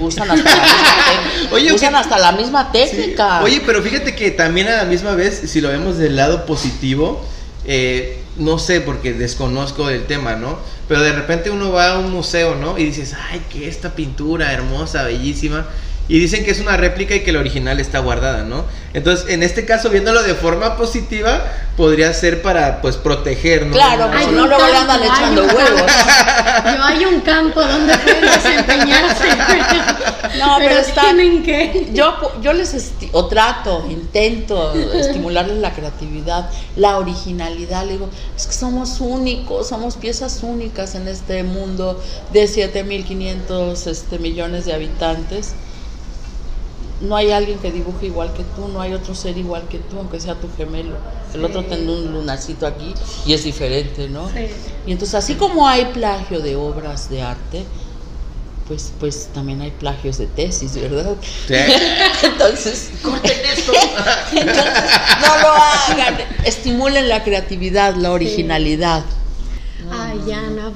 usan 0.00 0.30
hasta 0.30 0.44
la 0.56 0.62
misma. 0.62 1.52
Oye, 1.52 1.72
usan 1.72 1.90
¿qué- 1.90 1.96
hasta 1.96 2.18
la 2.18 2.32
misma 2.32 2.70
técnica. 2.70 3.42
Oye, 3.42 3.60
pero 3.66 3.82
fíjate 3.82 4.14
que 4.14 4.30
también 4.30 4.68
a 4.68 4.76
la 4.76 4.84
misma 4.84 5.12
vez, 5.12 5.42
si 5.50 5.60
lo 5.60 5.70
vemos 5.70 5.96
del 5.98 6.14
lado 6.14 6.46
positivo, 6.46 7.20
eh, 7.64 8.22
no 8.36 8.58
sé 8.58 8.80
porque 8.80 9.12
desconozco 9.12 9.88
el 9.88 10.06
tema, 10.06 10.36
¿no? 10.36 10.58
Pero 10.88 11.02
de 11.02 11.12
repente 11.12 11.50
uno 11.50 11.70
va 11.70 11.92
a 11.92 11.98
un 11.98 12.10
museo, 12.10 12.54
¿no? 12.56 12.78
Y 12.78 12.84
dices, 12.84 13.14
ay, 13.30 13.42
que 13.50 13.68
esta 13.68 13.94
pintura 13.94 14.52
hermosa, 14.52 15.04
bellísima. 15.04 15.66
Y 16.12 16.18
dicen 16.18 16.44
que 16.44 16.50
es 16.50 16.60
una 16.60 16.76
réplica 16.76 17.14
y 17.14 17.20
que 17.20 17.32
la 17.32 17.38
original 17.40 17.80
está 17.80 18.00
guardada, 18.00 18.42
¿no? 18.44 18.66
Entonces, 18.92 19.30
en 19.30 19.42
este 19.42 19.64
caso, 19.64 19.88
viéndolo 19.88 20.22
de 20.22 20.34
forma 20.34 20.76
positiva, 20.76 21.42
podría 21.74 22.12
ser 22.12 22.42
para, 22.42 22.82
pues, 22.82 22.98
proteger, 22.98 23.64
¿no? 23.64 23.72
Claro, 23.72 24.10
pues 24.12 24.26
no 24.30 24.46
luego 24.46 24.66
le 24.66 24.76
andan 24.76 25.02
echando 25.02 25.42
huevos. 25.46 25.90
Yo 26.76 26.84
hay 26.84 27.04
un 27.06 27.20
campo 27.22 27.62
donde 27.62 27.96
pueden 27.96 28.20
desempeñarse. 28.20 29.28
No, 30.38 30.56
pero 30.58 30.80
está- 30.80 31.00
tienen 31.00 31.42
que. 31.42 31.88
Yo, 31.94 32.14
yo 32.42 32.52
les 32.52 32.74
esti- 32.74 33.08
o 33.12 33.26
trato, 33.28 33.86
intento 33.88 34.74
estimularles 34.92 35.56
la 35.58 35.72
creatividad, 35.72 36.50
la 36.76 36.98
originalidad. 36.98 37.86
Le 37.86 37.92
digo, 37.92 38.10
es 38.36 38.46
que 38.46 38.52
somos 38.52 39.00
únicos, 39.00 39.66
somos 39.68 39.96
piezas 39.96 40.40
únicas 40.42 40.94
en 40.94 41.08
este 41.08 41.42
mundo 41.42 41.98
de 42.34 42.46
7.500 42.48 43.86
este, 43.86 44.18
millones 44.18 44.66
de 44.66 44.74
habitantes. 44.74 45.54
No 47.02 47.16
hay 47.16 47.32
alguien 47.32 47.58
que 47.58 47.70
dibuje 47.70 48.06
igual 48.06 48.32
que 48.32 48.44
tú, 48.44 48.68
no 48.68 48.80
hay 48.80 48.94
otro 48.94 49.14
ser 49.14 49.36
igual 49.36 49.66
que 49.68 49.78
tú, 49.78 49.98
aunque 49.98 50.20
sea 50.20 50.34
tu 50.34 50.48
gemelo. 50.56 50.96
El 51.34 51.44
otro 51.44 51.64
tiene 51.64 51.90
un 51.90 52.12
lunacito 52.12 52.66
aquí 52.66 52.94
y 53.26 53.32
es 53.32 53.44
diferente, 53.44 54.08
¿no? 54.08 54.28
Sí. 54.28 54.46
Y 54.86 54.92
entonces, 54.92 55.14
así 55.14 55.34
como 55.34 55.66
hay 55.66 55.86
plagio 55.86 56.40
de 56.40 56.56
obras 56.56 57.10
de 57.10 57.22
arte, 57.22 57.64
pues, 58.68 58.92
pues 59.00 59.28
también 59.34 59.60
hay 59.60 59.70
plagios 59.70 60.18
de 60.18 60.26
tesis, 60.26 60.74
¿verdad? 60.74 61.16
Sí. 61.46 61.54
Entonces, 62.22 62.90
corten 63.02 63.38
esto. 63.56 63.72
Entonces, 64.32 64.90
no 65.20 65.38
lo 65.38 65.48
hagan. 65.52 66.18
Estimulen 66.44 67.08
la 67.08 67.24
creatividad, 67.24 67.96
la 67.96 68.12
originalidad. 68.12 69.04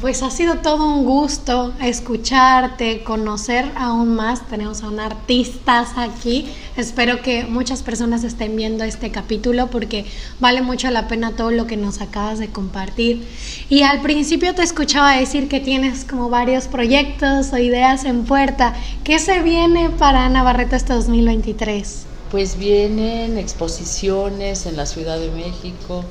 Pues 0.01 0.23
ha 0.23 0.31
sido 0.31 0.57
todo 0.57 0.87
un 0.87 1.05
gusto 1.05 1.73
escucharte, 1.83 3.03
conocer 3.03 3.71
aún 3.77 4.15
más. 4.15 4.47
Tenemos 4.47 4.83
a 4.83 4.89
un 4.89 5.01
artistas 5.01 5.91
aquí. 5.97 6.47
Espero 6.77 7.23
que 7.23 7.45
muchas 7.45 7.83
personas 7.83 8.25
estén 8.25 8.57
viendo 8.57 8.85
este 8.85 9.11
capítulo 9.11 9.67
porque 9.67 10.07
vale 10.41 10.63
mucho 10.63 10.91
la 10.91 11.09
pena 11.09 11.33
todo 11.33 11.51
lo 11.51 11.67
que 11.67 11.77
nos 11.77 12.01
acabas 12.01 12.39
de 12.39 12.49
compartir. 12.49 13.27
Y 13.69 13.83
al 13.83 14.01
principio 14.01 14.55
te 14.55 14.63
escuchaba 14.63 15.17
decir 15.17 15.49
que 15.49 15.61
tienes 15.61 16.05
como 16.05 16.31
varios 16.31 16.67
proyectos 16.67 17.53
o 17.53 17.59
ideas 17.59 18.05
en 18.05 18.25
puerta. 18.25 18.75
¿Qué 19.05 19.19
se 19.19 19.43
viene 19.43 19.91
para 19.91 20.25
Ana 20.25 20.43
Barreto 20.43 20.77
este 20.77 20.95
2023? 20.95 22.07
Pues 22.31 22.57
vienen 22.59 23.39
exposiciones 23.39 24.67
en 24.67 24.77
la 24.77 24.87
Ciudad 24.87 25.19
de 25.19 25.31
México 25.31 26.05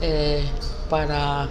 eh, 0.00 0.44
para, 0.88 1.48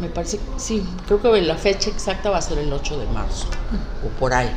me 0.00 0.08
parece, 0.08 0.38
sí, 0.56 0.86
creo 1.06 1.20
que 1.20 1.42
la 1.42 1.56
fecha 1.56 1.90
exacta 1.90 2.30
va 2.30 2.38
a 2.38 2.42
ser 2.42 2.58
el 2.58 2.72
8 2.72 2.98
de 2.98 3.06
marzo 3.06 3.46
o 4.04 4.08
por 4.18 4.32
ahí, 4.32 4.50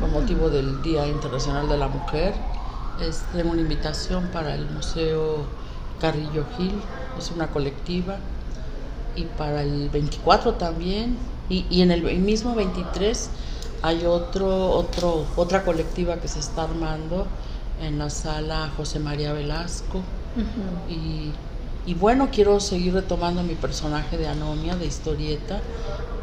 con 0.00 0.12
motivo 0.12 0.50
del 0.50 0.82
Día 0.82 1.06
Internacional 1.06 1.68
de 1.68 1.78
la 1.78 1.88
Mujer. 1.88 2.34
Es, 3.00 3.24
tengo 3.32 3.50
una 3.50 3.60
invitación 3.60 4.28
para 4.32 4.54
el 4.54 4.68
Museo 4.70 5.44
Carrillo 6.00 6.46
Gil, 6.56 6.80
es 7.18 7.30
una 7.30 7.48
colectiva, 7.48 8.18
y 9.16 9.24
para 9.24 9.62
el 9.62 9.90
24 9.90 10.54
también, 10.54 11.16
y, 11.48 11.66
y 11.70 11.82
en 11.82 11.90
el 11.90 12.02
mismo 12.20 12.54
23 12.54 13.30
hay 13.82 14.06
otro, 14.06 14.70
otro, 14.70 15.26
otra 15.36 15.62
colectiva 15.62 16.16
que 16.16 16.28
se 16.28 16.38
está 16.38 16.62
armando 16.62 17.26
en 17.82 17.98
la 17.98 18.10
sala 18.10 18.70
José 18.76 18.98
María 18.98 19.32
Velasco. 19.32 20.02
Y, 20.88 21.32
y 21.86 21.94
bueno, 21.94 22.30
quiero 22.32 22.60
seguir 22.60 22.94
retomando 22.94 23.42
mi 23.42 23.54
personaje 23.54 24.16
de 24.16 24.26
Anomia, 24.26 24.76
de 24.76 24.86
historieta, 24.86 25.60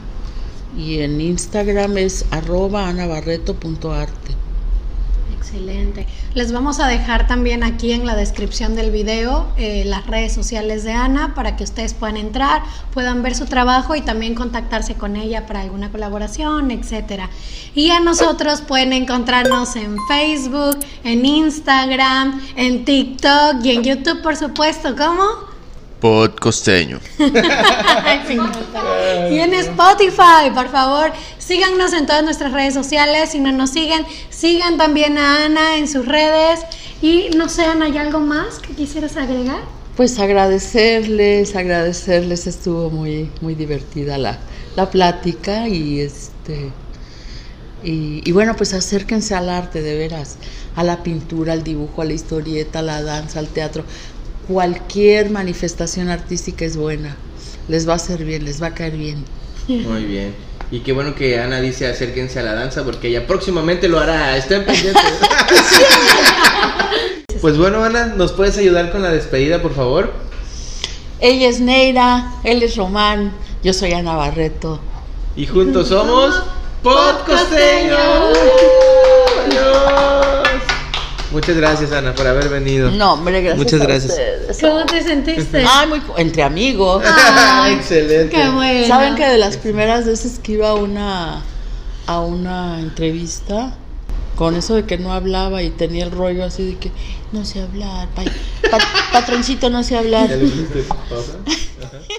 Y 0.76 1.00
en 1.00 1.20
Instagram 1.20 1.98
es 1.98 2.24
arroba 2.30 2.88
anabarreto.arte. 2.88 4.47
Excelente. 5.48 6.06
Les 6.34 6.52
vamos 6.52 6.78
a 6.78 6.86
dejar 6.86 7.26
también 7.26 7.64
aquí 7.64 7.92
en 7.92 8.04
la 8.04 8.14
descripción 8.14 8.74
del 8.74 8.90
video 8.90 9.46
eh, 9.56 9.82
las 9.86 10.06
redes 10.06 10.34
sociales 10.34 10.84
de 10.84 10.92
Ana 10.92 11.32
para 11.34 11.56
que 11.56 11.64
ustedes 11.64 11.94
puedan 11.94 12.18
entrar, 12.18 12.62
puedan 12.92 13.22
ver 13.22 13.34
su 13.34 13.46
trabajo 13.46 13.96
y 13.96 14.02
también 14.02 14.34
contactarse 14.34 14.96
con 14.96 15.16
ella 15.16 15.46
para 15.46 15.62
alguna 15.62 15.90
colaboración, 15.90 16.70
etcétera. 16.70 17.30
Y 17.74 17.88
a 17.90 18.00
nosotros 18.00 18.60
pueden 18.60 18.92
encontrarnos 18.92 19.74
en 19.76 19.96
Facebook, 20.06 20.80
en 21.02 21.24
Instagram, 21.24 22.42
en 22.54 22.84
TikTok 22.84 23.64
y 23.64 23.70
en 23.70 23.84
YouTube, 23.84 24.20
por 24.20 24.36
supuesto. 24.36 24.94
¿Cómo? 24.96 25.47
Me 27.98 28.34
encanta. 28.34 29.30
Y 29.30 29.40
en 29.40 29.54
Spotify, 29.54 30.50
por 30.54 30.68
favor, 30.70 31.12
síganos 31.38 31.92
en 31.92 32.06
todas 32.06 32.22
nuestras 32.22 32.52
redes 32.52 32.74
sociales. 32.74 33.30
Si 33.30 33.40
no 33.40 33.52
nos 33.52 33.70
siguen, 33.70 34.06
sigan 34.30 34.78
también 34.78 35.18
a 35.18 35.44
Ana 35.46 35.76
en 35.76 35.88
sus 35.88 36.06
redes. 36.06 36.60
Y 37.02 37.30
no 37.36 37.48
sé, 37.48 37.64
Ana, 37.64 37.86
¿hay 37.86 37.98
algo 37.98 38.20
más 38.20 38.58
que 38.58 38.74
quisieras 38.74 39.16
agregar? 39.16 39.60
Pues 39.96 40.18
agradecerles, 40.18 41.56
agradecerles, 41.56 42.46
estuvo 42.46 42.90
muy, 42.90 43.30
muy 43.40 43.54
divertida 43.54 44.16
la, 44.16 44.38
la 44.76 44.90
plática 44.90 45.68
y 45.68 46.00
este 46.00 46.70
y, 47.82 48.22
y 48.28 48.32
bueno, 48.32 48.56
pues 48.56 48.74
acérquense 48.74 49.34
al 49.34 49.48
arte 49.48 49.82
de 49.82 49.96
veras, 49.96 50.36
a 50.74 50.82
la 50.82 51.02
pintura, 51.02 51.52
al 51.52 51.62
dibujo, 51.62 52.02
a 52.02 52.04
la 52.04 52.12
historieta, 52.12 52.80
a 52.80 52.82
la 52.82 53.02
danza, 53.02 53.38
al 53.38 53.48
teatro. 53.48 53.84
Cualquier 54.48 55.30
manifestación 55.30 56.08
artística 56.08 56.64
es 56.64 56.76
buena, 56.76 57.16
les 57.68 57.86
va 57.86 57.92
a 57.92 57.96
hacer 57.96 58.24
bien, 58.24 58.46
les 58.46 58.62
va 58.62 58.68
a 58.68 58.74
caer 58.74 58.96
bien. 58.96 59.24
Muy 59.68 60.04
bien. 60.04 60.34
Y 60.70 60.80
qué 60.80 60.92
bueno 60.92 61.14
que 61.14 61.38
Ana 61.38 61.60
dice 61.60 61.86
acérquense 61.86 62.40
a 62.40 62.42
la 62.42 62.54
danza 62.54 62.82
porque 62.82 63.08
ella 63.08 63.26
próximamente 63.26 63.88
lo 63.88 64.00
hará. 64.00 64.38
Estén 64.38 64.64
pendientes. 64.64 65.02
pues 67.42 67.58
bueno, 67.58 67.84
Ana, 67.84 68.14
¿nos 68.16 68.32
puedes 68.32 68.56
ayudar 68.56 68.90
con 68.90 69.02
la 69.02 69.10
despedida, 69.10 69.60
por 69.60 69.74
favor? 69.74 70.14
Ella 71.20 71.48
es 71.48 71.60
Neira, 71.60 72.32
él 72.42 72.62
es 72.62 72.76
Román, 72.76 73.32
yo 73.62 73.74
soy 73.74 73.92
Ana 73.92 74.14
Barreto. 74.14 74.80
Y 75.36 75.46
juntos 75.46 75.88
somos 75.88 76.42
Podcosteños. 76.82 78.38
Muchas 81.30 81.56
gracias, 81.56 81.92
Ana, 81.92 82.14
por 82.14 82.26
haber 82.26 82.48
venido. 82.48 82.90
No, 82.90 83.12
hombre, 83.14 83.42
gracias. 83.42 83.58
Muchas 83.58 83.80
a 83.80 83.84
gracias. 83.84 84.10
ustedes. 84.12 84.58
¿Cómo 84.60 84.86
te 84.86 85.02
sentiste? 85.02 85.64
Ay, 85.68 85.86
muy 85.88 86.02
entre 86.16 86.42
amigos. 86.42 87.02
Ay, 87.06 87.74
Excelente. 87.80 88.34
Qué 88.34 88.48
bueno. 88.48 88.86
¿Saben 88.86 89.14
que 89.14 89.26
de 89.26 89.36
las 89.38 89.56
primeras 89.58 90.06
veces 90.06 90.38
que 90.42 90.52
iba 90.52 90.70
a 90.70 90.74
una 90.74 91.42
a 92.06 92.20
una 92.20 92.80
entrevista 92.80 93.74
con 94.36 94.56
eso 94.56 94.74
de 94.74 94.84
que 94.86 94.96
no 94.96 95.12
hablaba 95.12 95.62
y 95.62 95.68
tenía 95.70 96.04
el 96.04 96.10
rollo 96.12 96.44
así 96.44 96.64
de 96.64 96.76
que 96.78 96.90
no 97.32 97.44
sé 97.44 97.60
hablar, 97.60 98.08
pa- 98.14 98.22
pa- 98.70 98.78
patroncito 99.12 99.68
no 99.68 99.82
sé 99.82 99.98
hablar. 99.98 100.28
¿Ya 100.30 100.36
le 100.36 100.44
dijiste? 100.44 100.84